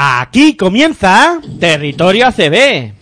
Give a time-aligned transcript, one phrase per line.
[0.00, 2.97] Aquí comienza Territorio ACB.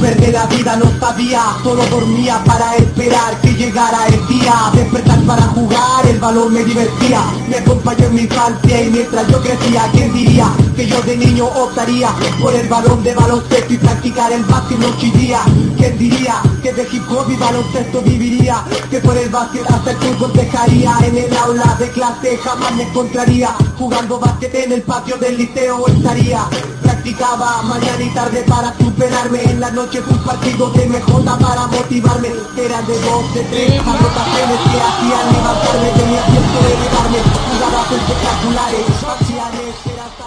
[0.00, 4.70] Impuber de la vida, no sabía Solo dormía para esperar que llegara el día.
[4.72, 7.22] Despertar para jugar, el balón me divertía.
[7.48, 11.44] Me acompañó en mi infancia y mientras yo crecía ¿Quién diría que yo de niño
[11.44, 15.40] optaría Por el balón de baloncesto y practicar el básquet noche y día
[15.76, 19.96] ¿Quién diría que de hip hop y baloncesto viviría Que por el básquet hasta el
[19.98, 20.96] fútbol dejaría.
[21.04, 23.50] En el aula de clase jamás me encontraría.
[23.76, 26.46] Jugando básquet en el patio del liceo estaría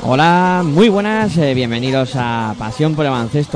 [0.06, 3.12] Hola, muy buenas, eh, bienvenidos a Pasión por el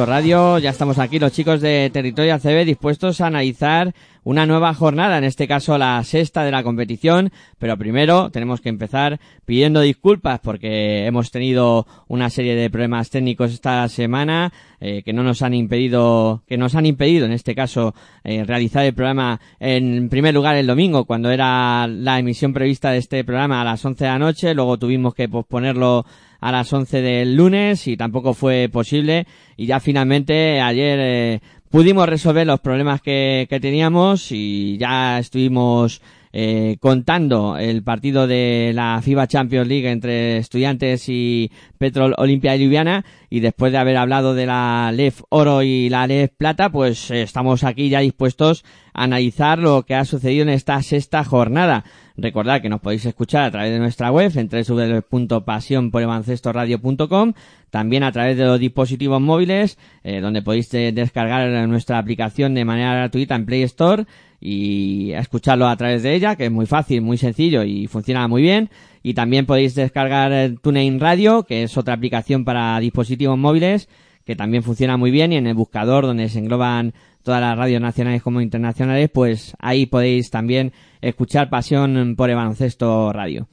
[0.05, 0.59] Radio.
[0.59, 3.93] Ya estamos aquí los chicos de Territorio ACB dispuestos a analizar
[4.27, 8.67] una nueva jornada, en este caso la sexta de la competición, pero primero tenemos que
[8.67, 15.13] empezar pidiendo disculpas porque hemos tenido una serie de problemas técnicos esta semana eh, que
[15.13, 19.39] no nos han impedido, que nos han impedido en este caso eh, realizar el programa
[19.61, 23.85] en primer lugar el domingo cuando era la emisión prevista de este programa a las
[23.85, 26.05] 11 de la noche, luego tuvimos que posponerlo
[26.39, 29.25] a las 11 del lunes y tampoco fue posible.
[29.55, 31.39] Y ya finalmente ayer eh,
[31.69, 36.01] pudimos resolver los problemas que, que teníamos y ya estuvimos
[36.39, 42.59] eh, contando el partido de la FIBA Champions League entre estudiantes y Petrol Olimpia de
[42.59, 47.09] Ljubljana y después de haber hablado de la LEF Oro y la LEF Plata pues
[47.09, 48.63] eh, estamos aquí ya dispuestos
[48.93, 51.85] a analizar lo que ha sucedido en esta sexta jornada.
[52.15, 57.33] Recordad que nos podéis escuchar a través de nuestra web en www.pasionporelbaloncestoradio.com
[57.71, 62.63] también a través de los dispositivos móviles eh, donde podéis eh, descargar nuestra aplicación de
[62.63, 64.05] manera gratuita en Play Store
[64.39, 68.41] y escucharlo a través de ella, que es muy fácil, muy sencillo y funciona muy
[68.41, 68.69] bien.
[69.03, 73.89] Y también podéis descargar TuneIn Radio, que es otra aplicación para dispositivos móviles,
[74.25, 75.33] que también funciona muy bien.
[75.33, 76.93] Y en el buscador, donde se engloban
[77.23, 80.71] todas las radios nacionales como internacionales, pues ahí podéis también
[81.01, 83.47] escuchar Pasión por el Baloncesto Radio.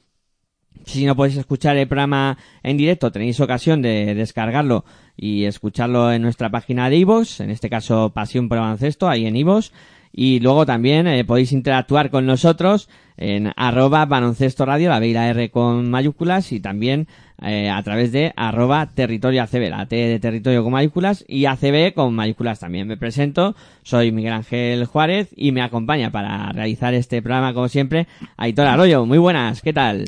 [0.85, 4.85] Si no podéis escuchar el programa en directo, tenéis ocasión de descargarlo
[5.17, 9.25] y escucharlo en nuestra página de iVoox, en este caso Pasión por el Baloncesto, ahí
[9.25, 9.71] en iVoox.
[10.17, 12.87] Y luego también eh, podéis interactuar con nosotros
[13.17, 17.09] en arroba baloncesto radio, la B y la R con mayúsculas, y también
[17.41, 21.93] eh, a través de arroba territorio ACB, la T de territorio con mayúsculas y ACB
[21.93, 22.87] con mayúsculas también.
[22.87, 28.07] Me presento, soy Miguel Ángel Juárez y me acompaña para realizar este programa, como siempre,
[28.37, 29.05] Aitor Arroyo.
[29.05, 30.05] Muy buenas, ¿qué tal?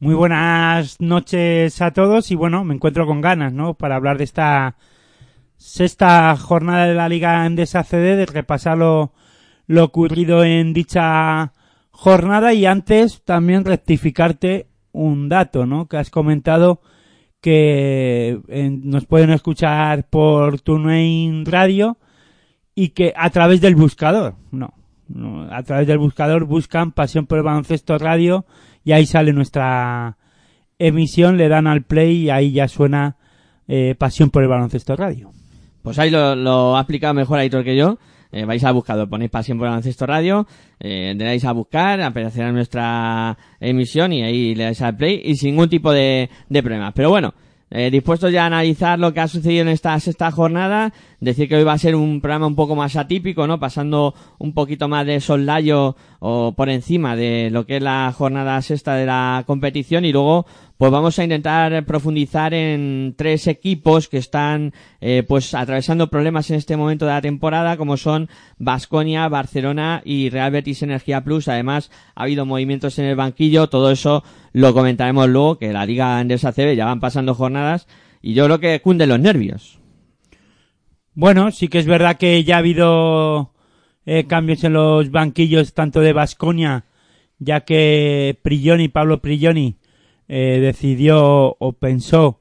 [0.00, 3.74] Muy buenas noches a todos y bueno, me encuentro con ganas, ¿no?
[3.74, 4.74] Para hablar de esta
[5.56, 8.78] sexta jornada de la Liga Endesa CD, de repasar
[9.66, 11.52] lo, ocurrido en dicha
[11.90, 15.86] jornada y antes también rectificarte un dato, ¿no?
[15.86, 16.80] Que has comentado
[17.40, 18.40] que
[18.82, 21.98] nos pueden escuchar por TuneIn Radio
[22.74, 24.74] y que a través del buscador, no,
[25.50, 28.46] a través del buscador buscan Pasión por el Baloncesto Radio
[28.84, 30.16] y ahí sale nuestra
[30.78, 33.16] emisión, le dan al play y ahí ya suena
[33.68, 35.30] eh, Pasión por el Baloncesto Radio.
[35.82, 37.98] Pues ahí lo, lo ha explicado mejor Aitor que yo.
[38.36, 40.46] Eh, vais al buscador, ponéis Pasión por el Baloncesto Radio,
[40.78, 45.36] eh, le dais a buscar, aparecerá nuestra emisión y ahí le dais al play y
[45.36, 46.92] sin ningún tipo de, de problemas.
[46.94, 47.32] Pero bueno,
[47.70, 51.56] eh, dispuestos ya a analizar lo que ha sucedido en esta sexta jornada, decir que
[51.56, 53.58] hoy va a ser un programa un poco más atípico, ¿no?
[53.58, 58.60] Pasando un poquito más de sollayo o por encima de lo que es la jornada
[58.62, 60.46] sexta de la competición y luego
[60.78, 66.56] pues vamos a intentar profundizar en tres equipos que están eh, pues atravesando problemas en
[66.56, 68.28] este momento de la temporada como son
[68.58, 71.48] Vasconia, Barcelona y Real Betis Energía Plus.
[71.48, 74.22] Además ha habido movimientos en el banquillo, todo eso
[74.52, 77.86] lo comentaremos luego que la Liga Endesa CB ya van pasando jornadas
[78.20, 79.78] y yo creo que cunden los nervios.
[81.14, 83.54] Bueno, sí que es verdad que ya ha habido
[84.04, 86.84] eh, cambios en los banquillos tanto de Vasconia,
[87.38, 89.78] ya que Prigioni, Pablo Prigioni,
[90.28, 92.40] eh, decidió o pensó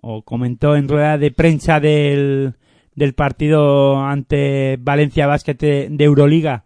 [0.00, 2.54] o comentó en rueda de prensa del,
[2.94, 6.64] del partido ante Valencia Basket de, Euroliga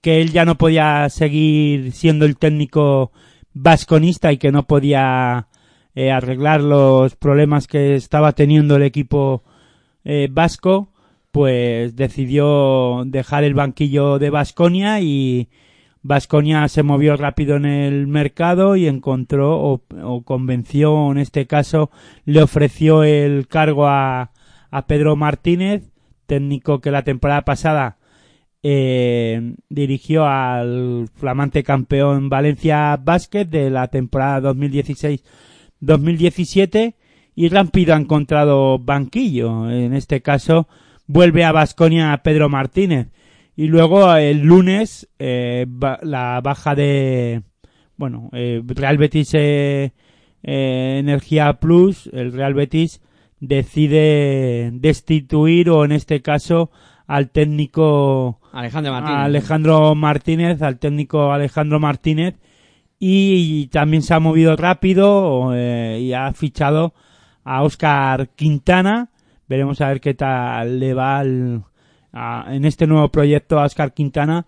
[0.00, 3.12] que él ya no podía seguir siendo el técnico
[3.54, 5.48] vasconista y que no podía
[5.94, 9.42] eh, arreglar los problemas que estaba teniendo el equipo
[10.04, 10.88] eh, vasco,
[11.30, 15.48] pues decidió dejar el banquillo de Vasconia y
[16.04, 21.90] Vasconia se movió rápido en el mercado y encontró o, o, convenció, en este caso,
[22.26, 24.30] le ofreció el cargo a,
[24.70, 25.90] a Pedro Martínez,
[26.26, 27.96] técnico que la temporada pasada
[28.62, 36.96] eh, dirigió al flamante campeón Valencia Basket de la temporada 2016-2017
[37.34, 39.70] y rápido ha encontrado banquillo.
[39.70, 40.68] En este caso
[41.06, 43.08] vuelve a Basconia Pedro Martínez.
[43.56, 45.66] Y luego el lunes eh,
[46.02, 47.42] la baja de
[47.96, 49.92] bueno eh, Real Betis eh,
[50.42, 53.00] Energía Plus, el Real Betis
[53.40, 56.70] decide destituir o en este caso
[57.06, 62.34] al técnico Alejandro Martínez, Alejandro Martínez al técnico Alejandro Martínez
[62.98, 65.52] y también se ha movido rápido
[65.98, 66.94] y ha fichado
[67.44, 69.10] a Oscar Quintana.
[69.46, 71.22] Veremos a ver qué tal le va
[72.14, 74.46] en este nuevo proyecto a Oscar Quintana,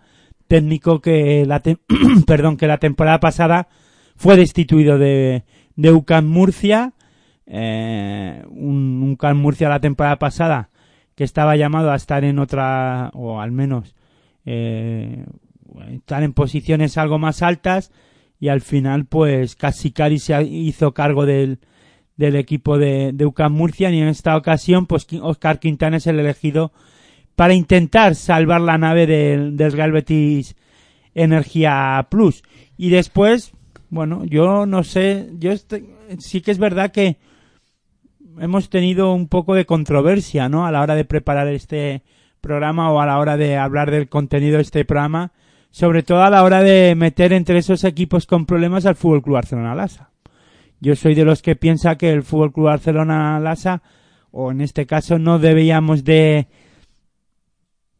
[0.48, 1.62] técnico que la,
[2.26, 3.68] perdón, que la temporada pasada
[4.16, 6.92] fue destituido de, de UCAM Murcia.
[7.46, 10.70] Eh, un, UCAM Murcia la temporada pasada
[11.14, 13.94] que estaba llamado a estar en otra, o al menos
[14.44, 15.24] eh,
[15.90, 17.90] estar en posiciones algo más altas
[18.38, 21.60] y al final pues casi Cari se hizo cargo del,
[22.16, 26.20] del equipo de, de UCAM Murcia y en esta ocasión pues Oscar Quintana es el
[26.20, 26.72] elegido
[27.36, 30.44] para intentar salvar la nave del, del
[31.14, 32.42] Energía Plus.
[32.76, 33.52] Y después,
[33.90, 35.52] bueno, yo no sé, yo
[36.18, 37.18] sí que es verdad que
[38.38, 40.66] hemos tenido un poco de controversia, ¿no?
[40.66, 42.02] A la hora de preparar este
[42.40, 45.32] programa o a la hora de hablar del contenido de este programa,
[45.70, 49.34] sobre todo a la hora de meter entre esos equipos con problemas al Fútbol Club
[49.34, 50.10] Barcelona Lasa.
[50.80, 53.82] Yo soy de los que piensa que el Fútbol Club Barcelona Lasa,
[54.30, 56.48] o en este caso no debíamos de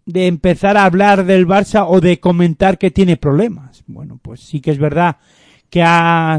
[0.07, 3.83] de empezar a hablar del Barça o de comentar que tiene problemas.
[3.87, 5.17] Bueno, pues sí que es verdad
[5.69, 6.39] que ha,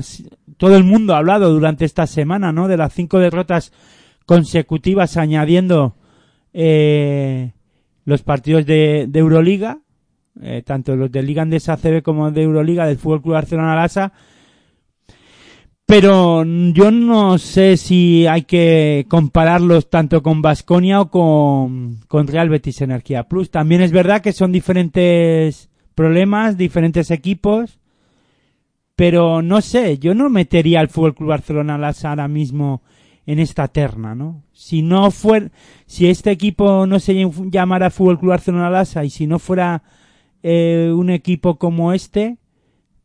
[0.56, 2.70] todo el mundo ha hablado durante esta semana, ¿no?
[2.70, 3.74] De las cinco derrotas
[4.26, 5.96] consecutivas añadiendo
[6.54, 7.52] eh,
[8.06, 9.80] los partidos de, Euroliga,
[10.42, 14.14] eh, tanto los de Liga Andesa CB como de Euroliga del Fútbol Club Barcelona Lasa,
[15.88, 22.82] pero yo no sé si hay que compararlos tanto con Vasconia o con, Real Betis
[22.82, 23.50] Energía Plus.
[23.50, 27.80] También es verdad que son diferentes problemas, diferentes equipos,
[28.98, 32.82] pero no sé, yo no metería al Fútbol Club Barcelona ahora mismo
[33.26, 34.44] en esta terna, ¿no?
[34.52, 35.52] Si no fuera,
[35.86, 39.84] si este equipo no se llamara Fútbol Club Barcelona Lasa y si no fuera
[40.44, 42.40] eh, un equipo como este,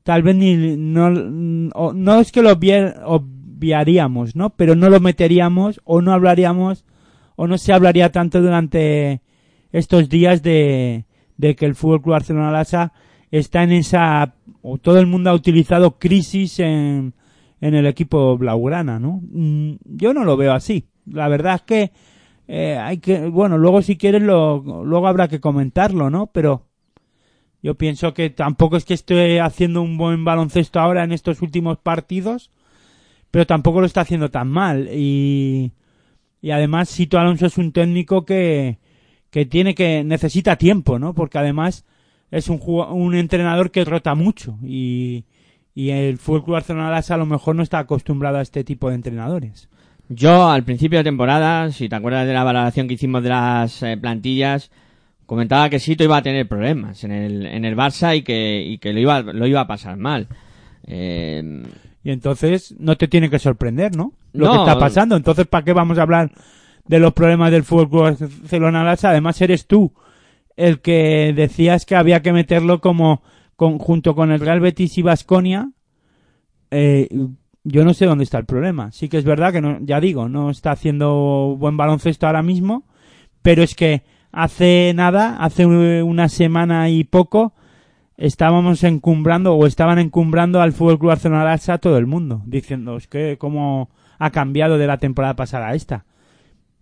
[0.03, 4.51] tal vez ni no, no es que lo obviaríamos, ¿no?
[4.51, 6.85] Pero no lo meteríamos o no hablaríamos
[7.37, 9.23] o no se hablaría tanto durante
[9.71, 11.07] estos días de,
[11.37, 12.93] de que el Fútbol Club Barcelona Lasa
[13.31, 17.15] está en esa o todo el mundo ha utilizado crisis en,
[17.61, 19.21] en el equipo blaugrana, ¿no?
[19.31, 20.89] Mm, yo no lo veo así.
[21.07, 21.93] La verdad es que
[22.47, 26.27] eh, hay que bueno, luego si quieres lo luego habrá que comentarlo, ¿no?
[26.29, 26.67] Pero
[27.63, 31.79] yo pienso que tampoco es que esté haciendo un buen baloncesto ahora en estos últimos
[31.79, 32.51] partidos,
[33.31, 34.89] pero tampoco lo está haciendo tan mal.
[34.93, 35.73] Y,
[36.41, 38.79] y además Sito Alonso es un técnico que,
[39.31, 41.15] que tiene que, necesita tiempo, ¿no?
[41.15, 41.85] Porque además
[42.33, 45.25] es un, un entrenador que rota mucho y,
[45.75, 49.69] y el Fútbol Barcelona a lo mejor no está acostumbrado a este tipo de entrenadores.
[50.09, 53.83] Yo al principio de temporada, si te acuerdas de la valoración que hicimos de las
[53.83, 54.71] eh, plantillas,
[55.33, 58.77] comentaba que Sito iba a tener problemas en el, en el Barça y que, y
[58.77, 60.29] que lo, iba, lo iba a pasar mal.
[60.87, 61.63] Eh...
[62.05, 64.13] Y entonces no te tiene que sorprender, ¿no?
[64.33, 65.17] Lo que está pasando.
[65.17, 66.33] Entonces, ¿para qué vamos a hablar
[66.85, 69.93] de los problemas del Fútbol Barcelona Además, eres tú
[70.57, 73.23] el que decías que había que meterlo como
[73.57, 75.71] junto con el Real Betis y Vasconia.
[76.71, 77.09] Eh,
[77.65, 78.91] yo no sé dónde está el problema.
[78.91, 82.85] Sí que es verdad que no, ya digo, no está haciendo buen baloncesto ahora mismo,
[83.41, 87.53] pero es que hace nada, hace una semana y poco,
[88.17, 93.37] estábamos encumbrando o estaban encumbrando al Fútbol Club Barcelona a todo el mundo, diciendo que
[93.39, 96.07] cómo ha cambiado de la temporada pasada a esta.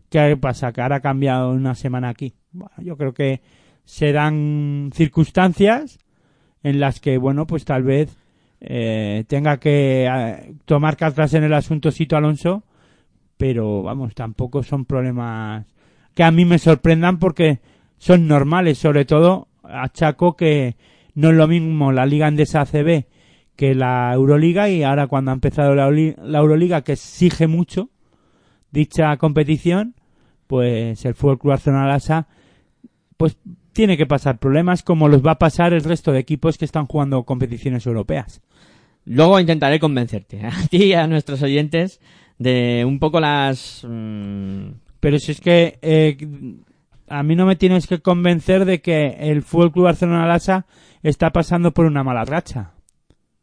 [0.09, 0.73] ¿Qué pasa?
[0.73, 2.35] Que ahora ha cambiado una semana aquí.
[2.53, 3.41] Bueno, yo creo que
[3.85, 5.99] serán circunstancias
[6.63, 8.17] en las que, bueno, pues tal vez
[8.61, 12.65] eh, tenga que eh, tomar cartas en el asunto Sito Alonso,
[13.37, 15.65] pero vamos, tampoco son problemas
[16.21, 17.61] que a mí me sorprendan porque
[17.97, 20.77] son normales, sobre todo a Chaco que
[21.15, 23.07] no es lo mismo la Liga Andesa ACB
[23.57, 27.89] que la Euroliga y ahora cuando ha empezado la, Euroliga que exige mucho
[28.71, 29.95] dicha competición,
[30.47, 32.29] pues el Fútbol Club Barcelona Lasa
[33.17, 33.39] pues
[33.73, 36.85] tiene que pasar problemas como los va a pasar el resto de equipos que están
[36.85, 38.43] jugando competiciones europeas.
[39.07, 41.99] Luego intentaré convencerte a ti y a nuestros oyentes
[42.37, 44.69] de un poco las mm,
[45.01, 46.17] Pero si es que eh,
[47.09, 50.67] a mí no me tienes que convencer de que el Fútbol Club Barcelona Lasa
[51.03, 52.73] está pasando por una mala racha.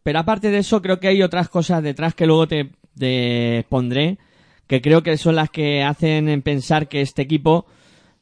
[0.03, 4.19] Pero aparte de eso, creo que hay otras cosas detrás que luego te, te pondré,
[4.67, 7.65] que creo que son las que hacen pensar que este equipo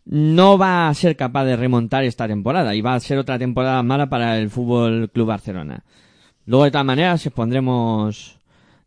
[0.06, 3.82] no va a ser capaz de remontar esta temporada y va a ser otra temporada
[3.84, 5.84] mala para el Fútbol Club Barcelona.
[6.46, 8.35] Luego, de todas maneras, expondremos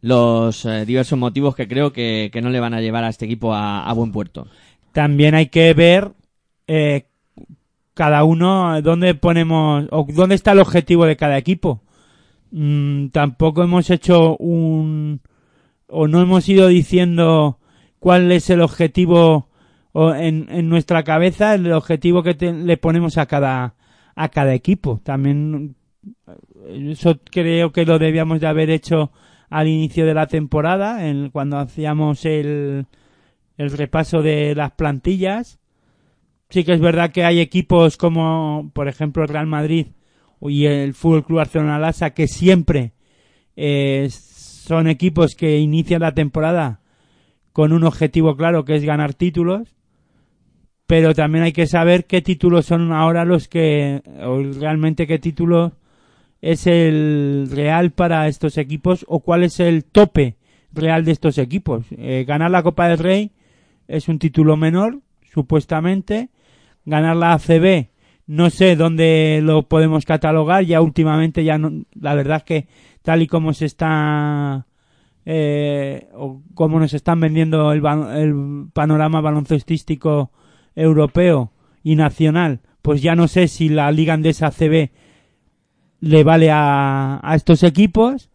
[0.01, 3.25] los eh, diversos motivos que creo que, que no le van a llevar a este
[3.25, 4.47] equipo a, buen puerto.
[4.93, 6.13] También hay que ver
[6.67, 7.07] eh,
[7.95, 11.83] cada uno dónde ponemos o dónde está el objetivo de cada equipo.
[12.51, 15.21] Mm, tampoco hemos hecho un
[15.89, 17.59] o no hemos ido diciendo
[17.99, 19.49] cuál es el objetivo
[19.93, 23.75] o en, en nuestra cabeza el objetivo que le ponemos a cada
[24.15, 25.01] a cada equipo.
[25.05, 25.77] También
[26.67, 29.13] eh, eso creo que lo debíamos de haber hecho
[29.51, 32.87] al inicio de la temporada, en, cuando hacíamos el,
[33.57, 35.59] repaso de las plantillas.
[36.51, 39.89] Sí que es verdad que hay equipos como, por ejemplo, el Real Madrid
[40.41, 42.93] y el Fútbol Club Barcelona Lasa que siempre
[43.57, 46.81] eh, son equipos que inician la temporada
[47.53, 49.75] con un objetivo claro que es ganar títulos
[50.87, 55.73] pero también hay que saber qué títulos son ahora los que o realmente qué título
[56.41, 60.37] es el real para estos equipos o cuál es el tope
[60.73, 61.87] real de estos equipos.
[61.91, 63.33] Eh, ganar la Copa del Rey
[63.89, 65.01] es un título menor,
[65.33, 66.29] supuestamente.
[66.85, 67.89] Ganar la ACB,
[68.27, 70.65] no sé dónde lo podemos catalogar.
[70.65, 72.69] Ya últimamente, ya no, la verdad es que
[73.03, 74.67] tal y como se está
[75.31, 77.83] eh, o como nos están vendiendo el,
[78.73, 80.31] panorama baloncestístico
[80.75, 81.53] europeo
[81.83, 84.91] y nacional, pues ya no sé si la Liga Andesa ACB
[86.01, 88.31] le vale a, a estos equipos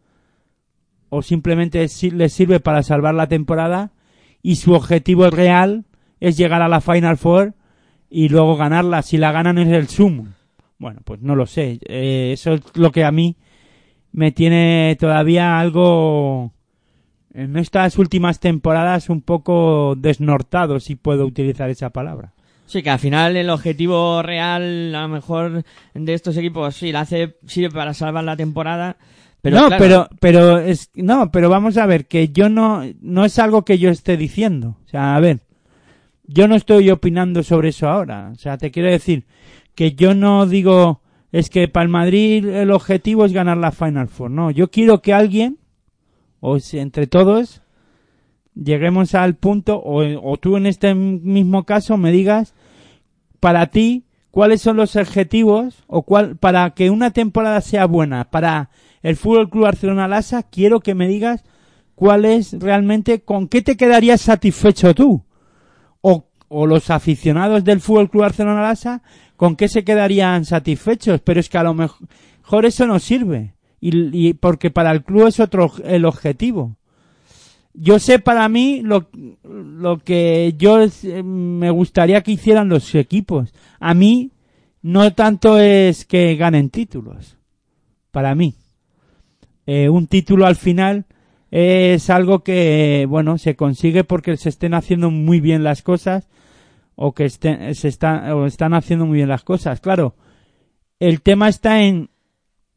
[1.10, 3.92] o simplemente si- les sirve para salvar la temporada
[4.42, 5.86] y su objetivo real
[6.20, 7.54] es llegar a la Final Four
[8.10, 9.02] y luego ganarla.
[9.02, 10.28] Si la ganan es el sumo.
[10.78, 11.80] Bueno, pues no lo sé.
[11.88, 13.38] Eh, eso es lo que a mí
[14.12, 16.52] me tiene todavía algo
[17.34, 22.34] en estas últimas temporadas un poco desnortado, si puedo utilizar esa palabra.
[22.66, 27.02] Sí, que al final el objetivo real, a lo mejor, de estos equipos, sí, la
[27.02, 28.98] hace, sirve para salvar la temporada.
[29.42, 33.26] Pero no, claro, pero, pero es, no, pero vamos a ver, que yo no, no
[33.26, 34.78] es algo que yo esté diciendo.
[34.86, 35.42] O sea, a ver,
[36.26, 38.30] yo no estoy opinando sobre eso ahora.
[38.32, 39.26] O sea, te quiero decir
[39.76, 41.02] que yo no digo,
[41.32, 44.32] es que para el Madrid el objetivo es ganar la Final Four.
[44.32, 45.58] No, yo quiero que alguien,
[46.40, 47.63] o si entre todos,
[48.56, 52.54] lleguemos al punto, o, o tú en este mismo caso me digas,
[53.40, 58.70] para ti, cuáles son los objetivos, o cuál, para que una temporada sea buena, para
[59.04, 61.44] el Fútbol Club Barcelona Lasa, quiero que me digas
[61.96, 65.24] cuál es realmente, con qué te quedarías satisfecho tú.
[66.02, 69.04] O, o los aficionados del Fútbol Club Barcelona Lasa,
[69.36, 71.22] con qué se quedarían satisfechos.
[71.22, 73.56] Pero es que a lo mejor, eso no sirve.
[73.80, 76.78] Y, y porque para el club es otro el objetivo.
[77.74, 79.10] Yo sé para mí lo,
[79.44, 83.54] lo que yo eh, me gustaría que hicieran los equipos.
[83.80, 84.32] A mí
[84.82, 87.38] no tanto es que ganen títulos.
[88.12, 88.56] Para mí.
[89.66, 91.06] Eh, un título al final
[91.50, 96.28] es algo que, bueno, se consigue porque se estén haciendo muy bien las cosas
[96.96, 99.80] o que estén, se están, o están haciendo muy bien las cosas.
[99.80, 100.16] Claro,
[101.00, 102.10] el tema está en,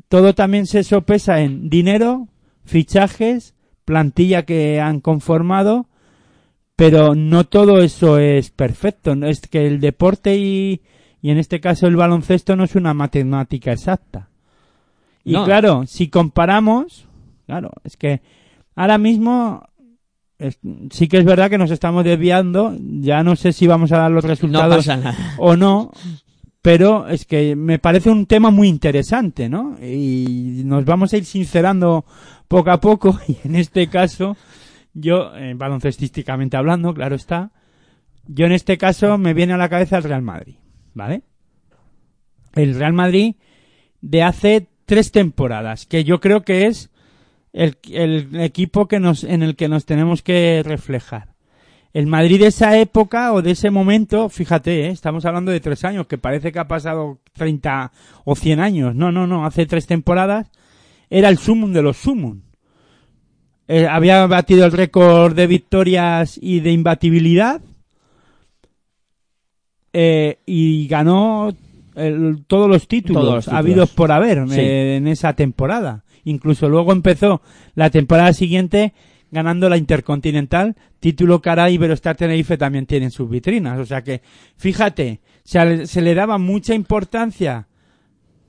[0.09, 2.29] todo también se sopesa en dinero,
[2.65, 3.56] fichajes,
[3.87, 5.87] plantilla que han conformado,
[6.77, 9.17] pero no todo eso es perfecto.
[9.17, 10.83] No Es que el deporte y,
[11.23, 14.29] y en este caso el baloncesto no es una matemática exacta.
[15.25, 15.45] Y No.
[15.47, 17.07] claro, si comparamos,
[17.47, 18.21] claro, es que
[18.75, 19.63] ahora mismo
[20.39, 20.59] es-
[20.91, 24.11] sí que es verdad que nos estamos desviando, ya no sé si vamos a dar
[24.11, 24.87] los resultados
[25.39, 25.93] o no,
[26.67, 29.77] pero es que me parece un tema muy interesante, ¿no?
[29.81, 32.05] Y nos vamos a ir sincerando
[32.49, 34.37] poco a poco, y en este caso,
[34.93, 37.53] yo, eh, baloncestísticamente hablando, claro está,
[38.27, 40.57] yo en este caso me viene a la cabeza el Real Madrid,
[40.93, 41.23] ¿vale?
[42.57, 43.37] El Real Madrid
[44.01, 46.91] de hace tres temporadas, que yo creo que es
[47.53, 51.36] el, el equipo que nos, en el que nos tenemos que reflejar.
[51.97, 54.91] El Madrid de esa época o de ese momento, fíjate, ¿eh?
[54.91, 57.91] estamos hablando de tres años, que parece que ha pasado 30
[58.27, 58.95] o 100 años.
[58.95, 60.51] No, no, no, hace tres temporadas
[61.09, 62.43] era el sumum de los sumum.
[63.67, 67.63] Eh, había batido el récord de victorias y de imbatibilidad
[69.95, 71.49] eh, y ganó
[71.95, 73.59] el- todos los títulos, Todos los títulos.
[73.59, 74.61] habidos por haber Sí.
[74.61, 76.05] eh, en esa temporada.
[76.25, 77.41] Incluso luego empezó
[77.75, 78.93] la temporada siguiente
[79.37, 83.79] ganando la Intercontinental, título cara Iberostar Tenerife también tienen sus vitrinas.
[83.79, 84.23] O sea que,
[84.57, 87.69] fíjate, se, se le daba mucha importancia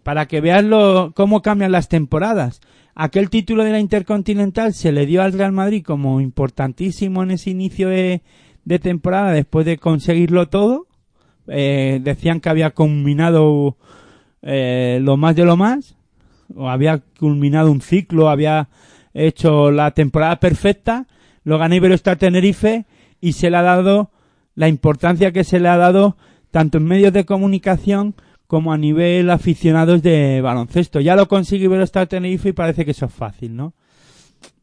[0.03, 2.61] para que veas lo, cómo cambian las temporadas.
[2.95, 7.49] Aquel título de la Intercontinental se le dio al Real Madrid como importantísimo en ese
[7.49, 8.23] inicio de,
[8.63, 10.87] de temporada después de conseguirlo todo.
[11.47, 13.77] Eh, decían que había culminado
[14.41, 15.97] eh, lo más de lo más,
[16.55, 18.69] o había culminado un ciclo, había
[19.25, 21.07] hecho la temporada perfecta,
[21.43, 22.85] lo gané Iberostar Tenerife
[23.19, 24.11] y se le ha dado
[24.55, 26.17] la importancia que se le ha dado
[26.51, 28.15] tanto en medios de comunicación
[28.47, 30.99] como a nivel aficionados de baloncesto.
[30.99, 33.73] Ya lo consigue Iberostar Tenerife y parece que eso es fácil, ¿no?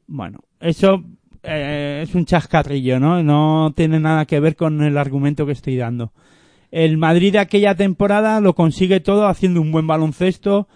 [0.06, 1.02] Bueno, eso
[1.42, 3.23] eh, es un chascarrillo, ¿no?
[3.23, 6.12] No tiene nada que ver con el argumento que estoy dando.
[6.70, 10.66] El Madrid de aquella temporada lo consigue todo haciendo un buen baloncesto.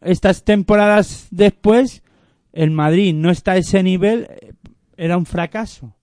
[0.00, 2.02] Estas temporadas después,
[2.52, 4.28] el Madrid no está a ese nivel,
[4.96, 5.94] era un fracaso.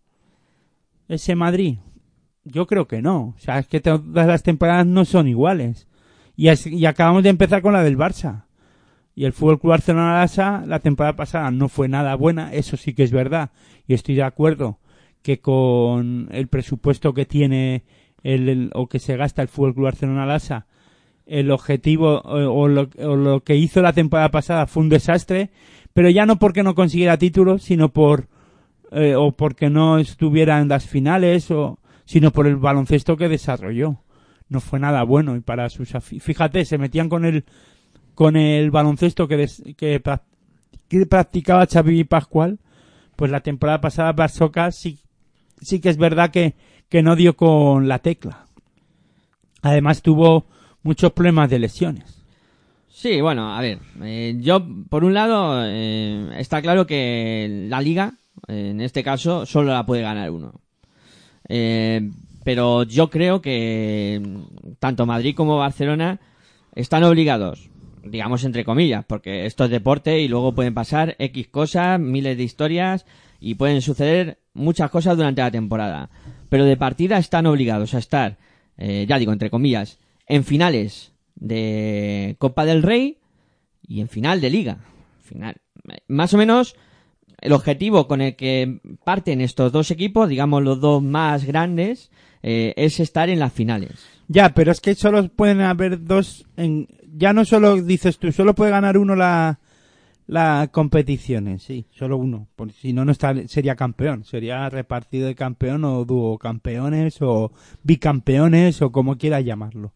[1.07, 1.77] Ese Madrid.
[2.43, 3.35] Yo creo que no.
[3.35, 5.87] O sea, es que todas las temporadas no son iguales.
[6.35, 8.45] Y, y acabamos de empezar con la del Barça.
[9.15, 12.93] Y el Fútbol Club Barcelona Lasa la temporada pasada no fue nada buena, eso sí
[12.93, 13.51] que es verdad.
[13.85, 14.79] Y estoy de acuerdo
[15.21, 17.83] que con el presupuesto que tiene
[18.23, 20.67] el, o que se gasta el Fútbol Club Barcelona Lasa,
[21.29, 25.51] el objetivo o, lo, que hizo la temporada pasada fue un desastre,
[25.93, 28.27] pero ya no porque no consiguiera títulos, sino por
[28.91, 34.01] eh, o porque no estuviera en las finales o sino por el baloncesto que desarrolló.
[34.49, 37.45] No fue nada bueno y para sus fíjate, se metían con el
[38.15, 40.01] con el baloncesto que, que,
[40.87, 42.59] que practicaba Xavi Pascual,
[43.15, 44.99] pues la temporada pasada Barsoca sí
[45.61, 46.55] sí que es verdad que,
[46.89, 48.45] que no dio con la tecla.
[49.61, 50.47] Además tuvo
[50.83, 52.23] muchos problemas de lesiones.
[52.87, 58.13] Sí, bueno, a ver, eh, yo por un lado eh, está claro que la liga,
[58.47, 60.61] en este caso, solo la puede ganar uno.
[61.47, 62.09] Eh,
[62.43, 64.21] pero yo creo que
[64.79, 66.19] tanto Madrid como Barcelona
[66.75, 67.69] están obligados,
[68.03, 72.43] digamos entre comillas, porque esto es deporte y luego pueden pasar X cosas, miles de
[72.43, 73.05] historias
[73.39, 76.09] y pueden suceder muchas cosas durante la temporada.
[76.49, 78.37] Pero de partida están obligados a estar,
[78.77, 83.17] eh, ya digo, entre comillas, en finales de Copa del Rey
[83.85, 84.77] y en final de Liga.
[85.21, 85.57] Final.
[86.07, 86.75] Más o menos
[87.41, 92.11] el objetivo con el que parten estos dos equipos, digamos los dos más grandes,
[92.43, 94.05] eh, es estar en las finales.
[94.27, 96.45] Ya, pero es que solo pueden haber dos.
[96.55, 96.87] En...
[97.11, 99.59] Ya no solo dices tú, solo puede ganar uno la,
[100.27, 102.47] las competiciones, sí, solo uno.
[102.55, 103.13] Porque si no, no
[103.47, 104.23] sería campeón.
[104.25, 109.93] Sería repartido de campeón o dúo campeones o bicampeones o como quiera llamarlo.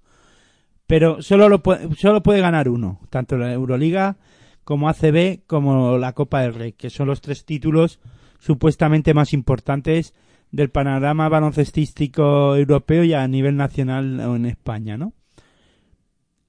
[0.87, 4.17] Pero solo, lo puede, solo puede ganar uno, tanto la Euroliga
[4.63, 7.99] como ACB como la Copa del Rey, que son los tres títulos
[8.39, 10.13] supuestamente más importantes
[10.51, 15.13] del panorama baloncestístico europeo y a nivel nacional en España, ¿no?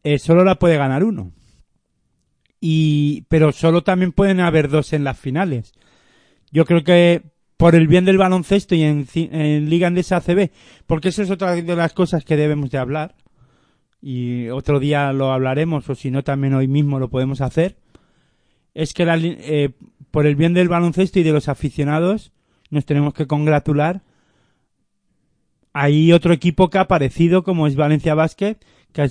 [0.02, 1.32] Eh, solo la puede ganar uno
[2.66, 5.72] y pero solo también pueden haber dos en las finales.
[6.50, 7.22] Yo creo que
[7.58, 10.50] por el bien del baloncesto y en, en Liga Andesa ACB,
[10.86, 13.16] porque eso es otra de las cosas que debemos de hablar
[14.06, 17.78] y otro día lo hablaremos o si no también hoy mismo lo podemos hacer,
[18.74, 19.70] es que eh,
[20.10, 22.30] por el bien del baloncesto y de los aficionados
[22.68, 24.02] nos tenemos que congratular.
[25.72, 28.58] Hay otro equipo que ha aparecido como es Valencia Basket,
[28.92, 29.08] que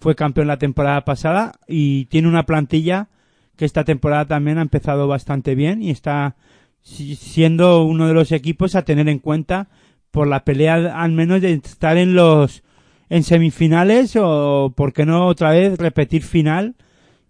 [0.00, 3.10] fue campeón la temporada pasada y tiene una plantilla
[3.54, 6.34] que esta temporada también ha empezado bastante bien y está
[6.82, 9.68] siendo uno de los equipos a tener en cuenta
[10.10, 12.63] por la pelea al menos de estar en los
[13.08, 16.76] en semifinales o por qué no otra vez repetir final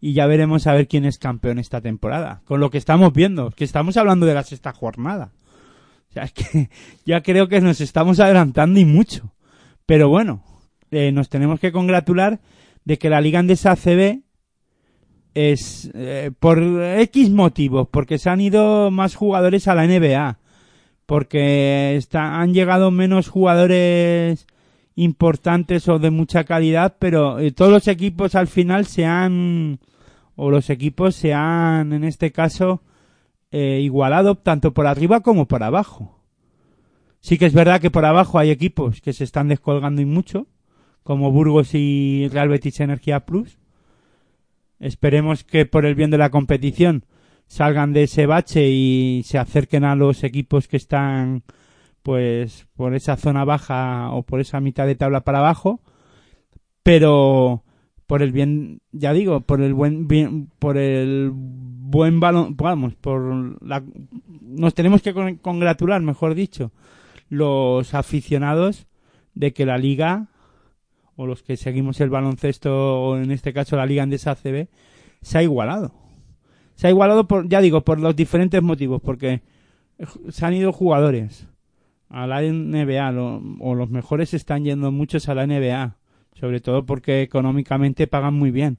[0.00, 2.42] y ya veremos a ver quién es campeón esta temporada.
[2.44, 5.32] Con lo que estamos viendo que estamos hablando de la sexta jornada.
[6.10, 6.70] O sea es que
[7.04, 9.32] ya creo que nos estamos adelantando y mucho.
[9.86, 10.42] Pero bueno
[10.90, 12.40] eh, nos tenemos que congratular
[12.84, 14.20] de que la Liga Andesa ACB
[15.34, 20.38] es eh, por X motivos, porque se han ido más jugadores a la NBA,
[21.06, 24.46] porque han llegado menos jugadores
[24.96, 29.80] importantes o de mucha calidad, pero eh, todos los equipos al final se han,
[30.36, 32.82] o los equipos se han, en este caso,
[33.50, 36.20] eh, igualado tanto por arriba como por abajo.
[37.20, 40.46] Sí que es verdad que por abajo hay equipos que se están descolgando y mucho,
[41.02, 43.58] como Burgos y Real Betis Energía Plus.
[44.78, 47.06] Esperemos que por el bien de la competición
[47.46, 51.44] salgan de ese bache y se acerquen a los equipos que están
[52.04, 55.80] pues por esa zona baja o por esa mitad de tabla para abajo.
[56.82, 57.64] Pero
[58.06, 63.56] por el bien, ya digo, por el buen bien, por el buen balón, vamos, por
[63.66, 63.82] la,
[64.42, 66.72] nos tenemos que con- congratular, mejor dicho,
[67.30, 68.86] los aficionados
[69.34, 70.26] de que la liga
[71.16, 74.68] o los que seguimos el baloncesto o en este caso la liga Andesa ACB
[75.22, 75.94] se ha igualado.
[76.74, 79.40] Se ha igualado por, ya digo, por los diferentes motivos, porque
[80.28, 81.48] se han ido jugadores
[82.14, 85.96] a la NBA lo- o los mejores están yendo muchos a la NBA,
[86.34, 88.78] sobre todo porque económicamente pagan muy bien.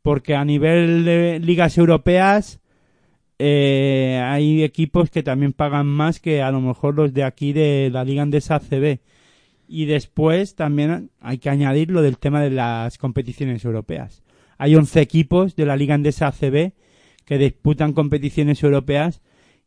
[0.00, 2.60] Porque a nivel de ligas europeas
[3.38, 7.90] eh, hay equipos que también pagan más que a lo mejor los de aquí de
[7.92, 9.00] la Liga Andesa ACB.
[9.68, 14.22] Y después también hay que añadir lo del tema de las competiciones europeas.
[14.56, 16.72] Hay 11 equipos de la Liga Andesa ACB
[17.26, 19.20] que disputan competiciones europeas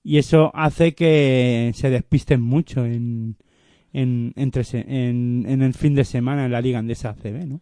[0.10, 3.36] y eso hace que se despisten mucho en,
[3.92, 7.62] en, entre en, en el fin de semana en la Liga Andesa ACB, ¿no?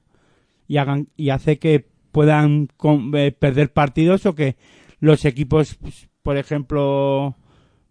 [0.67, 2.67] Y, hagan, y hace que puedan
[3.13, 4.57] eh, perder partidos o que
[4.99, 7.35] los equipos, pues, por ejemplo,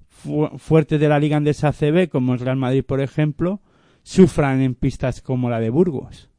[0.09, 3.61] fu- fuertes de la Liga Andesa ACB, como el Real Madrid, por ejemplo,
[4.05, 6.31] sufran en pistas como la de Burgos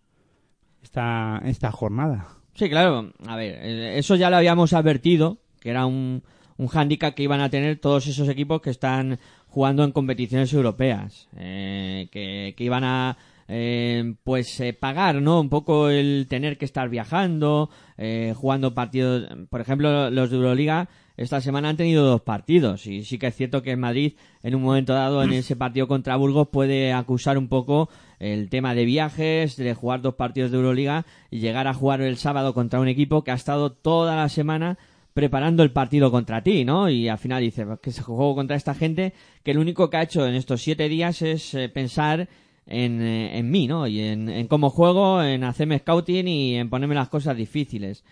[0.83, 2.27] esta, esta jornada.
[2.53, 3.11] Sí, claro.
[3.27, 6.23] A ver, eh, eso ya lo habíamos advertido, que era un,
[6.57, 11.27] un hándicap que iban a tener todos esos equipos que están jugando en competiciones europeas,
[11.37, 15.39] eh, que, que iban a eh, pues eh, pagar, ¿no?
[15.39, 20.89] Un poco el tener que estar viajando, eh, jugando partidos, por ejemplo, los de Euroliga
[21.17, 24.53] esta semana han tenido dos partidos y sí que es cierto que en Madrid en
[24.53, 27.87] un momento dado en ese partido contra Burgos puede acusar un poco
[28.19, 32.17] el tema de viajes, de jugar dos partidos de Euroliga y llegar a jugar el
[32.17, 34.77] sábado contra un equipo que ha estado toda la semana
[35.15, 36.89] preparando el partido contra ti, ¿no?
[36.89, 39.95] Y al final dice "Pues que se jugó contra esta gente que lo único que
[39.95, 42.27] ha hecho en estos siete días es eh, pensar
[42.67, 43.87] en, eh, en mí, ¿no?
[43.87, 48.03] Y en, en cómo juego, en hacerme scouting y en ponerme las cosas difíciles.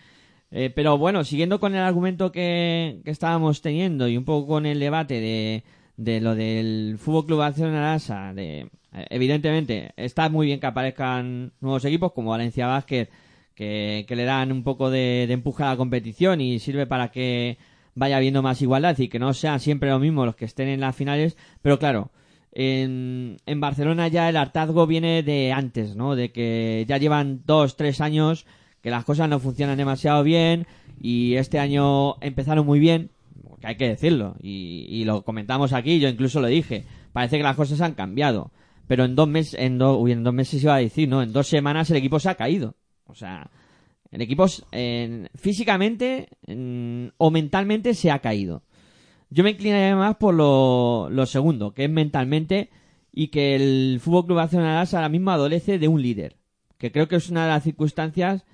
[0.50, 4.64] Eh, pero bueno, siguiendo con el argumento que, que estábamos teniendo y un poco con
[4.64, 5.62] el debate de,
[5.98, 8.60] de lo del Fútbol Club Barcelona Lasa, de
[8.94, 13.08] eh, evidentemente está muy bien que aparezcan nuevos equipos como Valencia Basket
[13.54, 17.10] que, que le dan un poco de, de empuje a la competición y sirve para
[17.10, 17.56] que
[17.94, 20.80] vaya habiendo más igualdad y que no sean siempre lo mismo los que estén en
[20.80, 22.10] las finales, pero claro,
[22.52, 26.14] en, en Barcelona ya el hartazgo viene de antes, ¿no?
[26.16, 28.46] De que ya llevan dos, tres años
[28.80, 30.66] que las cosas no funcionan demasiado bien
[31.00, 33.10] y este año empezaron muy bien,
[33.62, 37.56] hay que decirlo, y, y lo comentamos aquí, yo incluso lo dije, parece que las
[37.56, 38.50] cosas han cambiado,
[38.86, 41.32] pero en dos meses, en, do- uy, en dos meses iba a decir, no, en
[41.32, 43.50] dos semanas el equipo se ha caído, o sea,
[44.10, 48.62] el equipo en- físicamente en- o mentalmente se ha caído.
[49.30, 52.70] Yo me inclinaría más por lo, segundo, que es mentalmente
[53.12, 56.36] y que el Fútbol Club Barcelona ahora mismo adolece de un líder,
[56.78, 58.44] que creo que es una de las circunstancias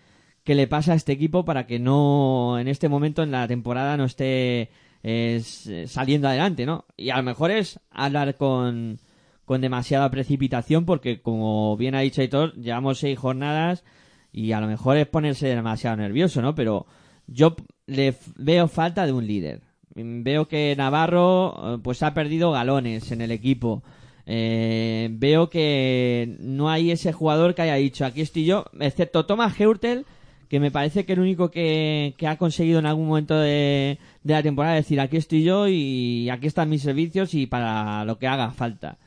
[0.45, 3.97] que le pasa a este equipo para que no en este momento en la temporada
[3.99, 4.71] no esté
[5.03, 5.43] eh,
[5.87, 6.87] saliendo adelante, ¿no?
[6.97, 8.99] Y a lo mejor es hablar con,
[9.45, 13.85] con demasiada precipitación porque como bien ha dicho Aitor, llevamos seis jornadas
[14.33, 16.55] y a lo mejor es ponerse demasiado nervioso, ¿no?
[16.55, 16.87] Pero
[17.27, 19.63] yo le veo falta de un líder.
[19.95, 23.83] Mm, Veo que Navarro eh, pues ha perdido galones en el equipo.
[24.27, 29.59] Eh, veo que no hay ese jugador que haya dicho aquí estoy yo, excepto Thomas
[29.59, 30.05] Heurtel,
[30.49, 34.35] que me parece que el único que, que ha conseguido en algún momento de, de
[34.35, 38.29] la temporada decir aquí estoy yo y aquí están mis servicios y para lo que
[38.29, 38.99] haga falta.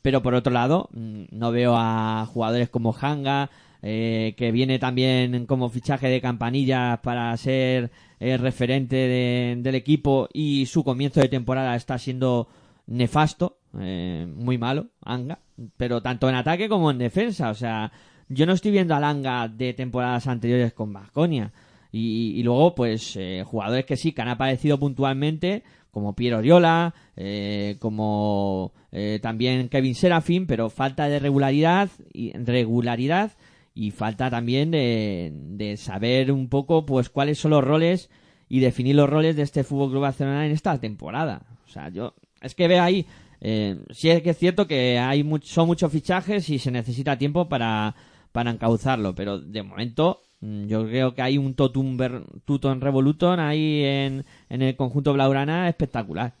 [0.00, 3.50] Pero por otro lado, mm, no veo a jugadores como Hanga,
[3.82, 7.90] eh, que viene también como fichaje de campanillas para ser
[8.20, 12.48] eh, referente de- del equipo y su comienzo de temporada está siendo
[12.86, 15.40] nefasto, eh, muy malo, Anga,
[15.76, 17.90] pero tanto en ataque como en defensa, o sea,
[18.28, 21.52] yo no estoy viendo al Anga de temporadas anteriores con Vasconia.
[21.94, 26.94] Y, y luego, pues, eh, jugadores que sí, que han aparecido puntualmente, como Piero Oriola,
[27.16, 33.32] eh, como eh, también Kevin Serafin, pero falta de regularidad y regularidad
[33.74, 38.10] y falta también de, de saber un poco, pues, cuáles son los roles
[38.48, 41.42] y definir los roles de este Fútbol Club Barcelona en esta temporada.
[41.66, 43.06] O sea, yo es que veo ahí,
[43.40, 47.16] eh, sí es que es cierto que hay much- son muchos fichajes y se necesita
[47.16, 47.94] tiempo para,
[48.30, 53.40] para encauzarlo, pero de momento mm, yo creo que hay un totum ver- tuton revoluton
[53.40, 56.34] ahí en, en el conjunto Blaurana espectacular.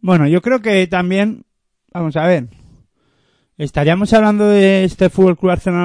[0.00, 1.44] Bueno, yo creo que también,
[1.92, 2.48] vamos a ver,
[3.58, 5.84] estaríamos hablando de este Fútbol Club Barcelona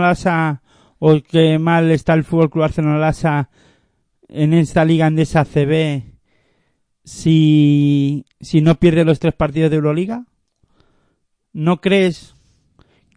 [1.05, 3.49] o que mal está el Fútbol Club Barcelona
[4.29, 6.01] en esta liga andesa CB
[7.03, 10.23] si, si no pierde los tres partidos de Euroliga.
[11.51, 12.35] ¿No crees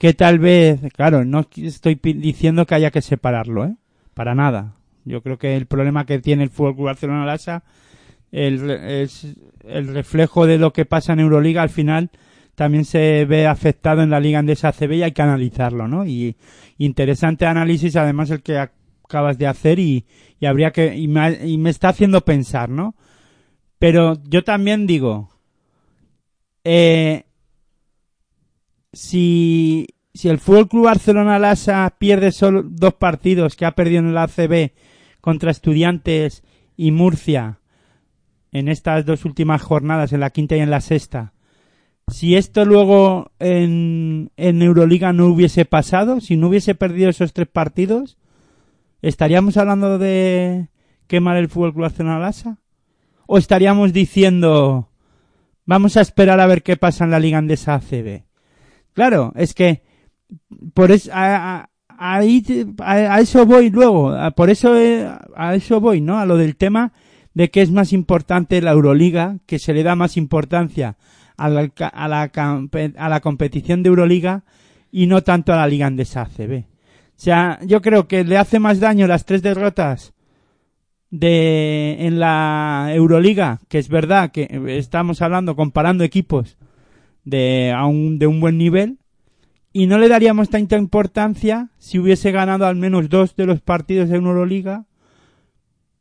[0.00, 3.76] que tal vez, claro, no estoy diciendo que haya que separarlo, ¿eh?
[4.14, 4.74] para nada.
[5.04, 7.62] Yo creo que el problema que tiene el Fútbol Club Barcelona Lasa
[8.32, 12.10] es el reflejo de lo que pasa en Euroliga al final
[12.56, 16.04] también se ve afectado en la Liga Andesa ACB y hay que analizarlo, ¿no?
[16.06, 16.36] Y
[16.78, 20.04] interesante análisis además el que acabas de hacer y,
[20.44, 22.96] habría que y me, ha- y me está haciendo pensar, ¿no?
[23.78, 25.28] Pero yo también digo
[26.64, 27.24] eh,
[28.92, 34.08] si si el Fútbol Club Barcelona Lasa pierde solo dos partidos que ha perdido en
[34.08, 34.72] el ACB
[35.20, 36.42] contra Estudiantes
[36.74, 37.60] y Murcia
[38.50, 41.34] en estas dos últimas jornadas, en la quinta y en la sexta,
[42.08, 47.48] si esto luego en, en Euroliga no hubiese pasado, si no hubiese perdido esos tres
[47.48, 48.16] partidos,
[49.02, 50.68] ¿estaríamos hablando de
[51.08, 52.58] quemar el Fútbol Club Barcelona Lasa?
[53.26, 54.88] ¿O estaríamos diciendo,
[55.64, 58.22] vamos a esperar a ver qué pasa en la Liga Andesa ACB?
[58.92, 59.82] Claro, es que
[60.74, 60.92] por
[62.42, 66.18] te- a, a eso voy luego, a- por eso eh, a eso voy, ¿no?
[66.20, 66.92] A lo del tema
[67.34, 70.96] de que es más importante la Euroliga, que se le da más importancia
[71.36, 72.30] a la, a la,
[72.96, 74.44] a la competición de Euroliga
[74.90, 76.64] y no tanto a la Liga Andesa ACB.
[76.64, 80.12] O sea, yo creo que le hace más daño las tres derrotas
[81.10, 86.58] de en la Euroliga, que es verdad que estamos hablando comparando equipos
[87.24, 88.98] de a un, de un buen nivel
[89.72, 94.10] y no le daríamos tanta importancia si hubiese ganado al menos dos de los partidos
[94.10, 94.86] en Euroliga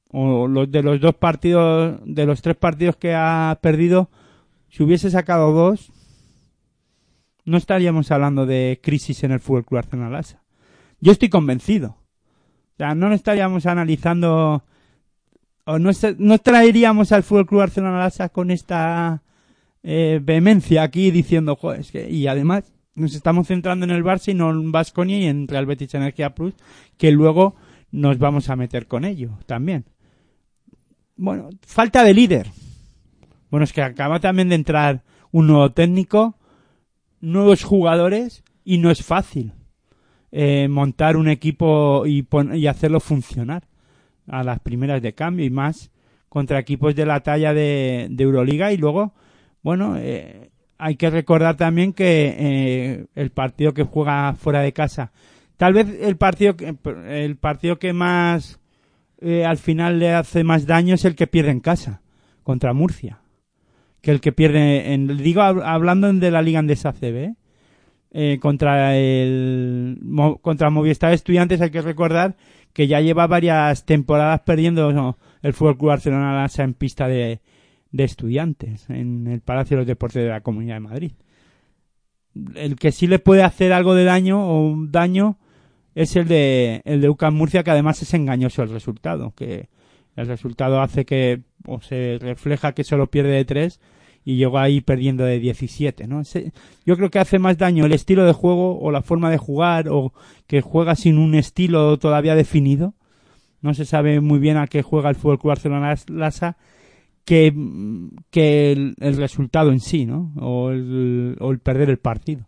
[0.10, 4.10] o los de los dos partidos de los tres partidos que ha perdido
[4.76, 5.90] si hubiese sacado dos
[7.46, 10.44] no estaríamos hablando de crisis en el Fútbol Club Barcelona Lassa.
[11.00, 11.96] Yo estoy convencido.
[12.74, 14.66] O sea, no estaríamos analizando
[15.64, 19.24] o no, traeríamos al Fútbol Club Barcelona Lassa con esta
[19.82, 24.32] eh, vehemencia aquí diciendo, "Joder, es que y además nos estamos centrando en el Barça
[24.32, 26.54] y no en Vasconia y en Real Betis Energía Plus,
[26.98, 27.56] que luego
[27.92, 29.86] nos vamos a meter con ello también.
[31.16, 32.65] Bueno, falta de líder.
[33.56, 36.36] Bueno, es que acaba también de entrar un nuevo técnico,
[37.22, 39.54] nuevos jugadores y no es fácil
[40.34, 43.64] eh, montar un equipo y, pon- y hacerlo funcionar
[44.28, 45.90] a las primeras de cambio y más
[46.28, 48.74] contra equipos de la talla de, de Euroliga.
[48.74, 49.14] Y luego,
[49.64, 55.14] bueno, eh, hay que recordar también que eh, el partido que juega fuera de casa,
[55.56, 56.76] tal vez el partido que,
[57.08, 58.60] el partido que más
[59.22, 62.02] eh, al final le hace más daño es el que pierde en casa
[62.44, 63.22] contra Murcia
[64.06, 67.34] que el que pierde en digo hab- hablando de la liga andesa CB
[68.12, 68.38] ¿eh?
[68.40, 69.98] Contra el
[70.44, 72.36] contra Movistar Estudiantes hay que recordar
[72.72, 77.40] que ya lleva varias temporadas perdiendo el Fútbol Club Barcelona en pista de,
[77.92, 81.12] de estudiantes en el Palacio de los Deportes de la Comunidad de Madrid.
[82.54, 85.40] El que sí le puede hacer algo de daño o un daño
[85.96, 89.68] es el de el de UCAM Murcia que además es engañoso el resultado, que
[90.16, 93.80] el resultado hace que o se refleja que solo pierde de 3
[94.26, 96.24] y llegó ahí perdiendo de 17, ¿no?
[96.86, 99.88] Yo creo que hace más daño el estilo de juego o la forma de jugar
[99.90, 100.14] o
[100.48, 102.96] que juega sin un estilo todavía definido.
[103.62, 106.58] No se sabe muy bien a qué juega el Fútbol Club Barcelona Lassa
[107.24, 107.54] que,
[108.32, 110.34] que el, resultado en sí, ¿no?
[110.40, 112.48] O el, o el perder el partido.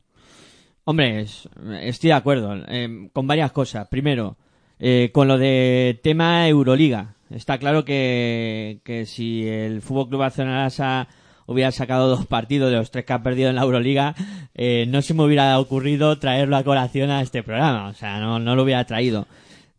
[0.83, 1.47] Hombre, es-
[1.81, 3.87] estoy de acuerdo eh, con varias cosas.
[3.87, 4.37] Primero,
[4.79, 7.15] eh, con lo de tema Euroliga.
[7.29, 11.07] Está claro que, que si el Fútbol Club Barcelona Lassa
[11.47, 14.13] hubiera sacado dos partidos de los tres que ha perdido en la Euroliga,
[14.53, 17.87] eh, no se me hubiera ocurrido traerlo a colación a este programa.
[17.87, 19.25] O sea, no, no lo hubiera traído.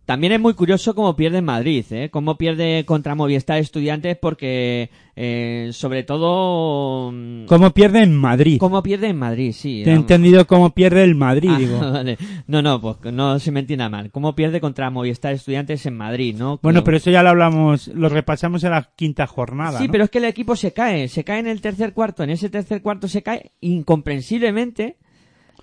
[0.09, 2.09] También es muy curioso cómo pierde en Madrid, ¿eh?
[2.11, 7.12] Cómo pierde contra Movistar Estudiantes porque, eh, sobre todo...
[7.12, 8.57] mm, ¿Cómo pierde en Madrid?
[8.59, 9.83] Cómo pierde en Madrid, sí.
[9.85, 11.79] Te he entendido cómo pierde el Madrid, Ah, digo.
[11.92, 12.16] vale.
[12.47, 14.11] No, no, pues no se me entienda mal.
[14.11, 16.59] ¿Cómo pierde contra Movistar Estudiantes en Madrid, no?
[16.62, 19.79] Bueno, pero eso ya lo hablamos, lo repasamos en la quinta jornada.
[19.79, 19.92] Sí, ¿no?
[19.92, 22.49] pero es que el equipo se cae, se cae en el tercer cuarto, en ese
[22.49, 24.97] tercer cuarto se cae incomprensiblemente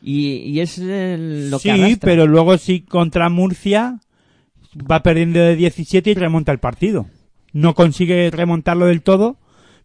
[0.03, 1.17] y, y es eh,
[1.49, 4.01] lo que sí, pero luego sí contra Murcia
[4.75, 7.07] va perdiendo de 17 y remonta el partido.
[7.53, 9.37] No consigue remontarlo del todo,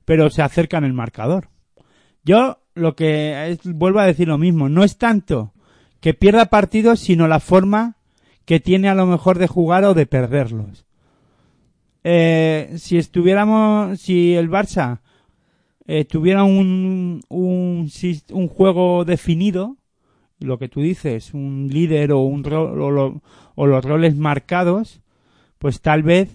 [0.04, 1.48] pero se acerca en el marcador.
[2.24, 5.52] Yo lo que es, vuelvo a decir lo mismo, no es tanto
[6.00, 7.96] que pierda partidos, sino la forma
[8.44, 10.86] que tiene a lo mejor de jugar o de perderlos.
[12.02, 15.00] Eh, si estuviéramos, si el Barça
[15.86, 17.90] eh, tuviera un, un,
[18.30, 19.76] un juego definido,
[20.40, 23.20] lo que tú dices, un líder o, un o,
[23.60, 25.02] o los roles marcados,
[25.58, 26.34] pues tal vez,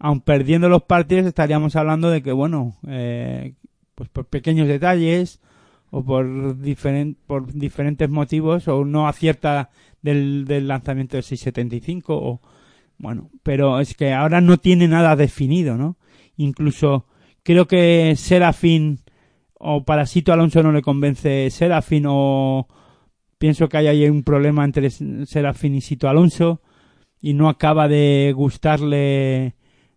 [0.00, 3.54] aun perdiendo los partidos, estaríamos hablando de que, bueno, eh,
[3.94, 5.40] pues por pequeños detalles
[5.92, 6.26] o por,
[7.28, 9.70] por diferentes motivos o no acierta
[10.02, 12.40] del, del lanzamiento del 675 o
[12.98, 15.96] Bueno, pero es que ahora no tiene nada definido, ¿no?
[16.36, 17.06] Incluso
[17.44, 19.02] creo que Serafín
[19.54, 22.66] o Parasito Alonso no le convence Serafín o
[23.38, 26.60] pienso que hay ahí un problema entre Serafín y Sito Alonso
[27.20, 29.54] y no acaba de gustarle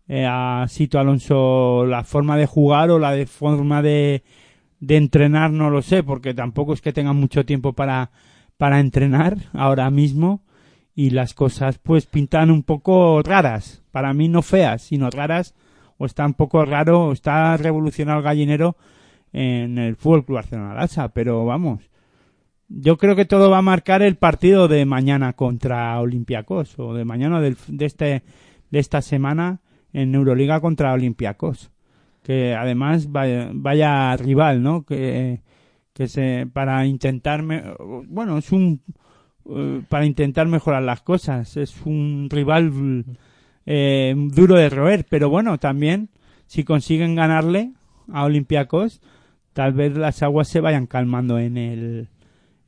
[0.08, 4.24] eh, a Sito Alonso la forma de jugar o la de forma de,
[4.80, 8.12] de entrenar, no lo sé, porque tampoco es que tenga mucho tiempo para,
[8.58, 10.42] para entrenar ahora mismo
[10.96, 15.56] y las cosas pues pintan un poco raras, para mí no feas, sino raras,
[15.98, 18.78] o está un poco raro, o está revolucionado el gallinero
[19.32, 21.90] en el Fútbol Club Barcelona pero vamos,
[22.70, 27.04] yo creo que todo va a marcar el partido de mañana contra Olympiacos o de
[27.04, 28.24] mañana del, de este
[28.70, 29.60] de esta semana
[29.92, 31.72] en Euroliga contra Olympiacos,
[32.24, 34.84] que además vaya, vaya rival, ¿no?
[34.84, 35.42] Que
[35.94, 37.44] que se para intentar
[38.08, 38.82] bueno, es un
[39.50, 43.04] eh, para intentar mejorar las cosas, es un rival
[43.66, 46.10] eh, duro de roer, pero bueno, también
[46.46, 47.74] si consiguen ganarle
[48.12, 49.02] a Olympiacos,
[49.54, 52.10] tal vez las aguas se vayan calmando en el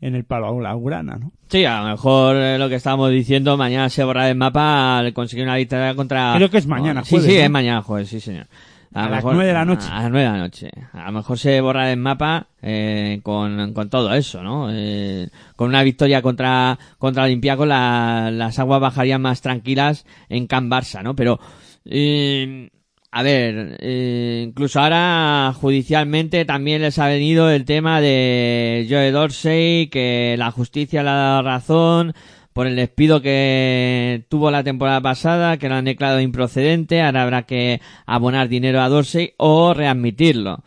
[0.01, 1.31] en el palo Laurana, ¿no?
[1.47, 5.13] Sí, a lo mejor eh, lo que estábamos diciendo, mañana se borra del mapa al
[5.13, 6.33] conseguir una victoria contra...
[6.35, 7.43] Creo que es mañana, Sí, jueves, sí, ¿no?
[7.43, 8.47] es mañana jueves, sí, señor.
[8.93, 9.87] A las nueve de la noche.
[9.89, 10.69] A las nueve de la noche.
[10.91, 14.67] A lo mejor se borra del mapa eh, con, con todo eso, ¿no?
[14.69, 20.69] Eh, con una victoria contra, contra Olympiacos la- las aguas bajarían más tranquilas en Can
[20.69, 21.15] Barça, ¿no?
[21.15, 21.39] Pero,
[21.85, 22.69] eh,
[23.13, 29.88] a ver, eh, incluso ahora judicialmente también les ha venido el tema de Joe Dorsey,
[29.88, 32.13] que la justicia le ha dado razón
[32.54, 37.43] por el despido que tuvo la temporada pasada, que lo han declarado improcedente, ahora habrá
[37.43, 40.63] que abonar dinero a Dorsey o readmitirlo.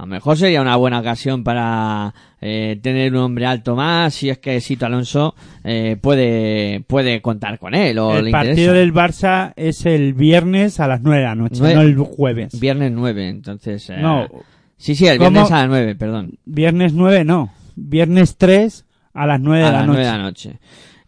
[0.00, 4.30] A lo mejor sería una buena ocasión para eh, tener un hombre alto más, si
[4.30, 8.94] es que Sito Alonso eh, puede, puede contar con él o el le partido del
[8.94, 12.58] Barça es el viernes a las nueve de la noche, no el jueves.
[12.58, 13.90] Viernes 9, entonces...
[13.90, 14.26] eh, No,
[14.78, 15.30] Sí, sí, el ¿Cómo?
[15.32, 16.38] viernes a las 9, perdón.
[16.46, 19.98] viernes 9 no, viernes 3 a las 9 de a la las noche.
[19.98, 20.58] 9 de la noche.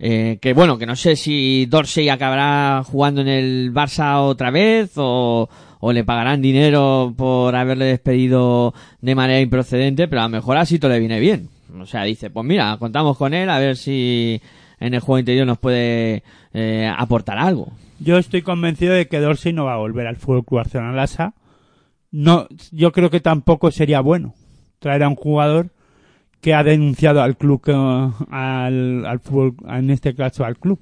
[0.05, 4.90] Eh, que bueno, que no sé si Dorsey acabará jugando en el Barça otra vez
[4.96, 5.48] o,
[5.85, 10.79] o le pagarán dinero por haberle despedido de manera improcedente, pero a lo mejor así
[10.79, 11.49] todo le viene bien.
[11.77, 14.40] O sea, dice, pues mira, contamos con él a ver si
[14.79, 16.23] en el juego interior nos puede
[16.55, 17.73] eh, aportar algo.
[17.99, 21.35] Yo estoy convencido de que Dorsey no va a volver al Fútbol Club Barcelona Lassa.
[22.12, 24.35] No, yo creo que tampoco sería bueno
[24.79, 25.71] traer a un jugador
[26.40, 27.61] que ha denunciado al club,
[28.31, 30.79] al, al fútbol, en este caso al club.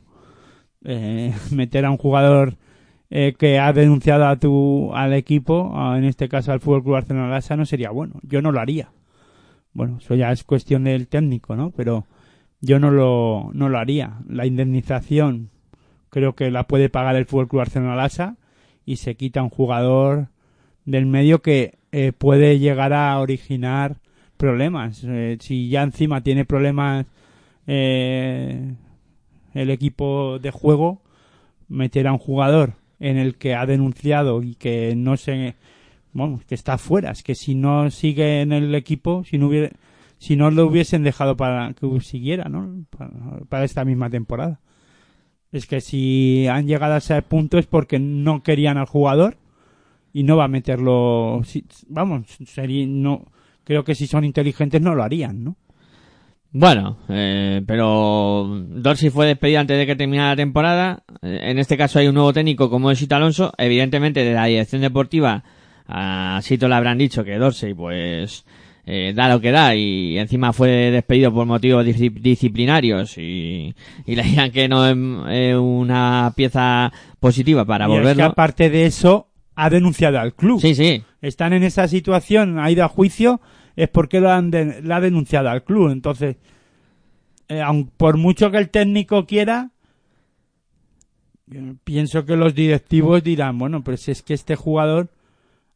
[0.84, 2.58] Eh, meter a un jugador
[3.10, 7.28] eh, que ha denunciado a tu, al equipo, en este caso al Fútbol Club Barcelona
[7.28, 8.14] Lassa, no sería bueno.
[8.22, 8.90] Yo no lo haría.
[9.72, 11.70] Bueno, eso ya es cuestión del técnico, ¿no?
[11.70, 12.06] Pero
[12.60, 14.18] yo no lo, no lo haría.
[14.28, 15.50] La indemnización
[16.10, 18.36] creo que la puede pagar el Fútbol Club Barcelona Lassa
[18.84, 20.28] y se quita un jugador
[20.84, 23.96] del medio que eh, puede llegar a originar
[24.36, 25.04] problemas.
[25.04, 27.06] Eh, si ya encima tiene problemas
[27.66, 28.74] eh,
[29.54, 31.02] el equipo de juego,
[31.68, 35.56] meter a un jugador en el que ha denunciado y que no se
[36.12, 39.70] bueno, que está fuera, es que si no sigue en el equipo, si no hubiera
[40.18, 42.84] si no lo hubiesen dejado para que siguiera, ¿no?
[42.90, 43.10] Para,
[43.48, 44.60] para esta misma temporada.
[45.52, 49.36] Es que si han llegado a ese punto es porque no querían al jugador
[50.12, 51.42] y no va a meterlo.
[51.44, 53.26] si- vamos, sería, no,
[53.64, 55.56] creo que si son inteligentes no lo harían, ¿no?
[56.52, 61.02] Bueno, eh, pero Dorsey fue despedido antes de que terminara la temporada.
[61.22, 63.52] En este caso hay un nuevo técnico como es Sito Alonso.
[63.56, 65.44] Evidentemente de la dirección deportiva
[65.86, 68.44] a Sito le habrán dicho que Dorsey pues
[68.84, 73.72] eh, da lo que da y encima fue despedido por motivos disci- disciplinarios y,
[74.06, 74.96] y le dirán que no es
[75.30, 78.24] eh, una pieza positiva para y es que volverlo.
[78.24, 80.60] aparte de eso ha denunciado al club.
[80.60, 81.02] Sí, sí.
[81.22, 83.40] Están en esa situación, ha ido a juicio,
[83.76, 85.90] es porque lo han de- la ha denunciado al club.
[85.90, 86.36] Entonces,
[87.48, 89.70] eh, aun por mucho que el técnico quiera,
[91.84, 95.08] pienso que los directivos dirán, bueno, pero es que este jugador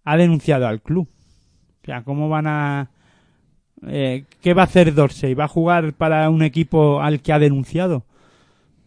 [0.05, 1.09] ha denunciado al club.
[1.83, 2.91] O sea, ¿cómo van a...
[3.87, 5.35] eh, ¿Qué va a hacer Dorsey?
[5.35, 8.05] ¿Va a jugar para un equipo al que ha denunciado?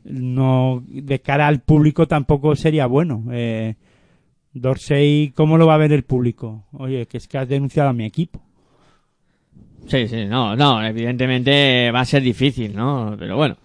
[0.04, 3.26] No, de cara al público tampoco sería bueno.
[3.32, 3.76] Eh,
[4.54, 6.64] Dorsey, ¿cómo lo va a ver el público?
[6.72, 8.42] Oye, que es que has denunciado a mi equipo.
[9.88, 13.16] Sí, sí, no, no, evidentemente va a ser difícil, ¿no?
[13.18, 13.58] Pero bueno,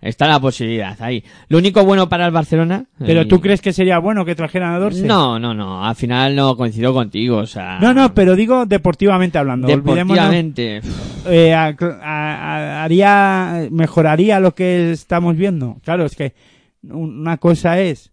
[0.00, 1.22] está la posibilidad ahí.
[1.48, 2.84] Lo único bueno para el Barcelona.
[2.98, 5.04] ¿Pero eh, tú crees que sería bueno que trajeran a Dorsey?
[5.06, 7.78] No, no, no, al final no coincido contigo, o sea.
[7.80, 9.66] No, no, pero digo deportivamente hablando.
[9.68, 10.80] Deportivamente.
[11.26, 15.76] eh, a- haría, mejoraría lo que estamos viendo.
[15.84, 16.34] Claro, es que
[16.82, 18.12] una cosa es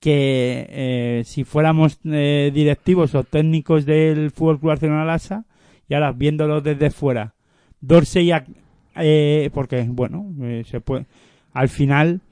[0.00, 5.44] que eh, si fuéramos eh, directivos o técnicos del Fútbol Club Barcelona Lasa
[5.92, 7.34] y ahora viéndolo desde fuera,
[7.82, 8.32] Dorsey,
[8.96, 11.04] eh, porque bueno, eh, se puede,
[11.52, 12.22] al final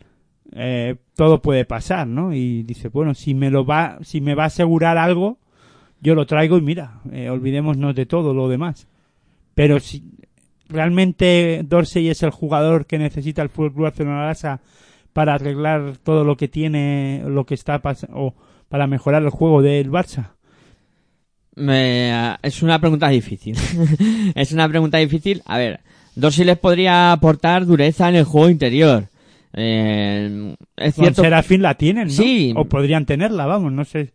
[0.53, 2.33] eh, todo puede pasar, ¿no?
[2.33, 5.37] Y dice, bueno, si me lo va, si me va a asegurar algo,
[6.01, 8.89] yo lo traigo y mira, eh, olvidémonos de todo lo demás.
[9.55, 10.05] Pero si
[10.71, 14.61] realmente Dorsey es el jugador que necesita el Fútbol Club Barcelona
[15.13, 18.35] para arreglar todo lo que tiene, lo que está pasando, o
[18.71, 20.31] para mejorar el juego del Barça.
[21.61, 23.57] Me- es una pregunta difícil.
[24.35, 25.43] es una pregunta difícil.
[25.47, 25.81] A ver,
[26.15, 29.09] Dorsey les podría aportar dureza en el juego interior.
[29.53, 32.13] Eh, es Con cierto, Serafín la tienen, ¿no?
[32.15, 32.53] Sí.
[32.57, 34.13] O podrían tenerla, vamos, no sé.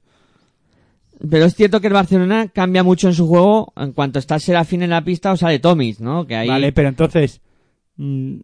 [1.30, 4.82] pero es cierto que el Barcelona cambia mucho en su juego en cuanto está Serafín
[4.84, 6.26] en la pista o sale Tomic, ¿no?
[6.26, 7.42] Que ahí Vale, pero entonces,
[7.98, 8.38] mm,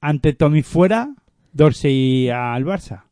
[0.00, 1.14] ante Tommy fuera,
[1.52, 3.02] Dorsey al Barça.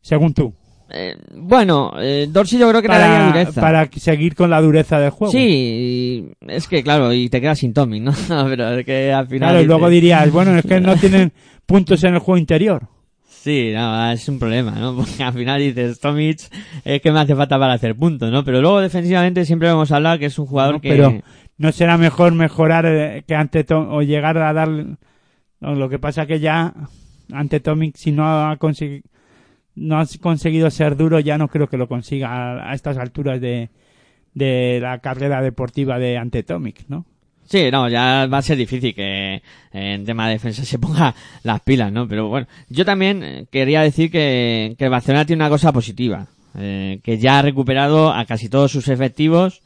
[0.00, 0.54] Según tú.
[0.90, 3.60] Eh, bueno, eh, Dorsey yo creo que le daría Para, dureza.
[3.60, 5.32] para seguir con la dureza del juego.
[5.32, 8.12] Sí, es que claro, y te quedas sin Tommy, ¿no?
[8.28, 9.50] pero es que al final...
[9.50, 11.32] Claro, y luego dirías, bueno, es que no tienen
[11.66, 12.88] puntos en el juego interior.
[13.28, 14.96] Sí, no, es un problema, ¿no?
[14.96, 16.40] Porque al final dices, Tomic
[16.84, 18.44] es que me hace falta para hacer puntos, ¿no?
[18.44, 20.80] Pero luego defensivamente siempre hemos hablado que es un jugador ¿no?
[20.80, 20.88] que...
[20.90, 21.20] Pero
[21.58, 25.98] no será mejor mejorar eh, que ante Tom, o llegar a dar no, lo que
[25.98, 26.74] pasa que ya
[27.32, 29.02] ante Tomic si no ha conseguido
[29.76, 33.70] no has conseguido ser duro ya no creo que lo consiga a, estas alturas de,
[34.34, 37.06] de la carrera deportiva de ante Tomic, ¿no?
[37.44, 41.14] Sí, no, ya va a ser difícil que eh, en tema de defensa se ponga
[41.44, 42.08] las pilas, ¿no?
[42.08, 46.26] Pero bueno, yo también eh, quería decir que, que el Barcelona tiene una cosa positiva,
[46.58, 49.62] eh, que ya ha recuperado a casi todos sus efectivos.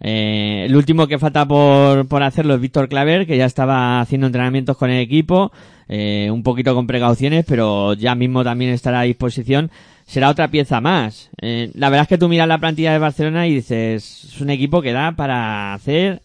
[0.00, 4.26] Eh, el último que falta por, por hacerlo es Víctor Claver, que ya estaba haciendo
[4.26, 5.52] entrenamientos con el equipo,
[5.88, 9.70] eh, un poquito con precauciones, pero ya mismo también estará a disposición.
[10.06, 11.30] Será otra pieza más.
[11.42, 14.50] Eh, la verdad es que tú miras la plantilla de Barcelona y dices, es un
[14.50, 16.22] equipo que da para hacer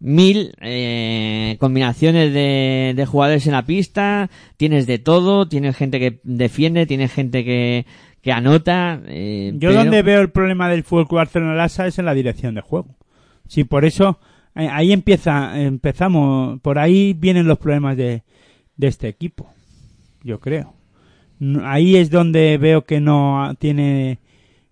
[0.00, 6.20] mil eh, combinaciones de, de jugadores en la pista, tienes de todo, tienes gente que
[6.24, 7.86] defiende, tienes gente que,
[8.22, 9.00] que anota.
[9.06, 12.14] eh, Yo pero- donde veo el problema del Fútbol Club Barcelona Lasa es en la
[12.14, 12.96] dirección de juego.
[13.48, 14.18] Sí, por eso
[14.54, 18.22] eh, ahí empieza, empezamos, por ahí vienen los problemas de,
[18.76, 19.50] de este equipo,
[20.22, 20.74] yo creo.
[21.64, 24.18] Ahí es donde veo que no tiene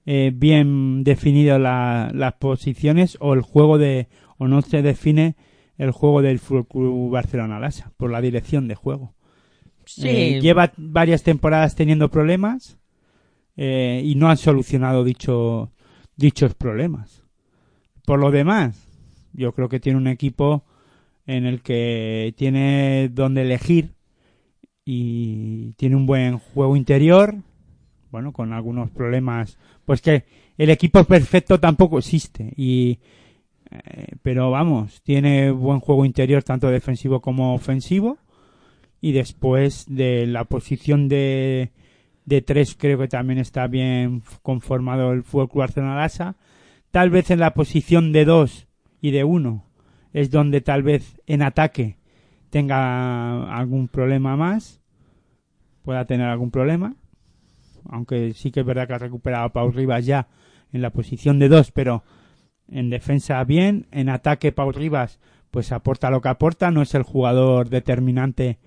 [0.06, 5.34] eh, bien definido la- las posiciones o el juego de, o no se define
[5.78, 9.14] el juego del Fútbol Club Barcelona Lasa por la dirección de juego.
[9.84, 12.78] Sí, Eh, lleva varias temporadas teniendo problemas
[13.62, 15.70] eh, y no han solucionado dicho,
[16.16, 17.22] dichos problemas.
[18.06, 18.88] Por lo demás,
[19.34, 20.64] yo creo que tiene un equipo
[21.26, 23.90] en el que tiene donde elegir
[24.82, 27.34] y tiene un buen juego interior,
[28.10, 30.24] bueno, con algunos problemas, pues que
[30.56, 32.98] el equipo perfecto tampoco existe y
[33.70, 38.16] eh, pero vamos, tiene buen juego interior tanto defensivo como ofensivo
[39.02, 41.72] y después de la posición de,
[42.30, 46.36] de tres creo que también está bien conformado el Fútbol Club Barcelona Lasa.
[46.92, 48.68] Tal vez en la posición de dos
[49.00, 49.64] y de uno
[50.12, 51.96] es donde tal vez en ataque
[52.48, 54.80] tenga algún problema más,
[55.82, 56.94] pueda tener algún problema,
[57.88, 60.28] aunque sí que es verdad que ha recuperado a Pau Rivas ya
[60.72, 62.04] en la posición de dos, pero
[62.68, 65.18] en defensa bien, en ataque Pau Rivas
[65.50, 68.58] pues aporta lo que aporta, no es el jugador determinante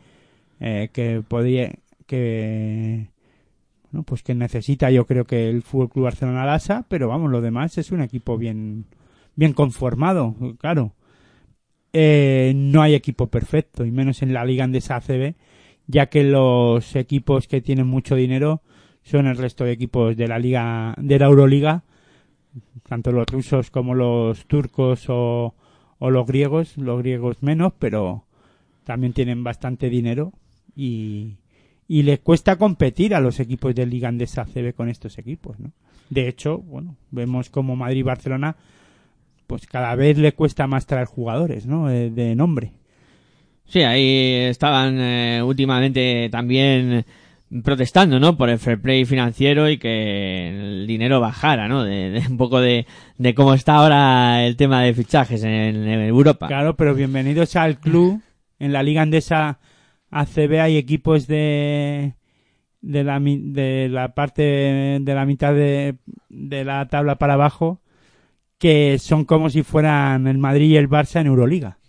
[0.59, 1.71] eh, que podría
[2.05, 3.12] que
[3.93, 7.41] bueno pues que necesita yo creo que el Fútbol Club Barcelona Lasa, pero vamos lo
[7.41, 8.85] demás es un equipo bien
[9.35, 10.93] bien conformado, claro.
[11.93, 15.35] Eh, no hay equipo perfecto y menos en la Liga Andesa ACB,
[15.85, 18.61] ya que los equipos que tienen mucho dinero
[19.03, 21.83] son el resto de equipos de la liga de la Euroliga,
[22.89, 25.53] tanto los rusos como los turcos o,
[25.99, 28.25] o los griegos, los griegos menos, pero
[28.85, 30.33] también tienen bastante dinero
[30.75, 31.37] y,
[31.87, 35.71] y les cuesta competir a los equipos de Liga Andesa ACB con estos equipos, ¿no?
[36.09, 38.55] De hecho, bueno, vemos como Madrid y Barcelona
[39.47, 41.89] pues cada vez le cuesta más traer jugadores, ¿no?
[41.89, 42.71] Eh, de nombre.
[43.65, 47.05] Sí, ahí estaban eh, últimamente también
[47.63, 48.35] protestando, ¿no?
[48.35, 51.83] Por el fair play financiero y que el dinero bajara, ¿no?
[51.83, 52.85] De, de un poco de,
[53.17, 56.47] de cómo está ahora el tema de fichajes en, en Europa.
[56.47, 58.21] Claro, pero bienvenidos al club.
[58.59, 59.59] En la Liga Andesa
[60.13, 62.13] ACB hay equipos de
[62.81, 64.41] de la de la parte
[65.01, 65.95] de la mitad de,
[66.29, 67.81] de la tabla para abajo
[68.57, 71.79] que son como si fueran el Madrid y el Barça en Euroliga.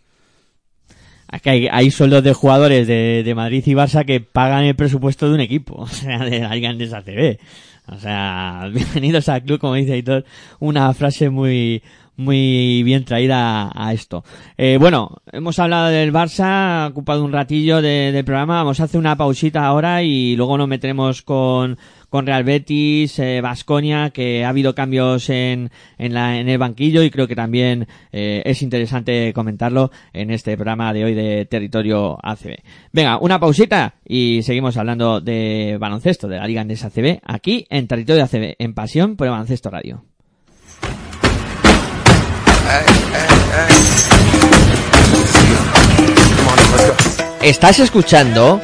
[1.29, 5.29] Aquí hay, hay sueldos de jugadores de, de Madrid y Barça que pagan el presupuesto
[5.29, 7.39] de un equipo, o sea, de la Liga Andesa CB.
[7.87, 10.25] O sea, bienvenidos al club, como dice Aitor,
[10.59, 11.83] una frase muy,
[12.16, 14.24] muy bien traída a esto.
[14.56, 19.16] Eh, bueno, hemos hablado del Barça, ocupado un ratillo de- programa, vamos a hacer una
[19.16, 21.76] pausita ahora y luego nos meteremos con,
[22.08, 27.10] con Real Betis, Vasconia, que ha habido cambios en, en, la, en el banquillo y
[27.10, 32.56] creo que también eh, es interesante comentarlo en este programa de hoy de Territorio ACB.
[32.92, 37.86] Venga, una pausita y seguimos hablando de baloncesto, de la Liga Andesa ACB, aquí en
[37.88, 40.04] Territorio ACB, en Pasión por el Baloncesto Radio.
[47.44, 48.60] Estás escuchando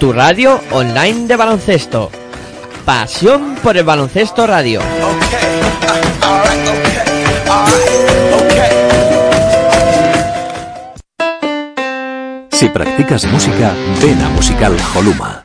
[0.00, 2.10] tu radio online de baloncesto.
[2.84, 4.80] Pasión por el baloncesto radio.
[12.50, 13.72] Si practicas música,
[14.02, 15.44] ven a Musical Holuma.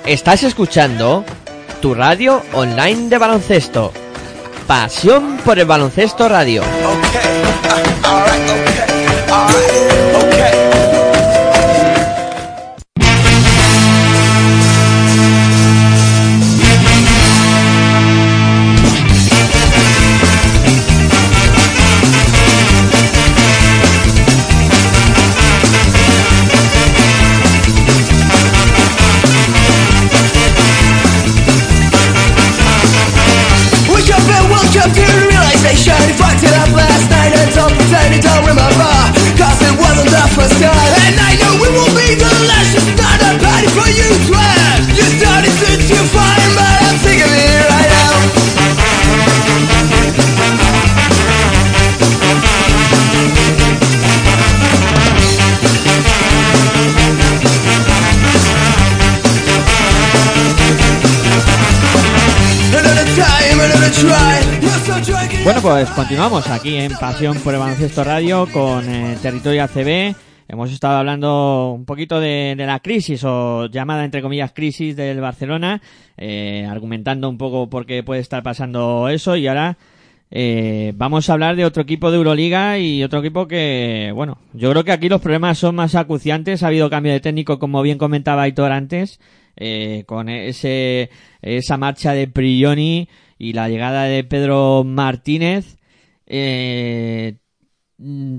[0.07, 1.23] Estás escuchando
[1.79, 3.93] tu radio online de baloncesto.
[4.71, 6.63] Pasión por el baloncesto radio.
[65.61, 70.15] Pues continuamos aquí en Pasión por el Baloncesto Radio con eh, Territorio ACB.
[70.47, 75.79] Hemos estado hablando un poquito de, la crisis o llamada entre comillas crisis del Barcelona,
[76.17, 79.77] eh, argumentando un poco por qué puede estar pasando eso y ahora
[80.31, 84.71] eh, vamos a hablar de otro equipo de Euroliga y otro equipo que, bueno, yo
[84.71, 86.63] creo que aquí los problemas son más acuciantes.
[86.63, 89.19] Ha habido cambio de técnico, como bien comentaba Aitor antes,
[89.57, 91.11] eh, con ese,
[91.43, 93.09] esa marcha de Prigioni
[93.41, 95.79] y la llegada de Pedro Martínez.
[96.27, 97.37] Eh,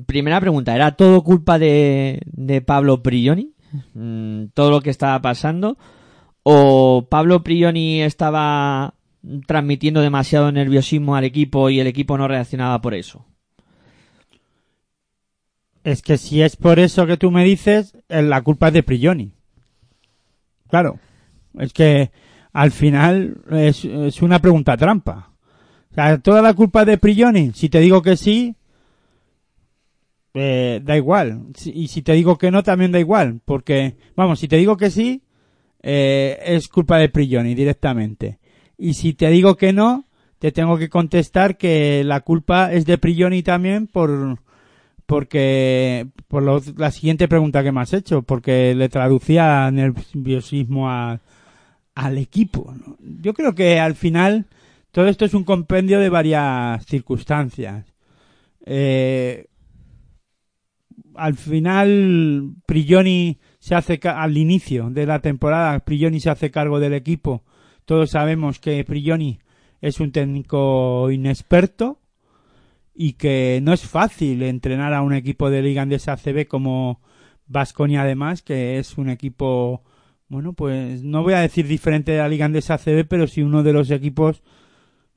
[0.07, 3.53] primera pregunta, ¿era todo culpa de, de Pablo Prigioni?
[3.95, 5.77] Mm, Todo lo que estaba pasando.
[6.45, 8.95] ¿O Pablo Prigioni estaba
[9.49, 13.27] transmitiendo demasiado nerviosismo al equipo y el equipo no reaccionaba por eso?
[15.83, 19.33] Es que si es por eso que tú me dices, la culpa es de Prigioni.
[20.69, 21.01] Claro.
[21.59, 22.13] Es que
[22.53, 23.85] al final es,
[24.23, 25.31] una pregunta trampa.
[25.91, 27.53] O sea, toda la culpa de Prigioni.
[27.55, 28.55] Si te digo que sí,
[30.35, 31.47] eh, da igual.
[31.67, 33.41] Y si te digo que no, también da igual.
[33.45, 35.23] Porque, vamos, si te digo que sí,
[35.83, 38.39] eh, es culpa de Prigioni directamente.
[38.79, 40.05] Y si te digo que no,
[40.39, 44.39] te tengo que contestar que la culpa es de Prigioni también por,
[45.07, 51.21] porque por lo- la siguiente pregunta que me has hecho, porque le traducía nerviosismo a-
[51.95, 52.75] al equipo.
[52.75, 52.97] ¿no?
[53.01, 54.47] Yo creo que al final
[54.91, 57.87] todo esto es un compendio de varias circunstancias.
[58.65, 59.47] Eh,
[61.15, 66.95] al final Prigioni se hace al inicio de la temporada Prigioni se hace cargo del
[66.95, 67.43] equipo.
[67.85, 69.41] Todos sabemos que Prigioni
[69.81, 71.99] es un técnico inexperto
[72.95, 77.01] y que no es fácil entrenar a un equipo de Liga Andesa ACB como
[77.47, 79.83] Vasconia además, que es un equipo,
[80.33, 83.63] bueno, pues no voy a decir diferente de la Liga Andesa ACB, pero sí uno
[83.63, 84.43] de los equipos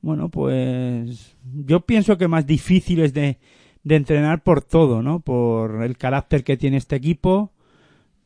[0.06, 3.38] bueno, pues yo pienso que más difíciles de,
[3.82, 5.20] de entrenar por todo, ¿no?
[5.20, 7.50] Por el carácter que tiene este equipo,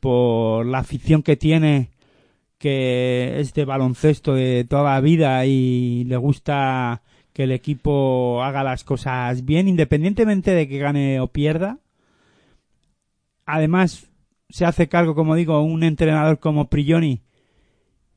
[0.00, 1.90] por la afición que tiene,
[2.58, 8.64] que es de baloncesto de toda la vida y le gusta que el equipo haga
[8.64, 11.78] las cosas bien, independientemente de que gane o pierda.
[13.46, 14.09] Además,
[14.50, 17.22] se hace cargo, como digo, un entrenador como Prigioni,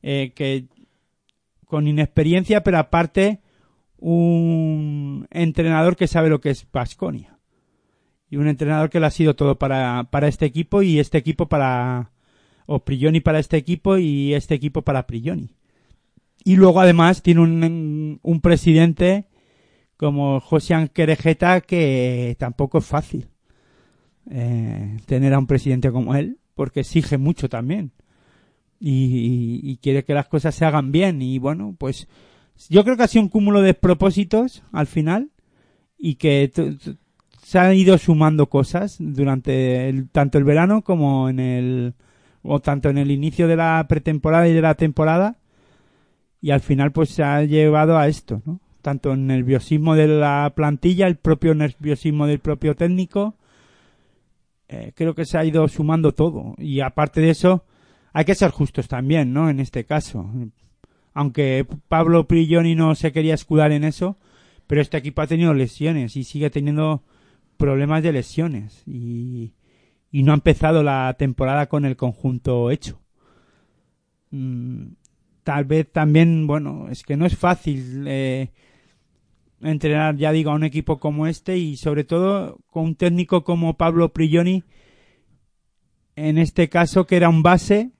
[0.02, 0.66] eh, que
[1.66, 3.40] con inexperiencia, pero aparte
[3.98, 7.40] un entrenador que sabe lo que es Pasconia.
[8.30, 11.48] Y un entrenador que lo ha sido todo para, para este equipo y este equipo
[11.48, 12.12] para...
[12.66, 15.56] o Prigioni para este equipo y este equipo para Prigioni.
[16.44, 19.26] Y luego además tiene un, un presidente
[19.98, 23.33] como José Querejeta que tampoco es fácil
[24.30, 27.91] eh, tener a un presidente como él porque exige mucho también.
[28.80, 31.21] Y, quiere que las cosas se hagan bien.
[31.21, 32.07] Y bueno pues
[32.69, 35.30] yo creo que ha sido un cúmulo de propósitos al final
[35.97, 36.51] y que
[37.43, 41.93] se han ido sumando cosas durante el, tanto el verano como en el
[42.41, 45.38] o tanto en el inicio de la pretemporada y de la temporada.
[46.41, 48.59] Y al final pues se ha llevado a esto, ¿no?
[48.82, 53.36] Tanto el nerviosismo de la plantilla, el propio nerviosismo del propio técnico,
[54.74, 57.63] eh, creo que se ha ido sumando todo y aparte de eso
[58.11, 59.49] hay que ser justos también, ¿no?
[59.49, 60.30] En este caso,
[61.13, 64.17] aunque Pablo Prigioni no se quería escudar en eso,
[64.67, 67.03] pero este equipo ha tenido lesiones y sigue teniendo
[67.57, 69.53] problemas de lesiones y,
[70.11, 72.99] y no ha empezado la temporada con el conjunto hecho.
[74.32, 74.93] Mm,
[75.43, 78.49] tal vez también, bueno, es que no es fácil eh,
[79.64, 83.78] entrenar, ya digo, a un equipo como este y sobre todo con un técnico como
[83.78, 84.64] Pablo Prigioni,
[86.16, 87.91] en este caso que era un base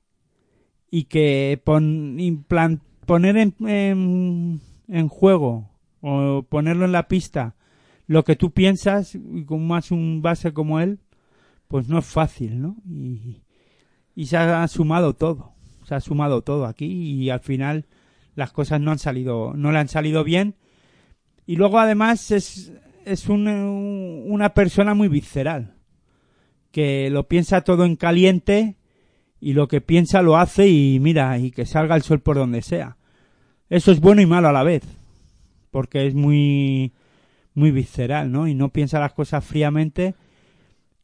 [0.92, 2.18] y que pon,
[3.06, 5.70] poner en, en, juego
[6.02, 7.56] o ponerlo en la pista
[8.06, 11.00] lo que tú piensas con más un base como él,
[11.68, 12.76] pues no es fácil, ¿no?
[12.86, 13.42] Y,
[14.14, 15.54] y se ha sumado todo
[15.86, 17.86] se ha sumado todo aquí y al final
[18.36, 20.56] las cosas no han salido, no le han salido bien.
[21.46, 22.72] Y luego además es,
[23.06, 25.76] es un, una persona muy visceral,
[26.72, 28.78] que lo piensa todo en caliente
[29.40, 32.62] y lo que piensa lo hace y mira, y que salga el sol por donde
[32.62, 32.98] sea.
[33.70, 34.84] Eso es bueno y malo a la vez,
[35.72, 36.94] porque es muy,
[37.54, 38.48] muy visceral, ¿no?
[38.48, 40.16] Y no piensa las cosas fríamente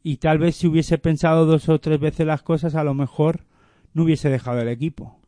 [0.04, 3.46] y tal vez si hubiese pensado dos o tres veces las cosas, a lo mejor
[3.94, 5.19] no hubiese dejado el equipo.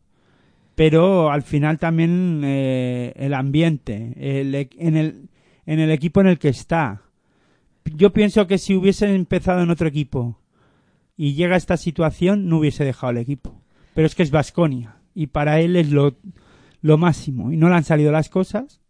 [0.76, 5.30] Pero al final también eh, el ambiente, el, e, en, el,
[5.65, 7.03] en el equipo en el que está.
[7.86, 10.39] Yo pienso que si hubiese empezado en otro equipo
[11.17, 13.61] y llega a esta situación, no hubiese dejado el equipo.
[13.93, 16.15] Pero es que es Vasconia y para él es lo,
[16.82, 17.51] lo máximo.
[17.51, 18.82] Y no le han salido las cosas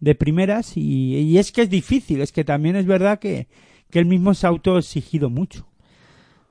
[0.00, 2.20] de primeras y, y es que es difícil.
[2.20, 3.48] Es que también es verdad que,
[3.90, 5.66] que él mismo se ha autoexigido mucho.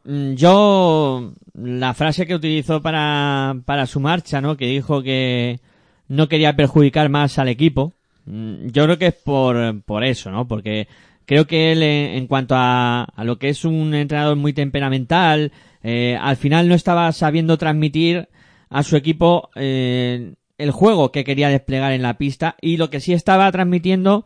[0.06, 4.58] Mm, yo, la frase que utilizó para, para su marcha, ¿no?
[4.58, 5.60] Que dijo que
[6.08, 7.94] no quería perjudicar más al equipo.
[8.26, 10.48] Mm, yo creo que es por, por eso, ¿no?
[10.48, 10.88] Porque
[11.26, 15.52] creo que él, en, cuanto a, a, lo que es un entrenador muy temperamental,
[15.84, 18.30] eh, al final no estaba sabiendo transmitir
[18.70, 23.00] a su equipo eh, el juego que quería desplegar en la pista y lo que
[23.00, 24.26] sí estaba transmitiendo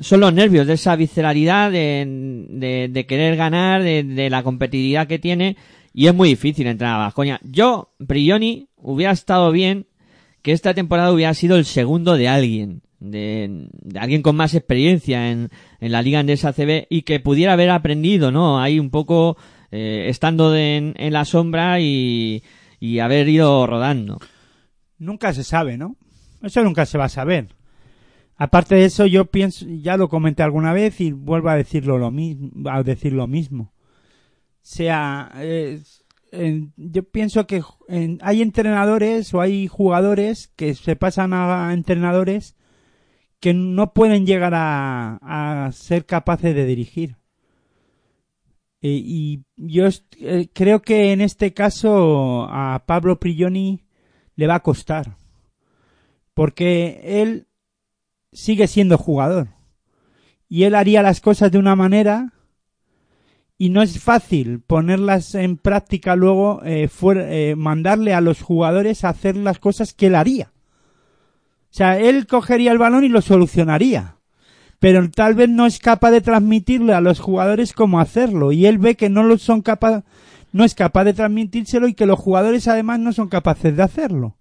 [0.00, 5.56] son los nervios de esa visceralidad de, de, querer ganar, de, la competitividad que tiene
[5.92, 7.40] y es muy difícil entrar a Vascoña.
[7.42, 9.86] Yo, Prioni, hubiera estado bien
[10.42, 15.30] que esta temporada hubiera sido el segundo de alguien, de, de alguien con más experiencia
[15.30, 18.60] en, en la Liga Andesa CB y que pudiera haber aprendido, ¿no?
[18.60, 19.36] Ahí un poco
[19.70, 22.42] eh, estando en, en, la sombra y,
[22.78, 24.18] y haber ido rodando.
[24.98, 25.96] Nunca se sabe, ¿no?
[26.42, 27.48] Eso nunca se va a saber
[28.42, 32.10] Aparte de eso, yo pienso, ya lo comenté alguna vez y vuelvo a decirlo lo
[32.10, 33.74] mismo, a decir lo mismo.
[33.74, 35.30] O sea,
[36.78, 42.56] yo pienso que en, hay entrenadores o hay jugadores que se pasan a entrenadores
[43.40, 45.18] que no pueden llegar a,
[45.66, 47.16] a ser capaces de dirigir.
[48.80, 49.86] Eh, y yo
[50.18, 53.84] eh, creo que en este caso a Pablo Prigioni
[54.34, 55.18] le va a costar.
[56.32, 57.48] Porque él
[58.32, 59.48] sigue siendo jugador.
[60.48, 62.32] Y él haría las cosas de una manera
[63.56, 69.10] y no es fácil ponerlas en práctica luego, eh, eh, mandarle a los jugadores a
[69.10, 70.50] hacer las cosas que él haría.
[71.64, 74.16] O sea, él cogería el balón y lo solucionaría.
[74.78, 78.50] Pero tal vez no es capaz de transmitirle a los jugadores cómo hacerlo.
[78.50, 80.04] Y él ve que no lo son capaz,
[80.52, 84.38] no es capaz de transmitírselo y que los jugadores además no son capaces de hacerlo.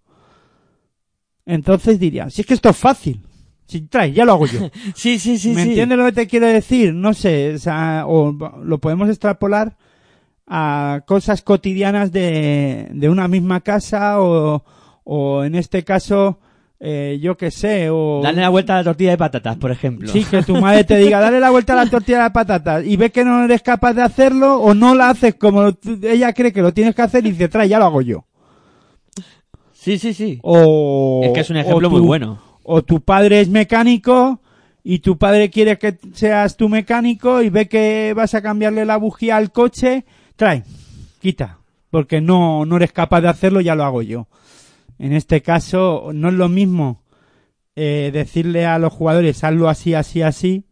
[1.46, 3.22] entonces diría, si es que esto es fácil,
[3.70, 4.60] si trae, ya lo hago yo.
[4.96, 5.70] Sí, sí, sí, ¿Me sí.
[5.70, 6.94] entiendes lo que te quiero decir?
[6.94, 9.78] No sé, o, sea, o lo podemos extrapolar
[10.48, 14.64] a cosas cotidianas de, de una misma casa o,
[15.04, 16.40] o en este caso,
[16.80, 18.22] eh, yo qué sé, o...
[18.24, 20.08] Darle la vuelta a la tortilla de patatas, por ejemplo.
[20.10, 22.98] Sí, que tu madre te diga, dale la vuelta a la tortilla de patatas y
[22.98, 26.64] ve que no eres capaz de hacerlo o no la haces como ella cree que
[26.64, 28.26] lo tienes que hacer y dice, trae, ya lo hago yo.
[29.74, 30.14] sí, sí.
[30.14, 30.40] sí.
[30.42, 32.40] O, Es que es un ejemplo tu- muy bueno.
[32.72, 34.42] O tu padre es mecánico
[34.84, 38.98] y tu padre quiere que seas tu mecánico y ve que vas a cambiarle la
[38.98, 40.06] bujía al coche,
[40.36, 40.64] trae,
[41.20, 44.28] quita, porque no, no eres capaz de hacerlo, ya lo hago yo.
[45.00, 47.02] En este caso, no es lo mismo
[47.76, 50.68] eh, decirle a los jugadores, hazlo así, así, así,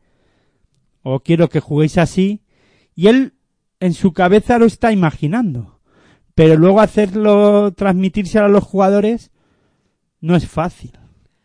[1.02, 2.44] o quiero que juguéis así,
[2.94, 3.34] y él
[3.80, 5.80] en su cabeza lo está imaginando.
[6.36, 9.32] Pero luego hacerlo, transmitírselo a los jugadores,
[10.22, 10.92] no es fácil.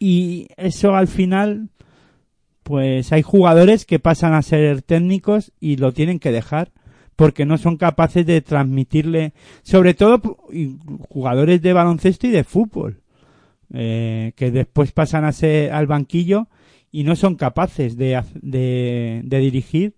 [0.04, 1.68] Y eso al final,
[2.64, 6.72] pues hay jugadores que pasan a ser técnicos y lo tienen que dejar
[7.14, 9.32] porque no son capaces de transmitirle,
[9.62, 10.20] sobre todo
[11.08, 13.00] jugadores de baloncesto y de fútbol,
[13.72, 16.48] eh, que después pasan a ser al banquillo
[16.90, 19.94] y no son capaces de, de dirigir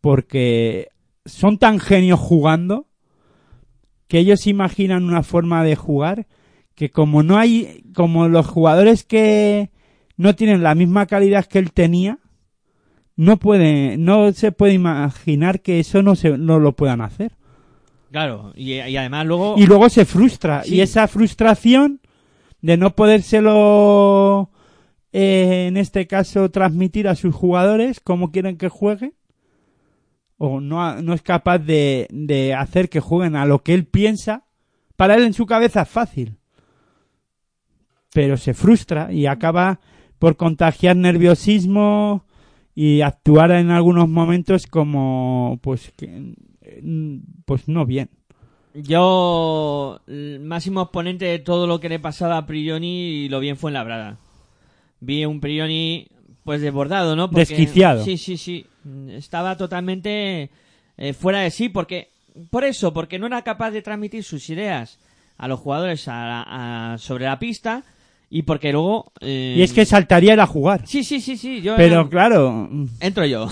[0.00, 0.88] porque
[1.24, 2.88] son tan genios jugando
[4.08, 6.26] que ellos imaginan una forma de jugar
[6.80, 9.68] que como no hay, como los jugadores que
[10.16, 12.20] no tienen la misma calidad que él tenía,
[13.16, 17.36] no puede, no se puede imaginar que eso no se, no lo puedan hacer.
[18.10, 19.56] Claro, y, y además luego...
[19.58, 20.62] Y luego se frustra.
[20.62, 20.76] Sí.
[20.76, 22.00] Y esa frustración
[22.62, 24.48] de no podérselo,
[25.12, 29.12] eh, en este caso, transmitir a sus jugadores como quieren que jueguen,
[30.38, 34.46] o no, no es capaz de, de hacer que jueguen a lo que él piensa,
[34.96, 36.39] para él en su cabeza es fácil.
[38.12, 39.80] Pero se frustra y acaba
[40.18, 42.24] por contagiar nerviosismo
[42.74, 46.34] y actuar en algunos momentos como, pues, que,
[46.82, 48.10] mm, pues no bien.
[48.74, 53.70] Yo, el máximo exponente de todo lo que le pasaba a Prioni, lo bien fue
[53.70, 54.18] en Labrada.
[55.00, 56.06] Vi un Prioni,
[56.44, 57.28] pues desbordado, ¿no?
[57.28, 58.04] Desquiciado.
[58.04, 58.66] Sí, sí, sí.
[59.08, 60.50] Estaba totalmente
[60.96, 62.10] eh, fuera de sí, porque,
[62.50, 64.98] por eso, porque no era capaz de transmitir sus ideas
[65.36, 67.82] a los jugadores a- a- sobre la pista
[68.32, 69.12] y porque luego.
[69.20, 70.86] eh, Y es que saltaría ir a jugar.
[70.86, 71.60] Sí, sí, sí, sí.
[71.60, 72.70] Yo Pero claro,
[73.00, 73.48] Entro yo.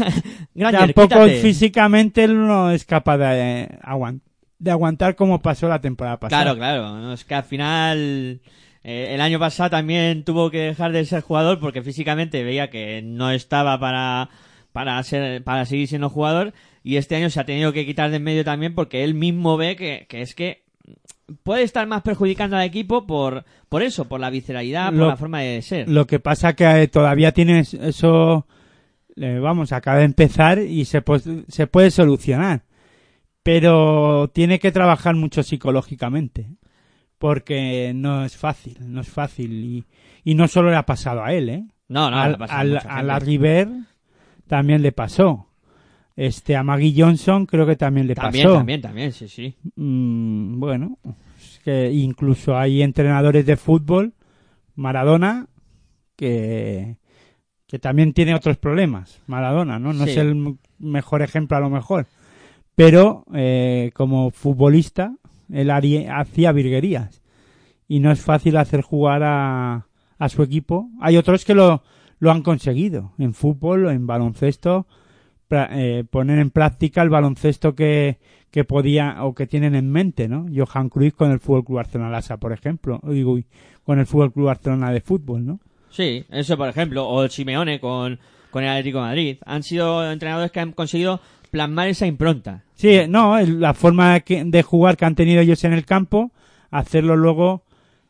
[0.54, 1.40] Granger, tampoco quítate.
[1.40, 3.78] físicamente él no es capaz de, eh,
[4.58, 6.42] de aguantar como pasó la temporada pasada.
[6.42, 6.98] Claro, claro.
[6.98, 8.40] No, es que al final
[8.84, 13.02] eh, el año pasado también tuvo que dejar de ser jugador porque físicamente veía que
[13.02, 14.28] no estaba para
[14.72, 16.52] para ser para seguir siendo jugador
[16.84, 19.56] y este año se ha tenido que quitar de en medio también porque él mismo
[19.56, 20.67] ve que, que es que
[21.42, 25.40] puede estar más perjudicando al equipo por por eso, por la visceralidad, por la forma
[25.40, 25.88] de ser.
[25.88, 28.46] Lo que pasa que eh, todavía tienes eso,
[29.16, 31.02] eh, vamos, acaba de empezar y se,
[31.48, 32.62] se puede solucionar.
[33.42, 36.50] Pero tiene que trabajar mucho psicológicamente.
[37.18, 39.52] Porque no es fácil, no es fácil.
[39.64, 39.84] Y,
[40.22, 41.66] y no solo le ha pasado a él, ¿eh?
[41.88, 43.68] no, no, al, le a la River
[44.46, 45.47] también le pasó.
[46.20, 48.56] Este, a Maggie Johnson creo que también le también, pasó.
[48.56, 49.54] también, también, sí, sí.
[49.76, 50.98] Mm, bueno,
[51.38, 54.14] es que incluso hay entrenadores de fútbol,
[54.74, 55.46] Maradona,
[56.16, 56.96] que,
[57.68, 59.20] que también tiene otros problemas.
[59.28, 59.92] Maradona, ¿no?
[59.92, 60.10] No Sí.
[60.10, 62.06] es el mejor ejemplo a lo mejor.
[62.74, 65.14] Pero eh, como futbolista,
[65.52, 67.22] él hacía virguerías.
[67.86, 69.86] Y no es fácil hacer jugar a,
[70.18, 70.90] a su equipo.
[71.00, 71.84] Hay otros que lo,
[72.18, 73.12] lo han conseguido.
[73.18, 74.86] En fútbol o en baloncesto.
[75.50, 78.18] Eh, poner en práctica el baloncesto que,
[78.50, 80.46] que podía o que tienen en mente, ¿no?
[80.54, 83.44] Johan Cruyff con el Fútbol Club Barcelona Lassa, por ejemplo, uy,
[83.84, 85.60] con el Fútbol Club Barcelona de fútbol, ¿no?
[85.90, 88.18] Sí, eso por ejemplo, o el Simeone con,
[88.50, 89.36] con el Atlético de Madrid.
[89.46, 91.20] Han sido entrenadores que han conseguido
[91.50, 92.62] plasmar esa impronta.
[92.74, 96.30] Sí, no, el- la forma de jugar que han tenido ellos en el campo,
[96.70, 97.64] hacerlo luego,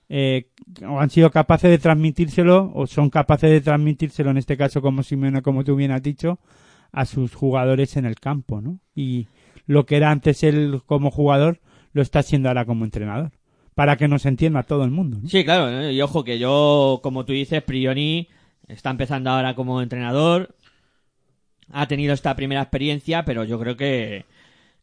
[0.09, 0.47] eh,
[0.89, 5.03] o han sido capaces de transmitírselo, o son capaces de transmitírselo, en este caso como
[5.03, 6.39] Simeone, como tú bien has dicho,
[6.93, 8.80] a sus jugadores en el campo, ¿no?
[8.95, 9.26] Y
[9.66, 11.61] lo que era antes él como jugador,
[11.93, 13.32] lo está haciendo ahora como entrenador.
[13.74, 15.28] Para que nos entienda todo el mundo, ¿no?
[15.28, 15.91] Sí, claro, ¿no?
[15.91, 18.28] y ojo que yo, como tú dices, Prioni
[18.66, 20.57] está empezando ahora como entrenador,
[21.70, 24.24] ha tenido esta primera experiencia, pero yo creo que,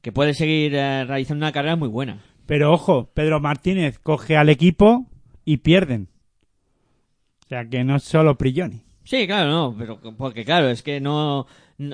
[0.02, 2.22] que puede seguir eh, realizando una carrera muy buena.
[2.46, 5.08] Pero ojo, Pedro Martínez coge al equipo
[5.44, 6.08] y pierden.
[7.46, 8.84] O sea que no es solo Prigioni.
[9.04, 11.46] Sí, claro, no, pero porque claro, es que no-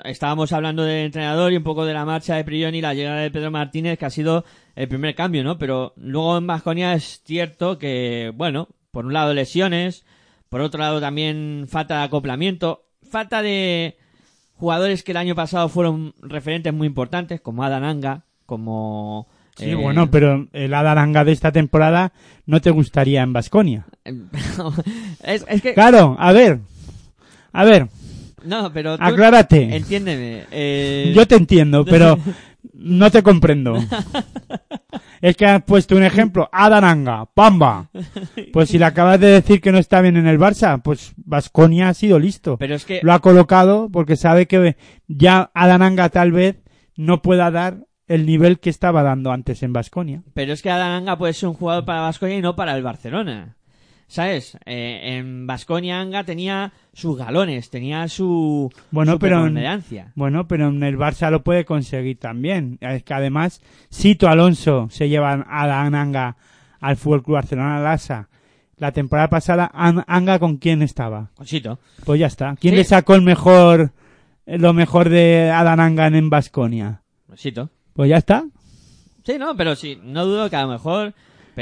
[0.04, 3.22] estábamos hablando del entrenador y un poco de la marcha de Prioni y la llegada
[3.22, 5.58] de Pedro Martínez, que ha sido el primer cambio, ¿no?
[5.58, 10.06] Pero luego en Vasconia es cierto que, bueno, por un lado lesiones,
[10.50, 13.98] por otro lado también falta de acoplamiento, falta de
[14.56, 19.28] jugadores que el año pasado fueron referentes muy importantes, como Adan Anga, como...
[19.56, 22.14] Sí, eh, bueno, pero el Adaranga de esta temporada
[22.46, 23.86] no te gustaría en Basconia.
[25.24, 25.74] es, es que...
[25.74, 26.60] Claro, a ver.
[27.52, 27.90] A ver,
[28.44, 29.76] No, pero tú- aclárate.
[29.76, 30.46] Entiéndeme.
[30.52, 32.18] eh, Yo te entiendo, pero
[32.74, 33.76] no te comprendo.
[35.22, 37.92] Es que has puesto un ejemplo, Adaranga, Pamba.
[38.52, 41.89] Pues si le acabas de decir que no está bien en el Barça, pues Vasconia
[41.89, 42.58] ha sido listo.
[42.58, 43.02] Pero es que...
[43.04, 44.78] Lo ha colocado porque sabe que
[45.08, 46.56] ya Adaranga tal vez
[46.96, 50.24] no pueda dar el nivel que estaba dando antes en Vasconia.
[50.34, 52.82] Pero es que Adan Anga puede ser un jugador para Vasconia y no para el
[52.82, 53.58] Barcelona.
[54.12, 54.57] ¿Sabes?
[54.66, 59.57] Eh, en Vasconia Anga tenía sus galones, tenía su, Bueno, su pero en-.
[60.16, 62.78] Bueno, pero en el Barça lo puede conseguir también.
[62.82, 66.36] Es que además, Sito Alonso se lleva a la Anga
[66.82, 68.28] al Fútbol Club Barcelona Lasa.
[68.76, 71.30] La temporada pasada, An- Anga con quién estaba.
[71.36, 71.80] Cosito.
[72.03, 72.57] Pues ya está.
[72.59, 72.78] ¿Quién Sí.
[72.80, 73.93] le sacó el mejor,
[74.45, 77.01] lo mejor de Adananga en Basconia?
[77.30, 77.70] Cosito.
[77.93, 78.43] Pues ya está.
[79.24, 81.14] Sí, no, pero sí, no dudo que a lo mejor,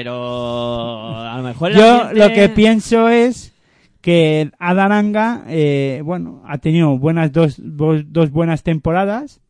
[0.04, 3.54] pero a lo mejor Yo ambiente- lo que pienso es
[4.00, 9.42] que Adananga, eh, bueno, ha tenido buenas dos, dos, buenas temporadas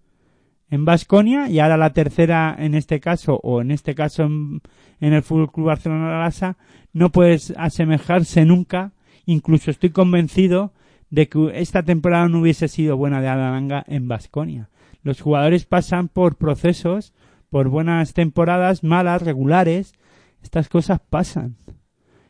[0.72, 4.62] en Basconia y ahora la tercera en este caso o en este caso en,
[5.02, 6.58] en el Fútbol Club Barcelona Lasa
[6.94, 8.92] no puedes asemejarse nunca.
[9.28, 10.74] Incluso estoy convencido
[11.12, 14.70] de que esta temporada no hubiese sido buena de Adananga en Basconia.
[15.04, 17.14] Los jugadores pasan por procesos,
[17.52, 19.94] por buenas temporadas, malas, regulares.
[20.42, 21.56] Estas cosas pasan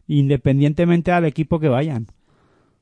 [0.07, 2.07] independientemente al equipo que vayan.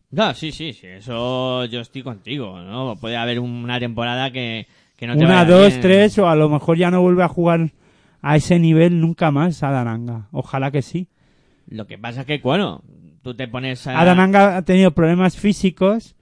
[0.09, 2.95] No, sí, sí, sí, eso yo estoy contigo, ¿no?
[2.95, 5.81] Puede haber una temporada que, que no te Una, vaya dos, bien.
[5.81, 7.73] tres, o a lo mejor ya no vuelve a jugar
[8.21, 10.29] a ese nivel nunca más Adananga.
[10.31, 11.09] Ojalá que sí.
[11.67, 12.81] Lo que pasa es que, bueno,
[13.21, 13.99] tú te pones a...
[13.99, 16.15] Adananga ha tenido problemas físicos,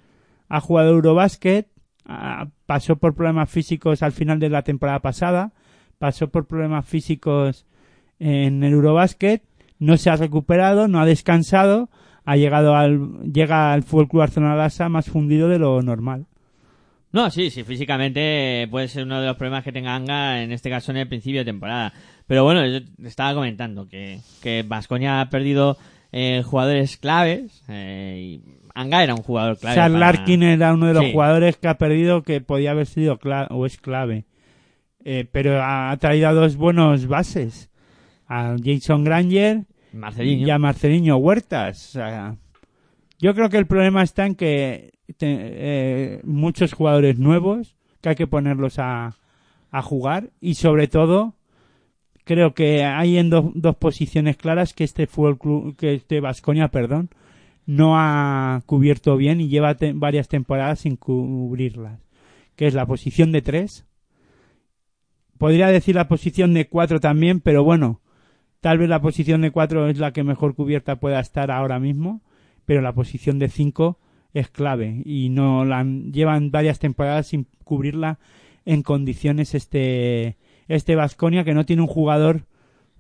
[0.50, 1.68] ha jugado Eurobásquet,
[2.06, 5.54] ah, pasó por problemas físicos al final de la temporada pasada,
[6.00, 7.68] pasó por problemas físicos
[8.20, 9.44] en el Eurobásquet,
[9.80, 11.90] no se ha recuperado, no ha descansado,
[12.24, 16.26] ha llegado al llega al Fútbol Club Barcelona Lassa más fundido de lo normal.
[17.12, 20.70] No, sí, sí, físicamente puede ser uno de los problemas que tenga Anga, en este
[20.70, 21.94] caso en el principio de temporada.
[22.28, 25.78] Pero bueno, yo estaba comentando que, que Vasconia ha perdido
[26.12, 27.64] eh, jugadores claves.
[27.70, 28.42] eh, y
[28.74, 29.76] Anga era un jugador clave.
[29.76, 31.12] Charles para- Larkin era uno de los Sí.
[31.14, 34.26] jugadores que ha perdido que podía haber sido cla- o es clave.
[35.06, 37.70] Eh, pero ha traído a dos buenos bases.
[38.28, 40.48] A Jason Granger Marcelinho.
[40.48, 41.90] y a Marcelinho Huertas.
[41.90, 42.36] O sea,
[43.20, 48.16] yo creo que el problema está en que te- eh, muchos jugadores nuevos que hay
[48.16, 49.16] que ponerlos a,
[49.72, 51.36] a jugar y sobre todo
[52.24, 56.70] creo que hay en do- dos posiciones claras que este fútbol club, que este Vasconia,
[56.70, 57.10] perdón,
[57.68, 62.00] no ha cubierto bien y lleva te- varias temporadas sin cubrirlas.
[62.56, 63.86] Que es la posición de tres.
[65.38, 68.02] Podría decir la posición de cuatro también, pero bueno,
[68.66, 72.24] tal vez la posición de cuatro es la que mejor cubierta pueda estar ahora mismo,
[72.66, 74.00] pero la posición de cinco
[74.34, 78.18] es clave y no la llevan varias temporadas sin cubrirla
[78.66, 80.38] en condiciones este
[80.68, 82.48] este Vasconia que no tiene un jugador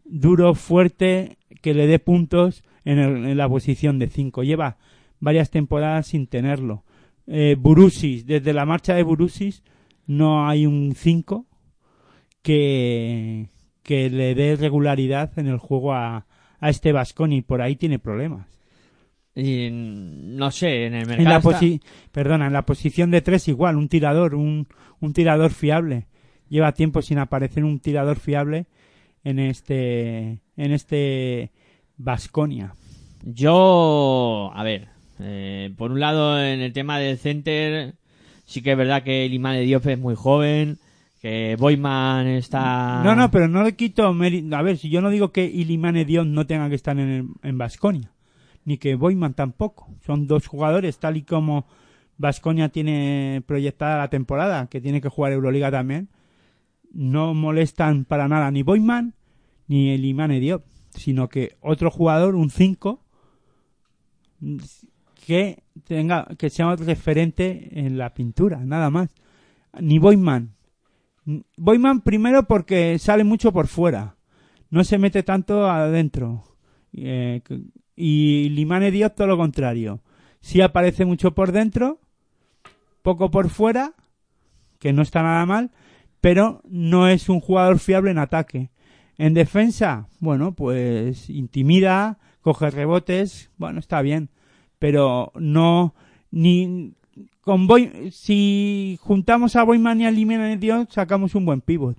[0.03, 4.77] duro fuerte que le dé puntos en, el- en la posición de 5 lleva
[5.19, 6.83] varias temporadas sin tenerlo.
[7.25, 9.63] Eh, Burusis desde la marcha de Burusis
[10.05, 11.47] no hay un 5
[12.43, 13.49] que
[13.85, 16.25] que le dé regularidad en el juego a,
[16.59, 18.47] a este Vasconia y por ahí tiene problemas
[19.35, 21.29] Y, no sé, en el en mercado.
[21.29, 21.81] la está- posi-
[22.11, 24.67] perdona, en la posición de tres igual, un tirador, un,
[24.99, 26.07] un tirador fiable.
[26.49, 28.65] Lleva tiempo sin aparecer un tirador fiable
[29.23, 31.51] en este en este
[31.97, 32.73] Vasconia.
[33.23, 34.87] Yo, a ver,
[35.19, 37.95] eh, por un lado en el tema del center,
[38.45, 40.77] sí que es verdad que Limane Diop es muy joven,
[41.25, 43.01] que Boyman está...
[43.03, 44.55] No, no, pero no le quito mérito.
[44.55, 48.11] A ver, si yo no digo que Ilimane Dion no tenga que estar en Vasconia,
[48.63, 49.91] ni que Boyman tampoco.
[50.05, 51.65] Son dos jugadores, tal y como
[52.19, 56.09] Vasconia tiene proyectada la temporada, que tiene que jugar Euroliga también.
[56.93, 59.15] No molestan para nada ni Boyman
[59.67, 63.03] ni Ilimane Diop, sino que otro jugador, un 5,
[65.25, 69.09] que tenga que sea un referente en la pintura, nada más.
[69.79, 70.54] Ni Boyman.
[71.57, 74.15] Boyman primero porque sale mucho por fuera,
[74.69, 76.43] no se mete tanto adentro.
[76.93, 77.41] Eh,
[77.95, 80.01] y Limane Diop todo lo contrario.
[80.41, 81.99] Sí aparece mucho por dentro,
[83.01, 83.93] poco por fuera,
[84.79, 85.71] que no está nada mal,
[86.21, 88.69] pero no es un jugador fiable en ataque.
[89.17, 94.29] En defensa, bueno, pues intimida, coge rebotes, bueno, está bien,
[94.77, 95.95] pero no
[96.31, 96.93] ni
[97.45, 101.95] con Boy, si juntamos a Boyman y a Limedio sacamos un buen pivot,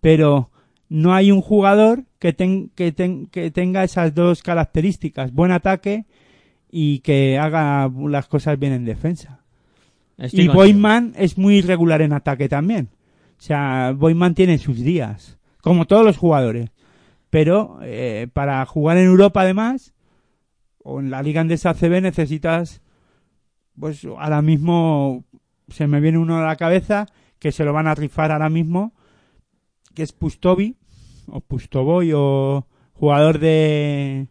[0.00, 0.50] pero
[0.88, 6.06] no hay un jugador que, ten- que, ten- que tenga esas dos características, buen ataque
[6.70, 9.40] y que haga las cosas bien en defensa.
[10.16, 10.48] Estoy y.
[10.48, 12.88] Boyman es muy irregular en ataque también.
[13.38, 16.70] O sea, Boyman tiene sus días, como todos los jugadores.
[17.30, 19.92] Pero eh, para jugar en Europa además,
[20.82, 22.80] o en la Liga Andesa ACB necesitas,
[23.78, 25.24] pues ahora mismo
[25.68, 27.06] se me viene uno a la cabeza
[27.38, 28.92] que se lo van a rifar ahora mismo,
[29.94, 30.76] que es Pustovi,
[31.26, 34.26] o Pustovoy, o jugador de,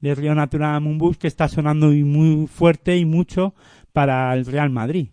[0.00, 3.54] de Río Natura Mumbus, que está sonando y muy fuerte y mucho
[3.92, 5.08] para el Real Madrid.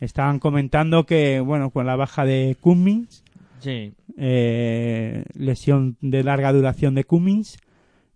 [0.00, 3.22] Estaban comentando que, bueno, con la baja de Cummings,
[3.60, 3.92] Sí.
[4.16, 7.58] eh, lesión de larga duración de Cummings,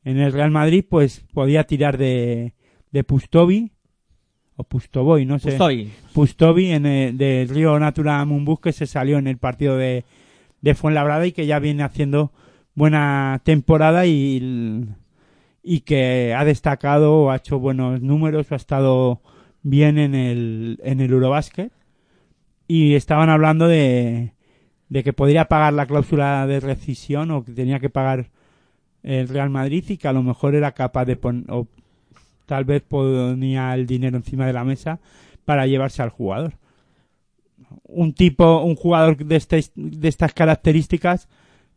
[0.03, 2.55] en el Real Madrid, pues podía tirar de,
[2.91, 3.71] de Pustovi,
[4.57, 5.51] o Pustovoy, no sé.
[5.51, 5.93] Estoy.
[6.13, 10.05] Pustovi en el, de Río Natura Mumbus que se salió en el partido de,
[10.63, 12.33] de Fuenlabrada y que ya viene haciendo
[12.75, 14.87] buena temporada y,
[15.63, 19.21] y que ha destacado ha hecho buenos números ha estado
[19.63, 21.73] bien en el, en el Eurobasket
[22.69, 24.33] y estaban hablando de,
[24.89, 28.31] de que podría pagar la cláusula de rescisión o que tenía que pagar
[29.03, 31.67] el Real Madrid y que a lo mejor era capaz de poner o
[32.47, 34.99] tal vez ponía el dinero encima de la mesa
[35.45, 36.55] para llevarse al jugador.
[37.85, 41.29] Un tipo, un jugador de, este- de estas características,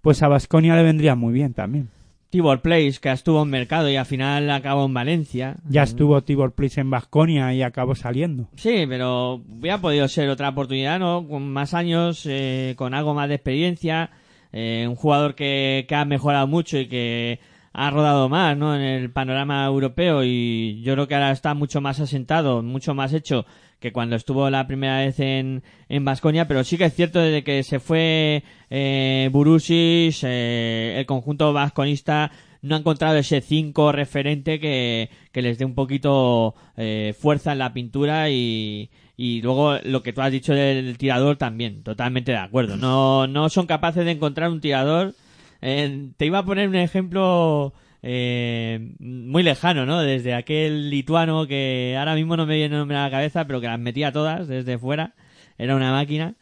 [0.01, 1.89] pues a Basconia le vendría muy bien también.
[2.29, 5.55] Tibor Place, que estuvo en mercado y al final acabó en Valencia.
[5.67, 8.47] Ya estuvo Tibor Plis en Basconia y acabó saliendo.
[8.55, 11.27] Sí, pero hubiera podido ser otra oportunidad, ¿no?
[11.27, 14.11] Con más años, eh, con algo más de experiencia,
[14.53, 17.39] eh, un jugador que, que ha mejorado mucho y que
[17.81, 18.75] ha rodado más, ¿no?
[18.75, 23.13] En el panorama europeo y yo creo que ahora está mucho más asentado, mucho más
[23.13, 23.45] hecho
[23.79, 27.45] que cuando estuvo la primera vez en en Vasconia, pero sí que es cierto desde
[27.45, 34.59] que se fue eh, Burusis, eh, el conjunto vasconista no ha encontrado ese 5 referente
[34.59, 40.03] que, que les dé un poquito eh, fuerza en la pintura y, y luego lo
[40.03, 42.75] que tú has dicho del tirador también, totalmente de acuerdo.
[42.75, 45.13] No, no son capaces de encontrar un tirador.
[45.61, 49.99] Eh, te iba a poner un ejemplo eh, muy lejano, ¿no?
[50.01, 53.59] Desde aquel lituano que ahora mismo no me viene el nombre a la cabeza, pero
[53.61, 55.13] que las metía todas desde fuera.
[55.57, 56.35] Era una máquina.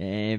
[0.00, 0.38] Eh,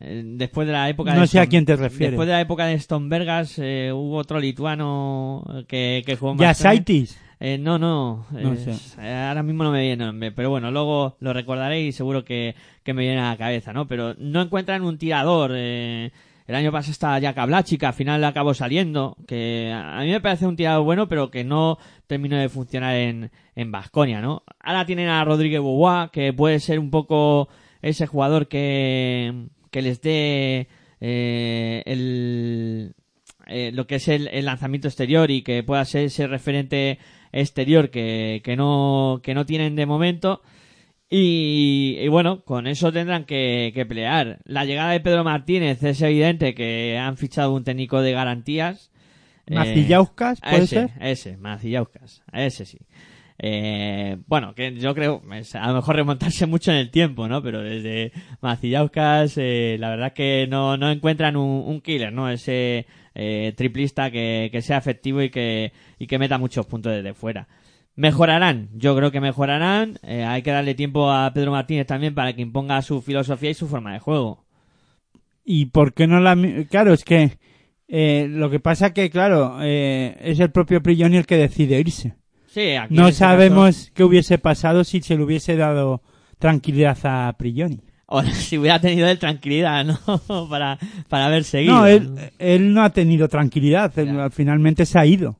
[0.00, 2.10] eh, después de la época No de sé a quién te refieres.
[2.12, 6.54] Después de la época de Stonbergas eh, hubo otro lituano que, que jugó Ya.
[6.54, 7.20] Saitis.
[7.38, 8.26] Eh, no, no.
[8.32, 11.92] No eh, ahora mismo no me viene el nombre, pero bueno, luego lo recordaré y
[11.92, 13.86] seguro que, que me viene a la cabeza, ¿no?
[13.86, 15.52] Pero no encuentran un tirador.
[15.54, 16.10] eh,
[16.46, 20.46] el año pasado estaba Jack Blachic, al final acabó saliendo, que a mí me parece
[20.46, 24.42] un tirador bueno, pero que no terminó de funcionar en, en Vasconia, ¿no?
[24.60, 27.48] Ahora tienen a Rodríguez Bobois, que puede ser un poco
[27.80, 30.68] ese jugador que, que les dé
[31.00, 32.94] eh, el,
[33.46, 36.98] eh, lo que es el, el lanzamiento exterior y que pueda ser ese referente
[37.32, 40.40] exterior que, que no que no tienen de momento
[41.16, 46.00] y, y bueno con eso tendrán que, que pelear la llegada de Pedro Martínez es
[46.02, 48.90] evidente que han fichado un técnico de garantías
[49.46, 50.90] Eh, Macillauskas, ¿puede ese, ser?
[51.00, 52.78] ese Macillauskas ese sí
[53.38, 57.42] eh, bueno, que yo creo, es a lo mejor remontarse mucho en el tiempo, ¿no?
[57.42, 62.30] Pero desde Macillauskas, eh, la verdad que no, no encuentran un, un killer, ¿no?
[62.30, 67.12] Ese eh, triplista que, que sea efectivo y que, y que meta muchos puntos desde
[67.12, 67.48] fuera.
[67.96, 69.98] Mejorarán, yo creo que mejorarán.
[70.02, 73.54] eh, hay que darle tiempo a Pedro Martínez también para que imponga su filosofía y
[73.54, 74.44] su forma de juego.
[75.44, 76.36] ¿Y por qué no la.?
[76.68, 77.38] Claro, es que.
[77.86, 82.14] eh, lo que pasa que, claro, eh, es el propio Prigioni el que decide irse.
[82.48, 86.02] Sí, aquí No este sabemos qué hubiese pasado si se le hubiese dado
[86.38, 87.80] tranquilidad a Prigioni.
[88.06, 89.98] o si hubiera tenido él tranquilidad, ¿no?
[90.48, 90.78] para,
[91.08, 91.74] para haber seguido.
[91.74, 93.96] No, él, él no ha tenido tranquilidad.
[93.98, 95.38] él finalmente se ha ido.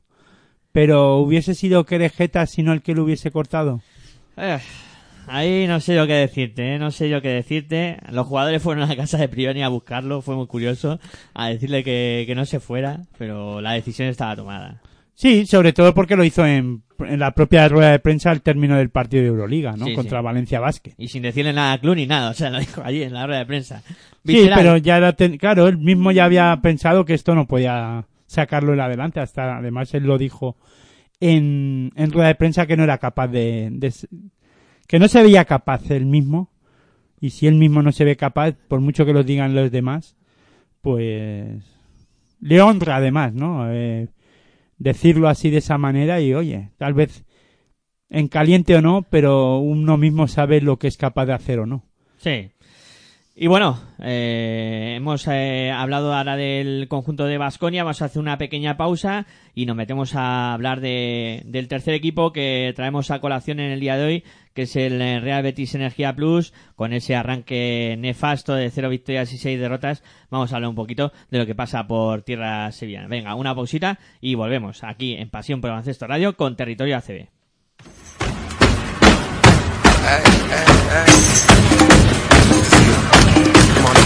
[0.74, 3.80] Pero hubiese sido Querejeta si no el que lo hubiese cortado.
[4.36, 4.58] Eh,
[5.28, 6.78] ahí no sé yo qué decirte, ¿eh?
[6.80, 7.98] no sé yo qué decirte.
[8.10, 10.98] Los jugadores fueron a la casa de Prioni a buscarlo, fue muy curioso,
[11.32, 14.80] a decirle que, que no se fuera, pero la decisión estaba tomada.
[15.14, 18.76] Sí, sobre todo porque lo hizo en, en la propia rueda de prensa al término
[18.76, 19.84] del partido de Euroliga, ¿no?
[19.86, 20.24] Sí, Contra sí.
[20.24, 20.94] Valencia Basket.
[20.98, 23.24] Y sin decirle nada a Club ni nada, o sea, lo dijo allí en la
[23.24, 23.80] rueda de prensa.
[24.26, 28.06] Sí, pero ya era ten- claro, él mismo ya había pensado que esto no podía
[28.34, 29.20] sacarlo en adelante.
[29.20, 30.56] Hasta además él lo dijo
[31.20, 33.72] en, en rueda de prensa que no era capaz de,
[34.86, 36.50] que no se veía capaz él mismo.
[37.20, 40.16] Y si él mismo no se ve capaz, por mucho que lo digan los demás,
[40.82, 41.64] pues
[42.40, 43.72] le honra además, ¿no?
[43.72, 44.08] Eh,
[44.76, 47.24] decirlo así de esa manera y oye, tal vez
[48.10, 51.66] en caliente o no, pero uno mismo sabe lo que es capaz de hacer o
[51.66, 51.84] no.
[52.18, 52.50] Sí.
[53.36, 58.38] Y bueno, eh, hemos eh, hablado ahora del conjunto de Basconia, vamos a hacer una
[58.38, 59.26] pequeña pausa
[59.56, 63.80] y nos metemos a hablar de, del tercer equipo que traemos a colación en el
[63.80, 64.24] día de hoy,
[64.54, 69.32] que es el eh, Real Betis Energía Plus, con ese arranque nefasto de cero victorias
[69.32, 70.04] y seis derrotas.
[70.30, 73.08] Vamos a hablar un poquito de lo que pasa por tierra sevillana.
[73.08, 77.26] Venga, una pausita y volvemos aquí en Pasión por Baloncesto Radio con Territorio ACB.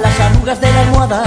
[0.00, 1.24] las arrugas de la almohada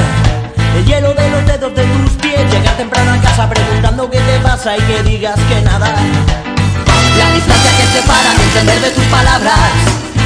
[0.76, 2.52] El hielo de los dedos de tus pies.
[2.52, 5.88] Llegar temprano a casa preguntando qué te pasa y que digas que nada.
[7.18, 9.72] La distancia que separa mi entender de tus palabras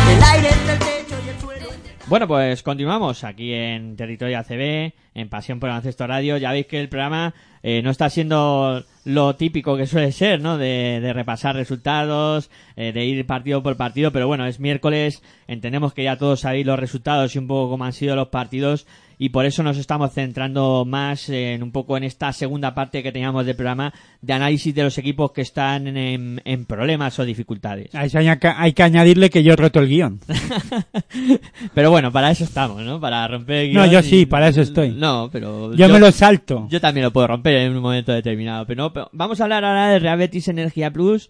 [0.09, 1.69] El aire entre el techo y el suelo.
[2.07, 6.37] Bueno, pues continuamos aquí en Territorio ACB, en Pasión por el Baloncesto Radio.
[6.37, 7.33] Ya veis que el programa
[7.63, 10.57] eh, no está siendo lo típico que suele ser, ¿no?
[10.57, 15.93] De, de repasar resultados, eh, de ir partido por partido, pero bueno, es miércoles, entendemos
[15.93, 18.87] que ya todos sabéis los resultados y un poco cómo han sido los partidos
[19.17, 23.11] y por eso nos estamos centrando más en un poco en esta segunda parte que
[23.11, 27.93] teníamos del programa de análisis de los equipos que están en, en problemas o dificultades.
[27.95, 30.19] Hay que- hay que añadirle que yo roto el guion.
[31.73, 32.99] Pero bueno, para eso estamos, ¿no?
[32.99, 34.91] Para romper el No, guion yo y- sí, para eso estoy.
[34.91, 35.73] No, pero...
[35.75, 36.67] Yo me lo salto.
[36.69, 38.65] Yo también lo puedo romper en un momento determinado.
[38.65, 41.29] Pero no, pero vamos a hablar ahora de Real Betis Energía Plus.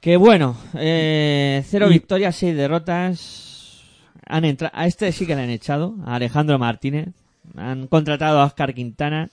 [0.00, 3.51] Que bueno, eh, cero Y- victorias, seis derrotas.
[4.34, 7.08] Han entra- a este sí que le han echado, a Alejandro Martínez.
[7.54, 9.28] Han contratado a Oscar Quintana.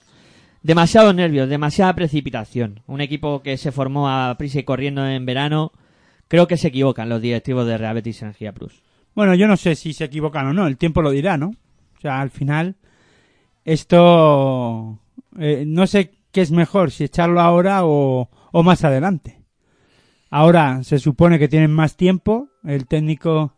[0.62, 2.80] Demasiados nervios, demasiada precipitación.
[2.86, 5.72] Un equipo que se formó a prisa y corriendo en verano.
[6.28, 8.82] Creo que se equivocan los directivos de Real Betis Energía Plus.
[9.14, 11.48] Bueno, yo no sé si se equivocan o no, el tiempo lo dirá, ¿no?
[11.96, 12.76] O sea, al final,
[13.64, 14.98] esto,
[15.38, 19.40] eh, no sé qué es mejor, si echarlo ahora o, o más adelante.
[20.30, 23.54] Ahora se supone que tienen más tiempo, el técnico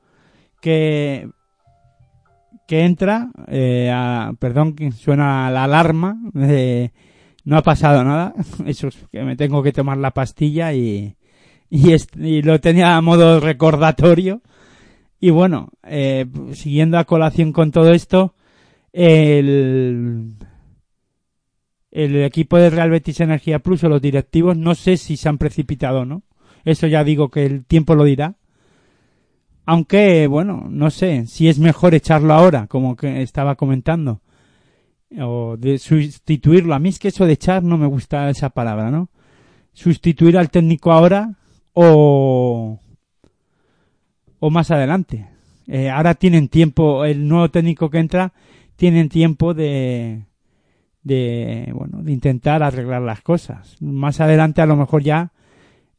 [0.63, 1.29] que,
[2.67, 3.93] que entra, eh,
[4.39, 6.91] perdón, que suena la alarma, eh,
[7.45, 8.33] no ha pasado nada,
[8.67, 11.17] eso es que me tengo que tomar la pastilla y,
[11.69, 14.41] y, y lo tenía a modo recordatorio.
[15.21, 18.35] Y bueno, eh, siguiendo a colación con todo esto,
[18.93, 20.35] el,
[21.93, 25.39] el equipo de Real Betis Energía Plus o los directivos no sé si se han
[25.39, 26.23] precipitado o no.
[26.65, 28.35] Eso ya digo que el tiempo lo dirá.
[29.65, 34.21] Aunque, bueno, no sé si es mejor echarlo ahora, como que estaba comentando,
[35.21, 36.75] o de sustituirlo.
[36.75, 39.09] A mí es que eso de echar no me gusta esa palabra, ¿no?
[39.73, 41.35] Sustituir al técnico ahora
[41.73, 42.81] o
[44.45, 45.29] o más adelante.
[45.69, 48.33] Eh, ahora tienen tiempo, el nuevo técnico que entra,
[48.75, 50.25] tienen tiempo de,
[51.05, 53.77] de, bueno, de intentar arreglar las cosas.
[53.81, 55.31] Más adelante a lo mejor ya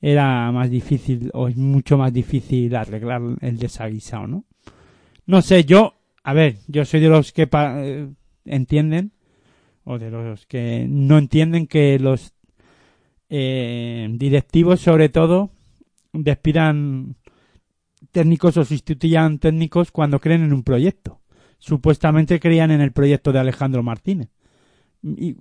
[0.06, 4.44] era más difícil o es mucho más difícil arreglar el desaguisado, ¿no?
[5.26, 5.94] No sé, yo,
[6.26, 8.10] a ver, yo soy de los que pa- eh,
[8.44, 9.14] entienden
[9.86, 12.34] o de los que no entienden que los
[13.30, 15.52] eh, directivos sobre todo
[16.12, 17.16] despidan
[18.12, 21.22] técnicos o sustituyan técnicos cuando creen en un proyecto.
[21.60, 24.28] Supuestamente creían en el proyecto de Alejandro Martínez.
[25.02, 25.38] Y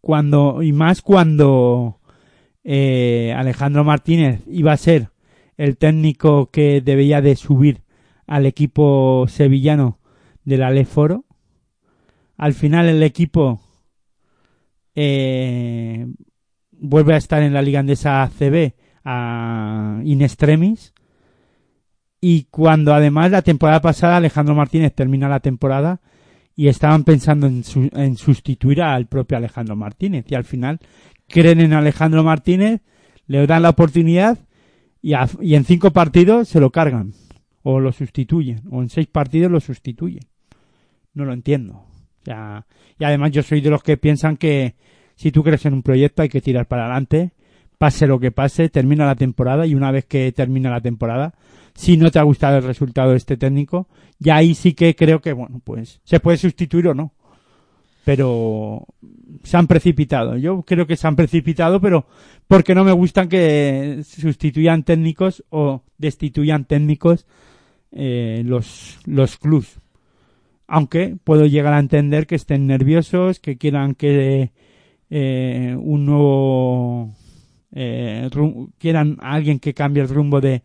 [0.00, 2.00] cuando y más cuando
[2.64, 5.08] eh, Alejandro Martínez iba a ser
[5.56, 7.82] el técnico que debía de subir
[8.26, 9.98] al equipo sevillano
[10.44, 11.24] del Aleforo.
[12.36, 13.60] Al final el equipo
[14.94, 16.06] eh,
[16.72, 18.72] vuelve a estar en la Liga Andesa ACB
[19.04, 20.92] a in extremis
[22.20, 26.00] y cuando además la temporada pasada Alejandro Martínez termina la temporada
[26.54, 30.78] y estaban pensando en, su- en sustituir al propio Alejandro Martínez y al final
[31.32, 32.82] creen en Alejandro Martínez,
[33.26, 34.38] le dan la oportunidad
[35.00, 37.14] y, en cinco partidos se lo cargan
[37.62, 40.22] o lo sustituyen o en seis partidos lo sustituyen.
[41.14, 41.74] No lo entiendo.
[41.74, 42.66] O sea,
[42.98, 44.76] y además yo soy de los que piensan que
[45.16, 47.32] si tú crees en un proyecto hay que tirar para adelante,
[47.78, 51.34] pase lo que pase, termina la temporada y una vez que termina la temporada,
[51.74, 53.88] si no te ha gustado el resultado de este técnico,
[54.18, 57.12] ya ahí sí que creo que, bueno, pues se puede sustituir o no.
[58.04, 58.86] pero
[59.42, 60.36] se han precipitado.
[60.36, 62.06] Yo creo que se han precipitado, pero
[62.46, 67.26] porque no me gustan que sustituyan técnicos o destituyan técnicos
[67.92, 69.80] eh, los, los clubs.
[70.66, 74.52] Aunque puedo llegar a entender que estén nerviosos, que quieran que
[75.10, 77.14] eh, un nuevo
[77.72, 78.30] eh,
[78.78, 80.62] quieran alguien que cambie el rumbo de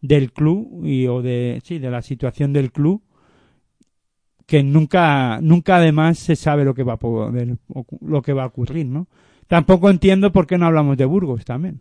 [0.00, 3.02] del club y o de sí de la situación del club
[4.46, 7.56] que nunca nunca además se sabe lo que va a poder
[8.00, 9.08] lo que va a ocurrir no
[9.46, 11.80] tampoco entiendo por qué no hablamos de Burgos también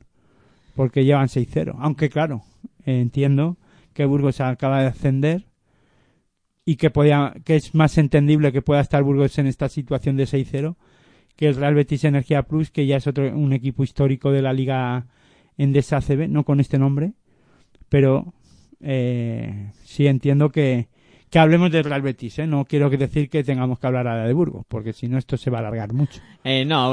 [0.75, 2.43] porque llevan 6-0 aunque claro
[2.85, 3.57] entiendo
[3.93, 5.45] que Burgos acaba de ascender
[6.65, 10.23] y que podía que es más entendible que pueda estar Burgos en esta situación de
[10.23, 10.75] 6-0
[11.35, 14.53] que el Real Betis Energía Plus, que ya es otro un equipo histórico de la
[14.53, 15.07] Liga
[15.57, 17.13] Endesa ACB, no con este nombre,
[17.89, 18.33] pero
[18.81, 20.87] eh, sí entiendo que,
[21.33, 22.45] que hablemos del Real Betis, ¿eh?
[22.45, 25.49] no quiero decir que tengamos que hablar ahora de Burgos, porque si no esto se
[25.49, 26.21] va a alargar mucho.
[26.43, 26.91] Eh, no,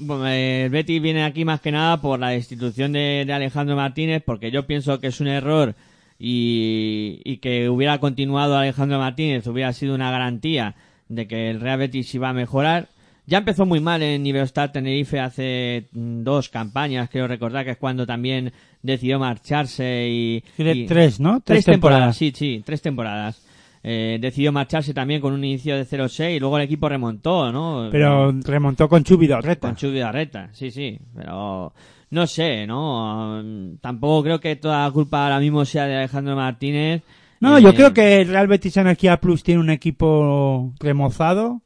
[0.00, 4.24] bueno, el Betis viene aquí más que nada por la destitución de, de Alejandro Martínez,
[4.26, 5.76] porque yo pienso que es un error
[6.18, 10.74] y, y que hubiera continuado Alejandro Martínez hubiera sido una garantía
[11.08, 12.88] de que el Real Betis iba a mejorar.
[13.28, 17.76] Ya empezó muy mal en Iberostar Tenerife hace mm, dos campañas, creo recordar, que es
[17.76, 18.52] cuando también
[18.82, 20.42] decidió marcharse y...
[20.56, 21.40] Tres, ¿no?
[21.40, 22.16] Tres, Tres temporadas, temporadas.
[22.16, 23.45] sí, sí, tres temporadas.
[23.88, 27.88] Eh, decidió marcharse también con un inicio de 0-6 y luego el equipo remontó, ¿no?
[27.92, 29.68] Pero remontó con Chubido Reta.
[29.68, 31.72] Con Chubi Arreta, sí, sí, pero
[32.10, 33.40] no sé, ¿no?
[33.44, 37.04] Mm, Tampoco creo que toda la culpa ahora mismo sea de Alejandro Martínez.
[37.38, 41.62] No, Eh, yo creo que el Real Betis Energía Plus tiene un equipo remozado,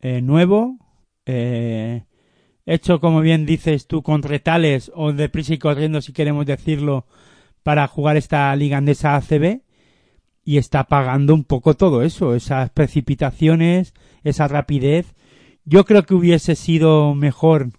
[0.00, 0.78] eh, nuevo,
[1.26, 2.02] eh,
[2.66, 7.06] hecho, como bien dices tú, con retales o deprisa y corriendo, si queremos decirlo,
[7.62, 9.60] para jugar esta Liga Andesa ACB
[10.44, 15.14] y está pagando un poco todo eso, esas precipitaciones, esa rapidez.
[15.64, 17.70] Yo creo que hubiese sido mejor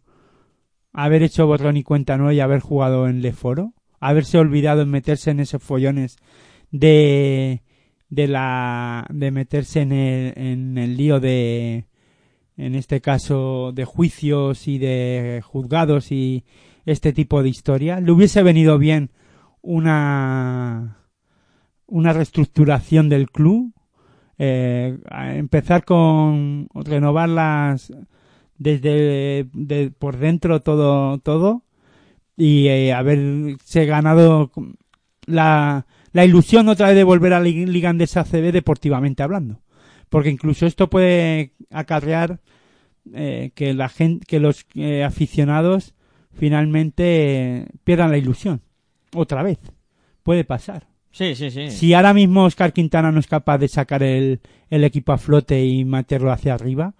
[0.91, 5.31] haber hecho borrón y cuenta nueva y haber jugado en Leforo, haberse olvidado en meterse
[5.31, 6.17] en esos follones
[6.71, 7.61] de
[8.09, 11.85] de la de meterse en el, en el lío de
[12.55, 16.45] en este caso de juicios y de juzgados y
[16.85, 19.11] este tipo de historia le hubiese venido bien
[19.61, 21.04] una
[21.87, 23.71] una reestructuración del club
[24.37, 24.97] eh,
[25.35, 27.91] empezar con renovar las
[28.57, 31.63] desde de- por dentro todo todo
[32.37, 34.51] y eh, haberse ganado
[35.25, 39.61] la, la ilusión otra vez de volver a la Lig- Liga Andesa CB deportivamente hablando.
[40.09, 42.39] Porque incluso esto puede acarrear
[43.13, 44.65] eh, que la gente, que los
[45.05, 45.93] aficionados
[46.33, 48.61] finalmente pierdan la ilusión.
[49.13, 49.59] Otra vez.
[50.23, 50.87] Puede pasar.
[51.15, 55.85] Si ahora mismo Oscar Quintana no es capaz de sacar el, equipo a flote y
[55.85, 56.93] meterlo hacia arriba,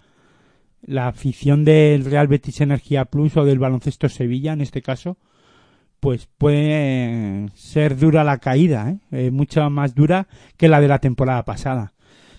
[0.80, 5.18] la afición del Real Betis Energía Plus o del Baloncesto Sevilla, en este caso,
[6.00, 8.98] pues puede ser dura la caída, ¿eh?
[9.12, 11.92] Eh, mucho más dura que la de la temporada pasada.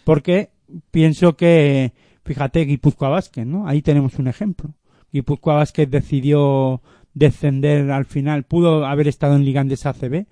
[0.04, 0.50] Porque
[0.90, 1.94] pienso que,
[2.26, 3.68] fíjate, Guipúzcoa Vázquez, ¿no?
[3.68, 4.74] Ahí tenemos un ejemplo.
[5.14, 6.82] Guipúzcoa Vázquez decidió
[7.14, 10.26] descender al final, pudo haber estado en Liga Andesa ACB,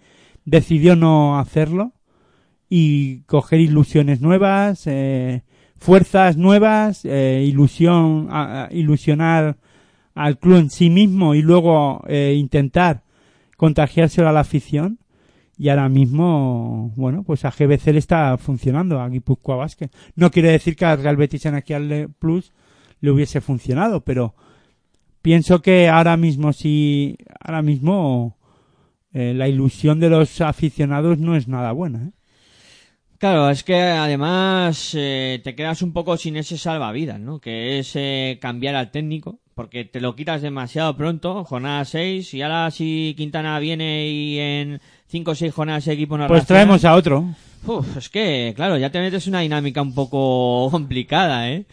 [0.46, 1.94] decidió no hacerlo
[2.70, 5.44] y coger ilusiones nuevas, eh,
[5.78, 8.30] fuerzas nuevas, eh, ilusión,
[8.72, 9.58] ilusionar
[10.14, 13.04] al club en sí mismo y luego eh, intentar
[13.58, 15.00] contagiárselo a la afición.
[15.58, 19.90] Y ahora mismo, bueno, pues a GBC le está funcionando, a Guipúzcoa Vázquez.
[20.16, 22.52] No quiere decir que al Real Betis Energía Le- Plus
[23.00, 24.36] le hubiese funcionado, pero
[25.22, 28.36] pienso que ahora mismo sí, ahora mismo
[29.16, 32.04] eh, la ilusión de los aficionados no es nada buena.
[32.04, 32.12] ¿eh?
[33.18, 37.40] Claro, es que además eh, te quedas un poco sin ese salvavidas, ¿no?
[37.40, 42.42] Que es eh, cambiar al técnico, porque te lo quitas demasiado pronto, jornada 6, y
[42.42, 46.60] ahora si Quintana viene y en 5 o 6 jornadas el equipo no Pues reacciona,
[46.60, 47.26] traemos a otro.
[47.68, 51.66] Uf, es que, claro, ya te metes una dinámica un poco complicada, ¿eh?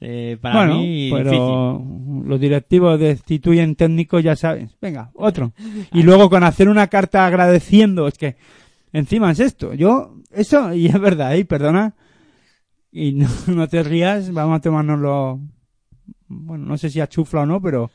[0.00, 1.84] Eh, para bueno, mí, pero
[2.24, 4.70] los directivos destituyen técnicos, ya sabes.
[4.80, 5.52] Venga, otro.
[5.92, 8.36] Y luego con hacer una carta agradeciendo, es que
[8.92, 9.74] encima es esto.
[9.74, 11.44] Yo, eso, y es verdad, ¿eh?
[11.44, 11.94] Perdona.
[12.90, 15.40] Y no, no te rías, vamos a tomárnoslo,
[16.28, 17.90] bueno, no sé si a chufla o no, pero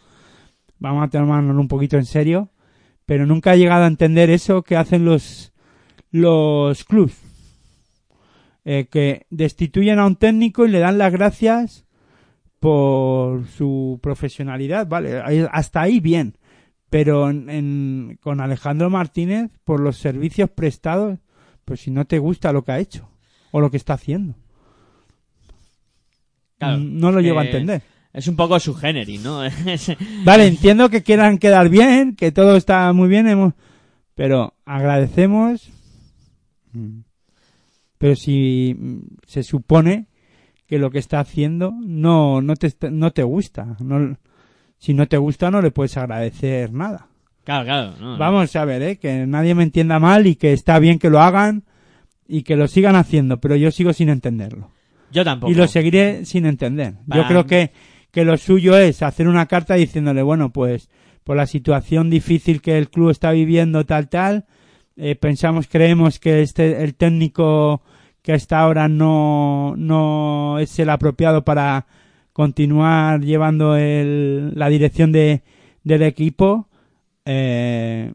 [0.80, 2.50] vamos a tomárnoslo un poquito en serio.
[3.06, 5.54] Pero nunca he llegado a entender eso que hacen los,
[6.12, 7.27] los clubs.
[8.70, 11.86] Eh, que destituyen a un técnico y le dan las gracias
[12.60, 15.22] por su profesionalidad, vale,
[15.52, 16.36] hasta ahí bien,
[16.90, 21.18] pero en, en- con Alejandro Martínez por los servicios prestados,
[21.64, 23.08] pues si no te gusta lo que ha hecho
[23.52, 24.36] o lo que está haciendo.
[26.60, 27.82] Claro, Mm, no lo llego a que entender.
[28.12, 29.42] Es un poco su generis, ¿no?
[30.26, 33.54] Vale, entiendo que quieran quedar bien, que todo está muy bien, hemos...
[34.16, 35.70] pero agradecemos.
[36.74, 37.02] Mm.
[37.98, 40.08] Pero si mm, se supone
[40.68, 43.78] que lo que está haciendo no, no, te, no te gusta.
[43.80, 44.18] No,
[44.78, 47.08] si no te gusta, no le puedes agradecer nada.
[47.44, 47.94] claro, claro.
[48.00, 48.18] no.
[48.18, 48.98] Vamos a ver, ¿eh?
[48.98, 51.64] que nadie me entienda mal y que está bien que lo hagan
[52.28, 54.72] y que lo sigan haciendo, pero yo sigo sin entenderlo.
[55.12, 55.52] Yo tampoco.
[55.52, 56.96] Y lo seguiré sin entender.
[57.08, 57.72] Yo creo que,
[58.12, 60.90] que lo suyo es hacer una carta diciéndole, bueno, pues
[61.24, 64.46] por la situación difícil que el club está viviendo, tal, tal,
[64.98, 67.82] eh, pensamos, creemos que este, el técnico
[68.22, 71.86] que hasta ahora no, no es el apropiado para
[72.34, 75.44] continuar llevando el, la dirección de,
[75.84, 76.68] del equipo,
[77.26, 78.12] eh,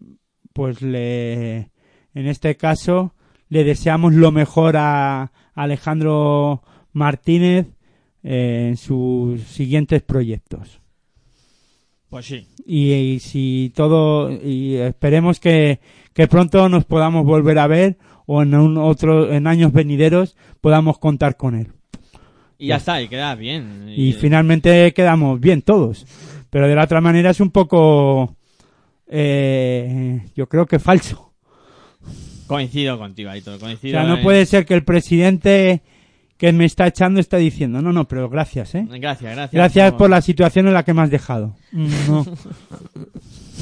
[0.52, 1.70] pues le,
[2.14, 3.14] en este caso,
[3.48, 7.66] le deseamos lo mejor a Alejandro Martínez
[8.22, 10.80] eh, en sus siguientes proyectos.
[12.08, 12.46] Pues sí.
[12.66, 15.80] Y, y si todo, y esperemos que,
[16.14, 20.98] que pronto nos podamos volver a ver o en un otro, en años venideros podamos
[20.98, 21.68] contar con él.
[22.58, 23.86] Y ya está, y queda bien.
[23.88, 26.06] Y finalmente quedamos bien todos.
[26.50, 28.36] Pero de la otra manera es un poco,
[29.08, 31.32] eh, yo creo que falso.
[32.46, 33.92] Coincido contigo, Aitor, O coincido.
[33.98, 35.82] sea, no en- puede ser que el presidente
[36.36, 38.86] que me está echando está diciendo, no, no, pero gracias, ¿eh?
[38.88, 39.52] Gracias, gracias.
[39.52, 41.54] Gracias por la situación en la que me has dejado.
[41.72, 42.24] Mm, No.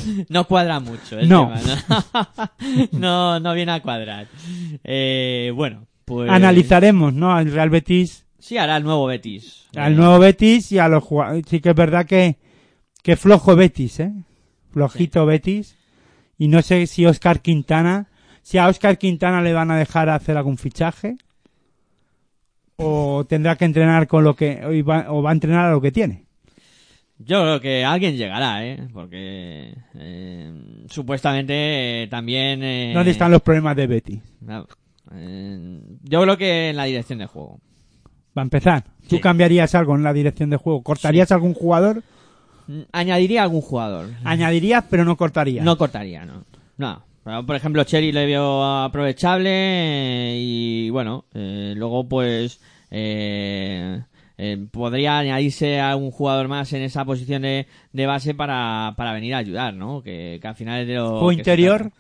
[0.28, 1.52] No cuadra mucho el No.
[1.52, 2.48] tema, ¿no?
[2.98, 4.26] no, no viene a cuadrar.
[4.84, 6.30] Eh, bueno, pues...
[6.30, 7.32] Analizaremos, ¿no?
[7.32, 9.66] Al Real Betis, Sí, hará el nuevo Betis.
[9.76, 11.44] al nuevo Betis y a los jugadores.
[11.48, 12.38] Sí que es verdad que,
[13.02, 14.12] que flojo Betis, ¿eh?
[14.72, 15.76] Flojito Betis.
[16.38, 18.08] Y no sé si Oscar Quintana,
[18.42, 21.16] si a Oscar Quintana le van a dejar hacer algún fichaje.
[22.76, 25.82] O tendrá que entrenar con lo que, o va, o va a entrenar a lo
[25.82, 26.24] que tiene.
[27.22, 28.88] Yo creo que alguien llegará, ¿eh?
[28.92, 30.52] Porque eh,
[30.88, 32.62] supuestamente eh, también...
[32.62, 34.20] eh, ¿Dónde están los problemas de Betis?
[34.40, 34.66] no,
[35.12, 37.60] eh, yo creo que en la dirección de juego.
[38.36, 38.84] Va a empezar.
[39.08, 39.20] ¿Tú Sí.
[39.20, 40.82] cambiarías algo en la dirección de juego?
[40.82, 42.02] ¿Cortarías algún jugador?
[42.68, 44.08] Mm, Añadiría algún jugador.
[44.24, 45.64] Añadirías, pero no cortarías.
[45.64, 46.44] No cortaría, no.
[46.78, 47.02] No.
[47.24, 52.60] Pero, Por ejemplo, Cherry le vio aprovechable y bueno, eh, luego pues
[52.90, 54.00] eh,
[54.42, 59.12] eh, podría añadirse a un jugador más en esa posición de, de base para, para
[59.12, 60.02] venir a ayudar, ¿no?
[60.02, 61.90] Que, que al final es de lo ¿Juego interior?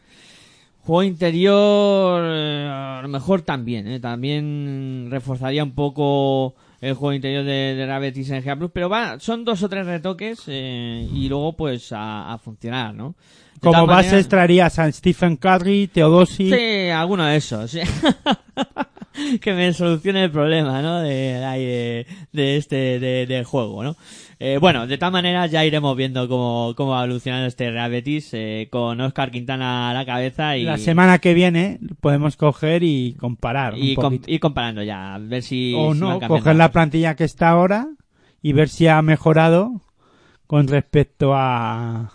[0.82, 4.00] Juego interior, eh, a lo mejor también, ¿eh?
[4.00, 8.88] También reforzaría un poco el juego interior de, de Real Betis en GA Plus, pero
[8.88, 13.14] va, son dos o tres retoques eh, y luego pues a, a funcionar, ¿no?
[13.54, 16.50] De Como bases maneras- traerías a Stephen Curry, Teodosi.
[16.50, 17.70] Sí, alguno de esos.
[17.70, 17.80] sí.
[19.40, 21.00] que me solucione el problema, ¿no?
[21.00, 23.96] De, ahí de, de este, de, del juego, ¿no?
[24.42, 28.30] Eh, bueno, de todas maneras ya iremos viendo cómo, cómo va evolucionando este Real Betis
[28.32, 33.14] eh, con Oscar Quintana a la cabeza y, La semana que viene podemos coger y
[33.20, 34.30] comparar y, un com- poquito.
[34.30, 35.74] ir comparando ya, a ver si...
[35.76, 37.88] o si no, coger la plantilla que está ahora
[38.40, 39.82] y ver si ha mejorado
[40.46, 42.12] con respecto a,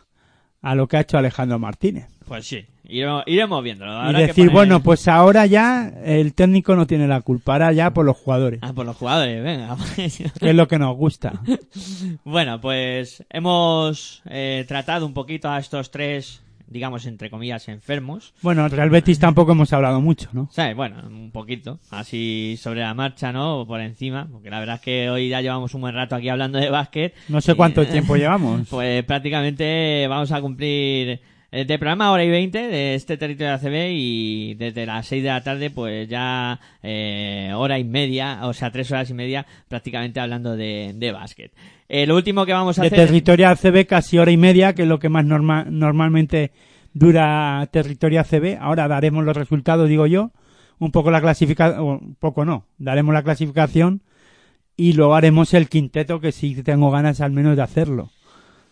[0.63, 2.07] a lo que ha hecho Alejandro Martínez.
[2.27, 4.11] Pues sí, iremos, iremos viéndolo.
[4.11, 7.71] Y que decir, poner- bueno, pues ahora ya el técnico no tiene la culpa, ahora
[7.73, 9.75] ya por los jugadores, Ah, por los jugadores, venga.
[9.95, 11.33] que es lo que nos gusta.
[12.23, 18.33] Bueno, pues hemos eh, tratado un poquito a estos tres, digamos, entre comillas, enfermos.
[18.41, 20.49] Bueno, Real Betis tampoco hemos hablado mucho, ¿no?
[20.51, 23.59] Sea, bueno, un poquito, así sobre la marcha, ¿no?
[23.61, 26.29] O por encima, porque la verdad es que hoy ya llevamos un buen rato aquí
[26.29, 27.13] hablando de básquet.
[27.29, 28.67] No sé Y- cuánto tiempo llevamos.
[28.69, 31.19] Pues prácticamente vamos a cumplir
[31.63, 35.41] de programa hora y 20 de este territorio ACB y desde las 6 de la
[35.43, 40.57] tarde pues ya eh, hora y media, o sea, tres horas y media prácticamente hablando
[40.57, 41.51] de, de básquet.
[41.87, 42.99] Eh, lo último que vamos a de hacer...
[43.07, 46.51] territorio ACB casi hora y media, que es lo que más norma- normalmente
[46.93, 48.57] dura territorio ACB.
[48.59, 50.31] Ahora daremos los resultados, digo yo,
[50.79, 54.01] un poco la clasificación, un poco no, daremos la clasificación
[54.75, 58.09] y luego haremos el quinteto, que sí tengo ganas al menos de hacerlo.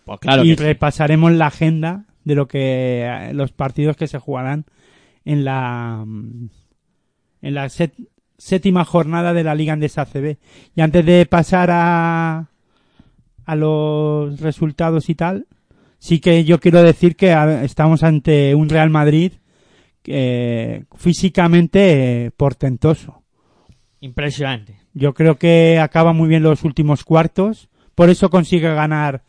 [0.06, 0.56] Pues claro y sí.
[0.56, 4.66] repasaremos la agenda de lo que eh, los partidos que se jugarán
[5.26, 6.50] en la mm,
[7.42, 7.96] en la set-
[8.38, 10.38] séptima jornada de la Liga Andesa ACB.
[10.76, 12.50] Y antes de pasar a
[13.46, 15.48] a los resultados y tal,
[16.00, 17.34] sí que yo quiero decir que
[17.64, 19.34] estamos ante un Real Madrid
[20.06, 23.22] eh, físicamente eh, portentoso.
[24.00, 24.78] Impresionante.
[24.94, 29.24] Yo creo que acaba muy bien los últimos cuartos, por eso consigue ganar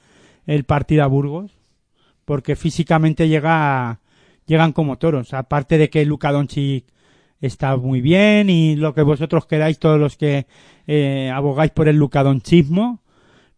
[0.46, 1.56] el partido a Burgos,
[2.24, 4.01] porque físicamente llega
[4.46, 6.84] llegan como toros, aparte de que Luka Doncic
[7.40, 10.46] está muy bien y lo que vosotros queráis, todos los que
[10.86, 13.01] eh, abogáis por el lucadonchismo,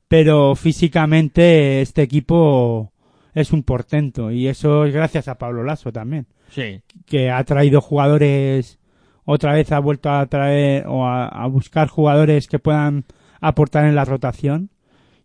[0.09, 2.93] pero físicamente este equipo
[3.35, 6.81] es un portento y eso es gracias a Pablo Lasso también, Sí.
[7.05, 8.79] que ha traído jugadores,
[9.25, 13.05] otra vez ha vuelto a traer o a, a buscar jugadores que puedan
[13.41, 14.71] aportar en la rotación.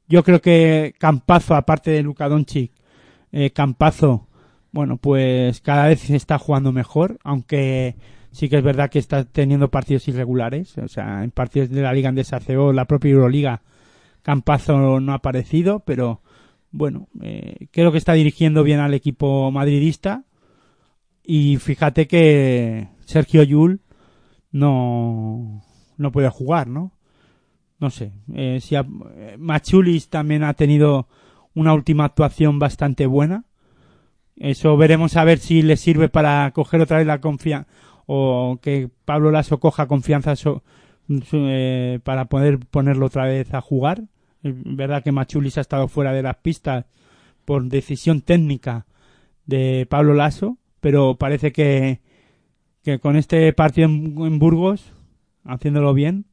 [0.08, 2.72] Yo creo que Campazo, aparte de Luka Doncic,
[3.32, 4.28] eh, Campazo,
[4.72, 7.96] bueno, pues cada vez está jugando mejor, aunque
[8.32, 11.94] sí que es verdad que está teniendo partidos irregulares, o sea, en partidos de la
[11.94, 13.62] Liga Andesa CBO, la propia Euroliga,
[14.22, 16.22] Campazo no ha aparecido, pero
[16.72, 20.24] bueno, eh, creo que está dirigiendo bien al equipo madridista
[21.24, 23.82] y fíjate que Sergio Yul
[24.52, 25.64] no,
[25.98, 26.94] no puede jugar, ¿no?
[27.80, 28.84] No sé, eh, si eh,
[29.40, 31.08] Machulis también ha tenido
[31.56, 33.46] una última actuación bastante buena.
[34.36, 37.68] Eso veremos a ver si le sirve para coger otra vez la confianza
[38.08, 40.34] o que Pablo Lasso coja confianza
[41.32, 44.04] eh, para poder ponerlo otra vez a jugar.
[44.44, 46.86] Es verdad que Machulis ha estado fuera de las pistas
[47.46, 48.86] por decisión técnica
[49.46, 52.02] de Pablo Lasso, pero parece que,
[52.84, 54.92] que con este partido en, en Burgos,
[55.46, 56.26] haciéndolo bien,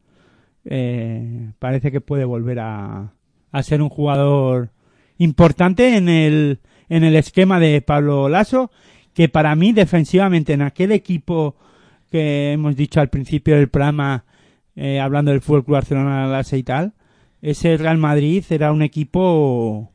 [0.65, 3.13] eh, parece que puede volver a,
[3.53, 4.71] a ser un jugador
[5.19, 8.71] importante en el, en el esquema de Pablo Lasso,
[9.15, 11.57] que para mí defensivamente en aquel equipo
[12.11, 14.25] que hemos dicho al principio del programa,
[14.77, 16.95] eh, hablando del Fútbol Club Barcelona Lasso y tal,
[17.43, 19.93] ese Real Madrid era un equipo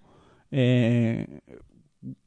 [0.51, 1.39] eh,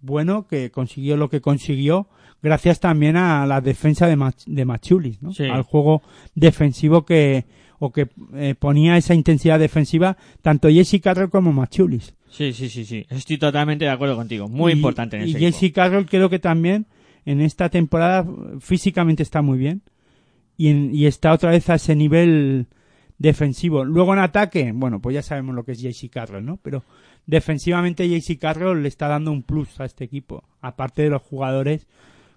[0.01, 2.09] bueno que consiguió lo que consiguió
[2.43, 5.33] gracias también a la defensa de, Mach- de Machulis, ¿no?
[5.33, 5.45] Sí.
[5.45, 6.03] al juego
[6.35, 7.45] defensivo que
[7.79, 12.15] o que eh, ponía esa intensidad defensiva tanto Jesse Carroll como Machulis.
[12.37, 13.07] Sí, sí, sí, sí.
[13.09, 14.49] Estoy totalmente de acuerdo contigo.
[14.49, 15.75] Muy Y- importante en Y ese Jesse equipo.
[15.77, 16.87] Carroll creo que también
[17.25, 18.27] en esta temporada
[18.61, 19.83] físicamente está muy bien
[20.57, 22.67] y, en- y está otra vez a ese nivel
[23.19, 23.85] defensivo.
[23.85, 26.59] Luego en ataque, bueno, pues ya sabemos lo que es JC Carroll, ¿no?
[26.59, 26.85] Pero
[27.27, 31.87] defensivamente JC Carroll le está dando un plus a este equipo, aparte de los jugadores,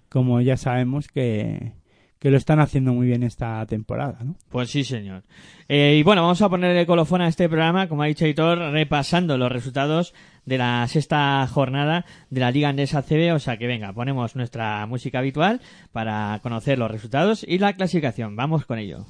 [0.08, 1.72] como ya sabemos que,
[2.20, 4.36] que lo están haciendo muy bien esta temporada, ¿no?
[4.50, 5.24] Pues sí, señor.
[5.68, 9.38] Eh, y bueno, vamos a ponerle colofón a este programa, como ha dicho Hitor, repasando
[9.38, 10.14] los resultados
[10.44, 13.32] de la sexta jornada de la Liga Andesa CB.
[13.34, 18.36] O sea que venga, ponemos nuestra música habitual para conocer los resultados y la clasificación.
[18.36, 19.06] Vamos con ello.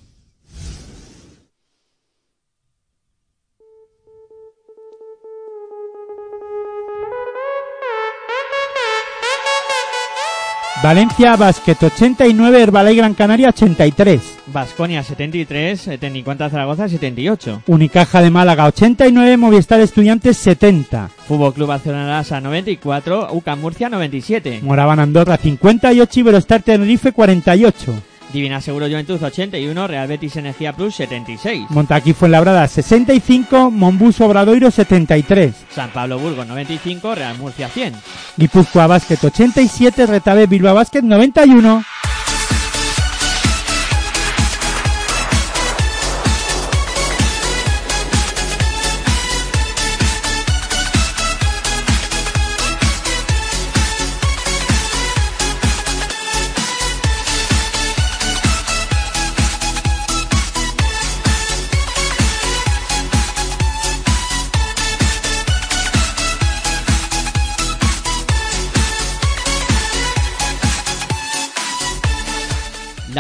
[10.82, 14.38] Valencia Basket 89, Herbalife Gran Canaria 83.
[14.46, 17.62] Vasconia 73, eh, Tecnicuenta Zaragoza 78.
[17.66, 21.10] Unicaja de Málaga 89, Movistar Estudiantes 70.
[21.28, 24.60] Fútbol Club Barcelona Lasa 94, UCAM Murcia 97.
[24.62, 28.09] Moraban Andorra 58, Iberostar Tenerife 48.
[28.32, 31.66] Divina Seguro Juventud 81, Real Betis Energía Plus 76.
[31.70, 35.54] Montaquí Fuenlabrada 65, Monbus Obradoiro 73.
[35.70, 37.94] San Pablo Burgos 95, Real Murcia 100.
[38.36, 41.84] Guipúzcoa Basket 87, Retabé Bilbao Basket 91.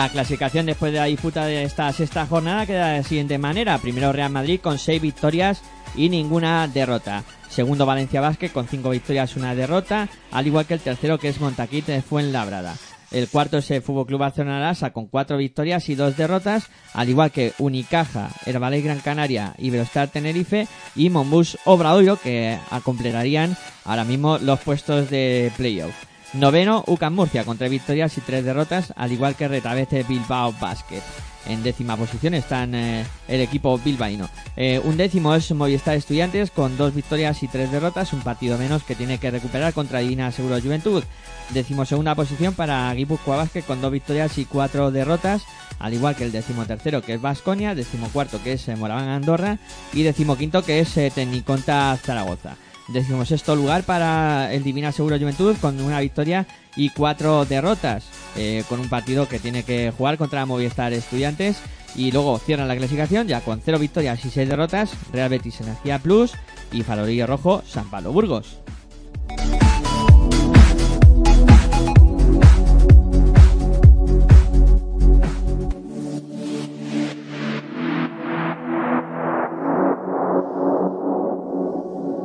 [0.00, 3.76] La clasificación después de la disputa de esta sexta jornada queda de la siguiente manera.
[3.76, 5.60] Primero Real Madrid con seis victorias
[5.94, 7.22] y ninguna derrota.
[7.50, 11.28] Segundo Valencia Basket con cinco victorias y una derrota, al igual que el tercero que
[11.28, 12.76] es Montaquit de Fuenlabrada.
[13.10, 17.30] El cuarto es el Fútbol Club Barcelona con cuatro victorias y dos derrotas, al igual
[17.30, 20.66] que Unicaja, Herbalife Gran Canaria, Iberostar Tenerife
[20.96, 23.54] y Monbus Obradoiro que completarían
[23.84, 26.09] ahora mismo los puestos de playoff.
[26.32, 31.02] Noveno, UCAM Murcia con tres victorias y tres derrotas, al igual que Retabete Bilbao Basket.
[31.46, 34.28] En décima posición están eh, el equipo bilbaíno.
[34.56, 38.84] Eh, un décimo es Movistar Estudiantes con dos victorias y tres derrotas, un partido menos
[38.84, 41.02] que tiene que recuperar contra Divina Seguro Juventud.
[41.48, 45.42] Décimo segunda posición para Guipúzcoa Basket con dos victorias y cuatro derrotas,
[45.80, 49.08] al igual que el décimo tercero que es Vasconia, décimo cuarto que es eh, Moraván
[49.08, 49.58] Andorra
[49.92, 52.56] y décimo quinto que es eh, Tecniconta Zaragoza.
[52.92, 58.04] Décimo sexto lugar para el Divina Seguro Juventud con una victoria y cuatro derrotas,
[58.36, 61.58] eh, con un partido que tiene que jugar contra Movistar Estudiantes.
[61.94, 66.00] Y luego cierran la clasificación ya con cero victorias y seis derrotas, Real Betis Energía
[66.00, 66.32] Plus
[66.72, 68.58] y Farolillo Rojo San Pablo Burgos.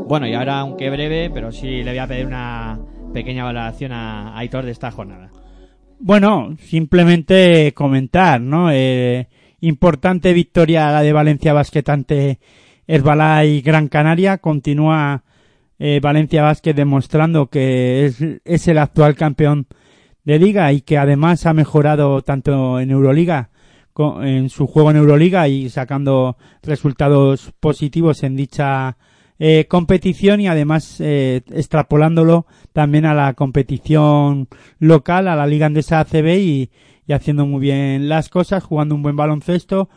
[0.07, 2.80] Bueno, y ahora, aunque breve, pero sí le voy a pedir una
[3.14, 5.32] pequeña valoración a Aitor de esta jornada.
[5.99, 8.69] Bueno, simplemente comentar, ¿no?
[8.72, 9.27] Eh,
[9.61, 12.40] importante victoria la de Valencia Basket ante
[12.88, 14.38] Herbalife Gran Canaria.
[14.38, 15.23] Continúa
[15.80, 19.68] eh, Valencia Basket demostrando que es, es el actual campeón
[20.23, 23.49] de liga y que además ha mejorado tanto en Euroliga
[24.22, 28.98] en su juego en Euroliga y sacando resultados positivos en dicha
[29.39, 34.47] eh, competición y además eh, extrapolándolo también a la competición
[34.79, 36.71] local, a la Liga Andesa ACB y,
[37.07, 39.89] y haciendo muy bien las cosas, jugando un buen baloncesto,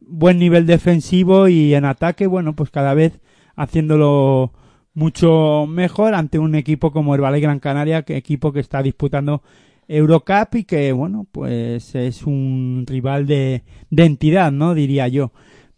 [0.00, 3.20] buen nivel defensivo y en ataque, bueno, pues cada vez
[3.56, 4.52] haciéndolo
[4.94, 9.42] mucho mejor ante un equipo como el Valle Gran Canaria, que equipo que está disputando
[9.88, 14.74] Eurocup y que, bueno, pues es un rival de, de entidad, ¿no?
[14.74, 15.32] Diría yo.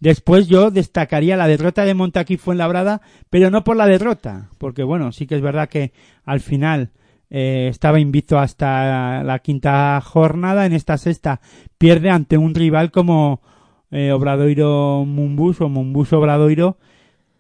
[0.05, 3.01] Después yo destacaría la derrota de Montaquí Fuenlabrada,
[3.31, 5.95] pero no por la derrota, porque bueno, sí que es verdad que
[6.27, 6.91] al final
[7.31, 11.41] eh, estaba invicto hasta la quinta jornada, en esta sexta
[11.79, 13.41] pierde ante un rival como
[13.91, 16.77] eh, Obradoiro Mumbus o Mumbus Obradoiro,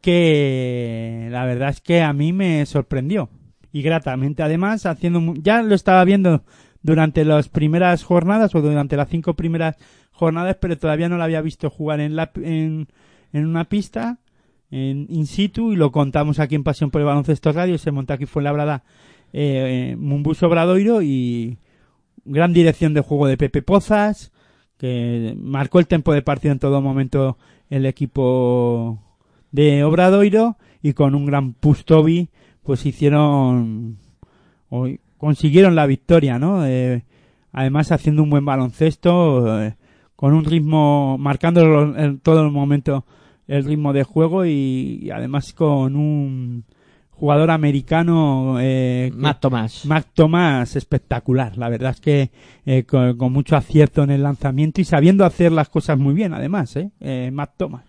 [0.00, 3.28] que la verdad es que a mí me sorprendió.
[3.72, 6.42] Y gratamente además haciendo ya lo estaba viendo
[6.84, 9.76] durante las primeras jornadas o durante las cinco primeras
[10.12, 12.88] jornadas pero todavía no lo había visto jugar en la en,
[13.32, 14.18] en una pista
[14.70, 18.14] en in situ y lo contamos aquí en Pasión por el Baloncesto Radio se monta
[18.14, 18.84] aquí fue labrada
[19.32, 21.56] eh, Mumbus Obradoiro y
[22.26, 24.30] gran dirección de juego de Pepe Pozas
[24.76, 27.38] que marcó el tiempo de partido en todo momento
[27.70, 29.02] el equipo
[29.52, 32.28] de Obradoiro y con un gran Pustovi
[32.62, 33.96] pues hicieron
[34.68, 34.86] o
[35.24, 36.66] consiguieron la victoria, ¿no?
[36.66, 37.02] Eh,
[37.50, 39.74] además haciendo un buen baloncesto eh,
[40.16, 43.06] con un ritmo marcando en todo el momento
[43.48, 46.64] el ritmo de juego y, y además con un
[47.08, 49.86] jugador americano eh, Matt Tomás.
[49.86, 51.56] Mac Tomás espectacular.
[51.56, 52.30] La verdad es que
[52.66, 56.34] eh, con, con mucho acierto en el lanzamiento y sabiendo hacer las cosas muy bien,
[56.34, 56.90] además, ¿eh?
[57.00, 57.86] eh Mac Tomás.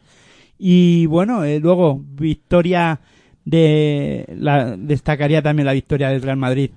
[0.58, 3.02] Y bueno, eh, luego victoria
[3.44, 6.72] de la destacaría también la victoria del Real Madrid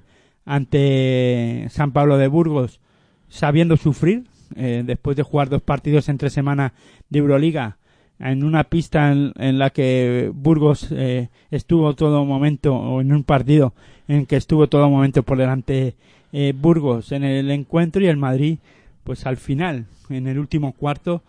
[0.49, 2.81] ante San Pablo de Burgos,
[3.29, 4.25] sabiendo sufrir
[4.57, 6.73] eh, después de jugar dos partidos entre semana
[7.11, 7.77] de Euroliga
[8.19, 13.25] en una pista en, en la que Burgos eh, estuvo todo momento o en un
[13.25, 13.75] partido
[14.09, 15.95] en que estuvo todo momento por delante
[16.33, 18.59] eh, Burgos en el encuentro y el Madrid
[19.05, 21.23] pues al final en el último cuarto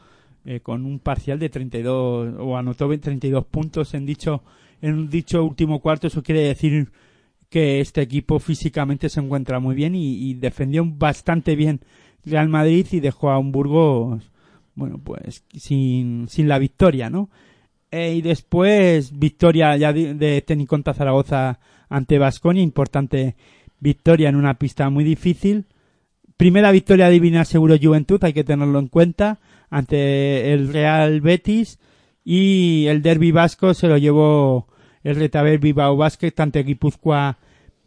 [0.46, 4.42] eh, con un parcial de 32 o anotó 32 puntos en dicho
[4.82, 6.08] en dicho último cuarto.
[6.08, 6.90] Eso quiere decir
[7.50, 11.82] que este equipo físicamente se encuentra muy bien y, defendió bastante bien
[12.26, 14.32] Real Madrid y dejó a un Burgos
[14.76, 17.30] bueno pues sin, sin la victoria no
[17.92, 21.60] Eh, y después victoria ya de, de Teniconta Zaragoza
[21.90, 23.36] ante Vasconia importante
[23.80, 25.66] victoria en una pista muy difícil.
[26.38, 29.40] Primera victoria Divina Seguro Juventud, hay que tenerlo en cuenta,
[29.70, 31.80] ante el Real Betis.
[32.24, 34.68] Y el Derby Vasco se lo llevó
[35.04, 37.38] el Retabel Bilbao Basket ante Guipúzcoa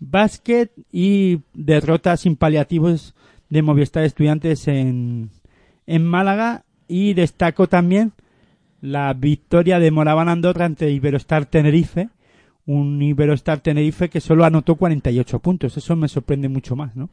[0.01, 3.15] Basket y derrota sin paliativos
[3.51, 5.31] de Movistar Estudiantes en,
[5.87, 8.13] en Málaga y destaco también
[8.81, 12.09] la victoria de Moraván Andorra ante Iberostar Tenerife,
[12.67, 17.09] un Iberostar Tenerife que solo anotó 48 puntos, eso me sorprende mucho más, ¿no?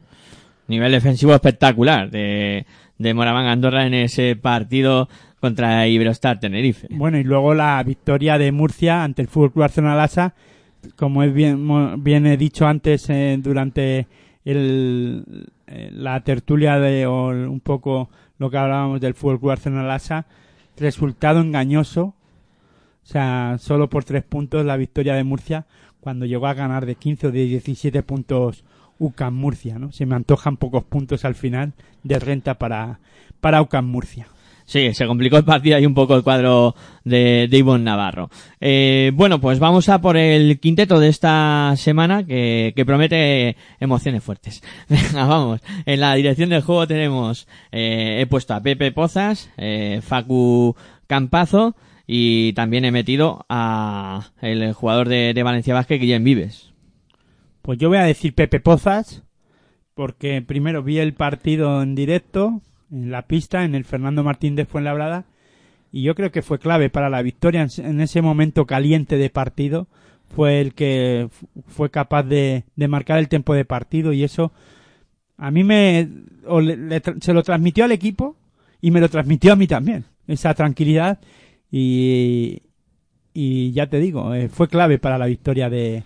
[0.66, 2.66] Nivel defensivo espectacular de,
[2.98, 5.08] de Moraván Andorra en ese partido
[5.40, 6.86] contra Iberostar Tenerife.
[6.90, 10.34] Bueno, y luego la victoria de Murcia ante el Fútbol Club Barcelona Lassa,
[10.96, 14.06] como es bien, bien he dicho antes eh, durante
[14.44, 19.84] el, eh, la tertulia de o un poco lo que hablábamos del Fútbol Club Barcelona
[19.84, 20.26] Lassa,
[20.76, 22.14] resultado engañoso,
[23.02, 25.66] o sea, solo por tres puntos la victoria de Murcia
[26.00, 28.64] cuando llegó a ganar de 15 o de 17 puntos
[28.98, 29.92] UCAM Murcia, ¿no?
[29.92, 31.72] Se me antojan pocos puntos al final
[32.02, 33.00] de renta para,
[33.40, 34.26] para UCAM Murcia.
[34.70, 38.30] Sí, se complicó el partido ahí un poco el cuadro de, de Ivonne Navarro.
[38.60, 44.62] Eh, bueno, pues vamos a por el quinteto de esta semana que, promete emociones fuertes.
[44.88, 45.60] Venga, vamos.
[45.86, 50.76] En la dirección del juego tenemos, eh, he puesto a Pepe Pozas, eh, Facu
[51.08, 51.74] Campazo
[52.06, 56.72] y también he metido a el jugador de, de Valencia Vázquez, Guillem Vives.
[57.62, 59.24] Pues yo voy a decir Pepe Pozas,
[59.94, 64.66] porque primero vi el partido en directo, en la pista, en el Fernando Martín de
[64.66, 65.24] Fuenlabrada,
[65.92, 69.88] y yo creo que fue clave para la victoria en- ese momento caliente de partido.
[70.34, 71.28] Fue el que
[71.66, 74.52] fue capaz de, de marcar el tiempo de partido y eso
[75.36, 76.08] a mí me
[76.46, 78.36] o le- le se lo transmitió al equipo
[78.80, 81.18] y me lo transmitió a mí también esa tranquilidad
[81.72, 82.62] y
[83.34, 86.02] y ya te digo, eh, fue clave para la victoria de,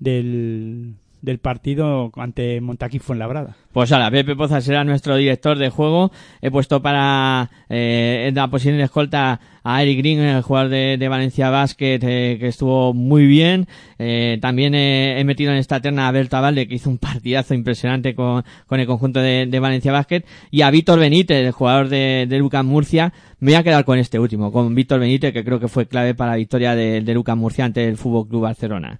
[0.00, 3.56] del, del partido ante Montaquí Fuenlabrada.
[3.72, 6.12] Pues ahora, Pepe Poza será nuestro director de juego.
[6.42, 11.08] He puesto para eh, la posición de escolta a Eric Green, el jugador de, de
[11.08, 13.68] Valencia Basket, eh, que estuvo muy bien.
[13.98, 18.14] Eh, también he metido en esta terna a Berta Valde, que hizo un partidazo impresionante
[18.14, 20.24] con, con el conjunto de, de Valencia Basket.
[20.50, 23.12] Y a Víctor Benítez, el jugador de, de Lucas Murcia.
[23.38, 26.14] Me voy a quedar con este último, con Víctor Benítez, que creo que fue clave
[26.14, 28.98] para la victoria de, de Lucas Murcia ante el Fútbol Club Barcelona.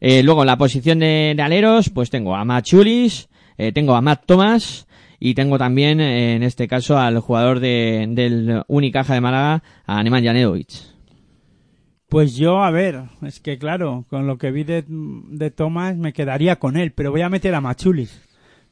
[0.00, 4.02] Eh, luego en la posición de, aleros, pues tengo a Matt Chulis, eh, tengo a
[4.02, 4.86] Matt Thomas
[5.18, 10.02] y tengo también, eh, en este caso, al jugador de, del Unicaja de Málaga, a
[10.02, 10.68] Neman Janetovic.
[12.08, 16.12] Pues yo, a ver, es que claro, con lo que vi de, de Tomás me
[16.12, 18.22] quedaría con él, pero voy a meter a Machulis,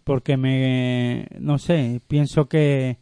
[0.04, 2.98] porque me, no sé, pienso que,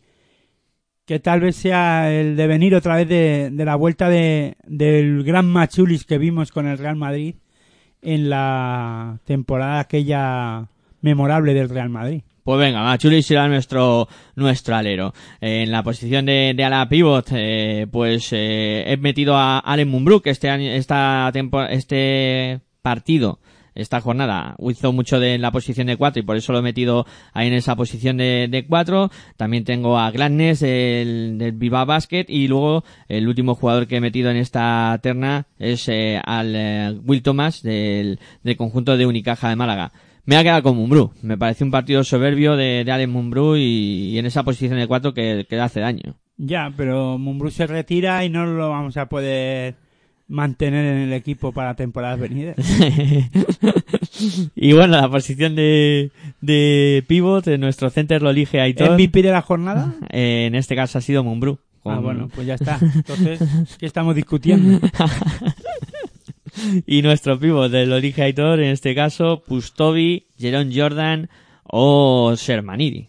[1.05, 5.47] que tal vez sea el devenir otra vez de, de la vuelta de, del gran
[5.47, 7.35] Machulis que vimos con el Real Madrid
[8.03, 10.66] en la temporada aquella
[11.01, 12.23] memorable del Real Madrid.
[12.45, 15.15] Pues venga, Machulis será nuestro, nuestro alero.
[15.41, 19.89] Eh, en la posición de, de ala pivot, eh, pues eh, he metido a Allen
[19.89, 23.39] Munbrook este año, esta tempo- este partido,
[23.74, 27.07] esta jornada, hizo mucho de la posición de cuatro y por eso lo he metido
[27.32, 29.11] ahí en esa posición de, de cuatro.
[29.36, 34.01] También tengo a Gladness del, del Bilbao Basket y luego el último jugador que he
[34.01, 39.49] metido en esta terna es eh, al eh, Will Thomas del, del conjunto de Unicaja
[39.49, 39.93] de Málaga.
[40.24, 41.12] Me ha quedado con Mumbrú.
[41.23, 44.86] Me pareció un partido soberbio de, de Allen Mumbrú y, y en esa posición de
[44.86, 46.16] cuatro que, que hace daño.
[46.36, 49.74] Ya, pero Mumbrú se retira y no lo vamos a poder
[50.33, 52.57] mantener en el equipo para temporadas venideras.
[54.57, 56.11] y bueno, la posición de,
[56.41, 58.93] de pivot, de nuestro center lo elige Aitor.
[58.93, 59.95] ¿MVP de la jornada?
[60.15, 61.59] Eh, en este caso ha sido Mumbrú.
[61.85, 62.79] Ah, bueno, pues ya está.
[62.81, 63.41] Entonces,
[63.79, 64.79] ¿qué estamos discutiendo?
[66.87, 71.29] y nuestro pivot del Olige Aitor, en este caso, Pustovi, Jerón Jordan
[71.65, 73.09] o Shermanidi.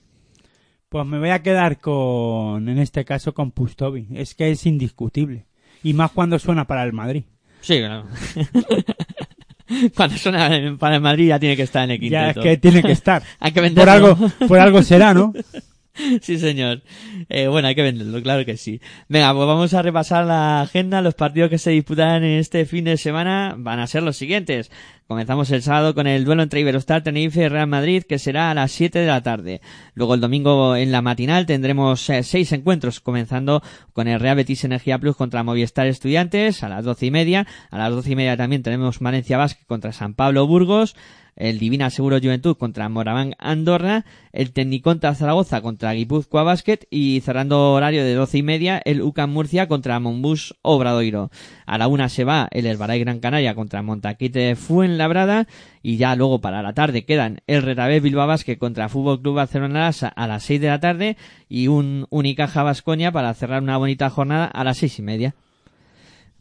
[0.90, 4.08] Pues me voy a quedar con, en este caso, con Pustovi.
[4.14, 5.46] Es que es indiscutible.
[5.84, 7.24] Y más cuando suena para el Madrid.
[7.62, 8.06] Sí, claro.
[9.96, 12.42] Cuando suena para el Madrid ya tiene que estar en el Ya es quinteto.
[12.44, 13.24] que tiene que estar.
[13.40, 15.34] Hay que Por algo, por algo será, ¿no?
[16.22, 16.82] Sí, señor.
[17.30, 18.82] Eh, bueno, hay que venderlo, claro que sí.
[19.10, 21.02] Venga, pues vamos a repasar la agenda.
[21.02, 24.72] Los partidos que se disputarán en este fin de semana van a ser los siguientes.
[25.08, 28.54] Comenzamos el sábado con el duelo entre Iberostar Tenerife y Real Madrid, que será a
[28.54, 29.62] las 7 de la tarde.
[29.94, 33.62] Luego el domingo en la matinal tendremos eh, seis encuentros, comenzando
[33.92, 37.46] con el Real Betis Energía Plus contra Movistar Estudiantes a las doce y media.
[37.70, 40.96] A las doce y media también tenemos Valencia Basket contra San Pablo Burgos
[41.36, 47.74] el Divina Seguro Juventud contra Moraván Andorra, el Tecnicontra Zaragoza contra Guipúzcoa Basket y cerrando
[47.74, 51.32] horario de doce y media el UCAM Murcia contra Monbus Obradoiro.
[51.66, 55.48] A la una se va el Herbaray Gran Canaria contra Montaquite Fuenlabrada
[55.82, 59.92] y ya luego para la tarde quedan el Retabé Bilbao Basket contra Fútbol Club Barcelona
[60.16, 61.18] a las seis de la tarde
[61.50, 65.36] y un Unicaja Vasconia para cerrar una bonita jornada a las seis y media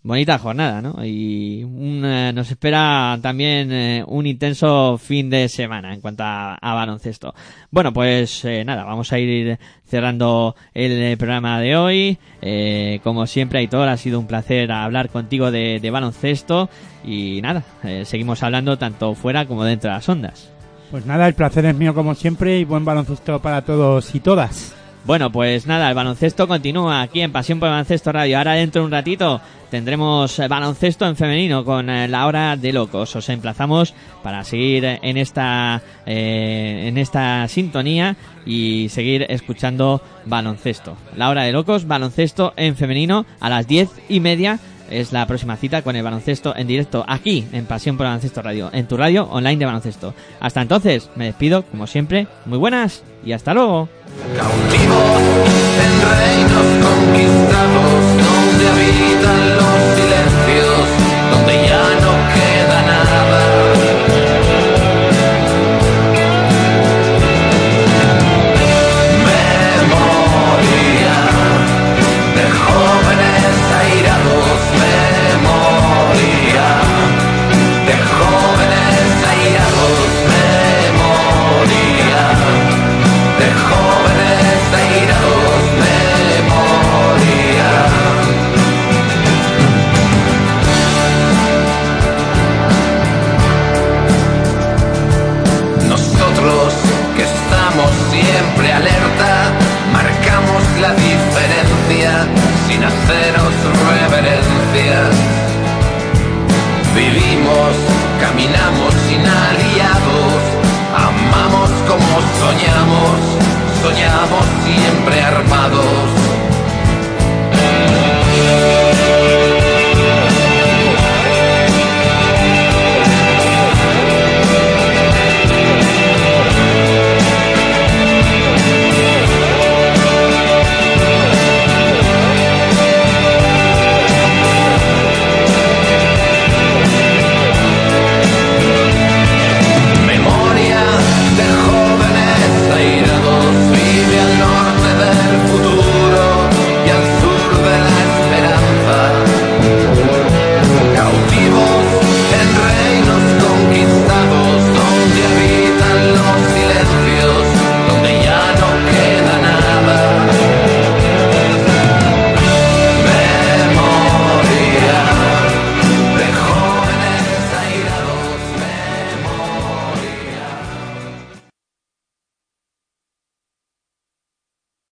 [0.03, 1.05] bonita jornada, ¿no?
[1.05, 6.59] Y un, eh, nos espera también eh, un intenso fin de semana en cuanto a,
[6.61, 7.35] baloncesto.
[7.71, 12.19] Bueno, pues eh, nada, vamos a ir cerrando el programa de hoy.
[13.03, 16.69] Como siempre, Aitor, ha sido un placer hablar contigo de, baloncesto
[17.05, 17.63] y nada,
[18.05, 20.51] seguimos hablando tanto fuera como dentro de las ondas.
[20.91, 24.82] Pues nada, el placer es mío como siempre y buen baloncesto para todos y todas.
[25.05, 28.39] Bueno, pues nada, el baloncesto continúa aquí en Pasión por el Baloncesto Radio.
[28.39, 32.73] Ahora dentro de un ratito tendremos eh, baloncesto en femenino con eh, la hora de
[32.73, 33.17] locos.
[33.17, 38.15] Os emplazamos para seguir en esta eh, en esta sintonía
[38.47, 40.97] y seguir escuchando baloncesto.
[41.17, 44.61] La hora de locos, baloncesto en femenino a las diez y media
[44.93, 48.71] es la próxima cita con el baloncesto en directo aquí en Pasión por Baloncesto Radio,
[48.73, 50.15] en tu radio online de baloncesto.
[50.41, 52.27] Hasta entonces, me despido como siempre.
[52.45, 53.89] Muy buenas y hasta luego.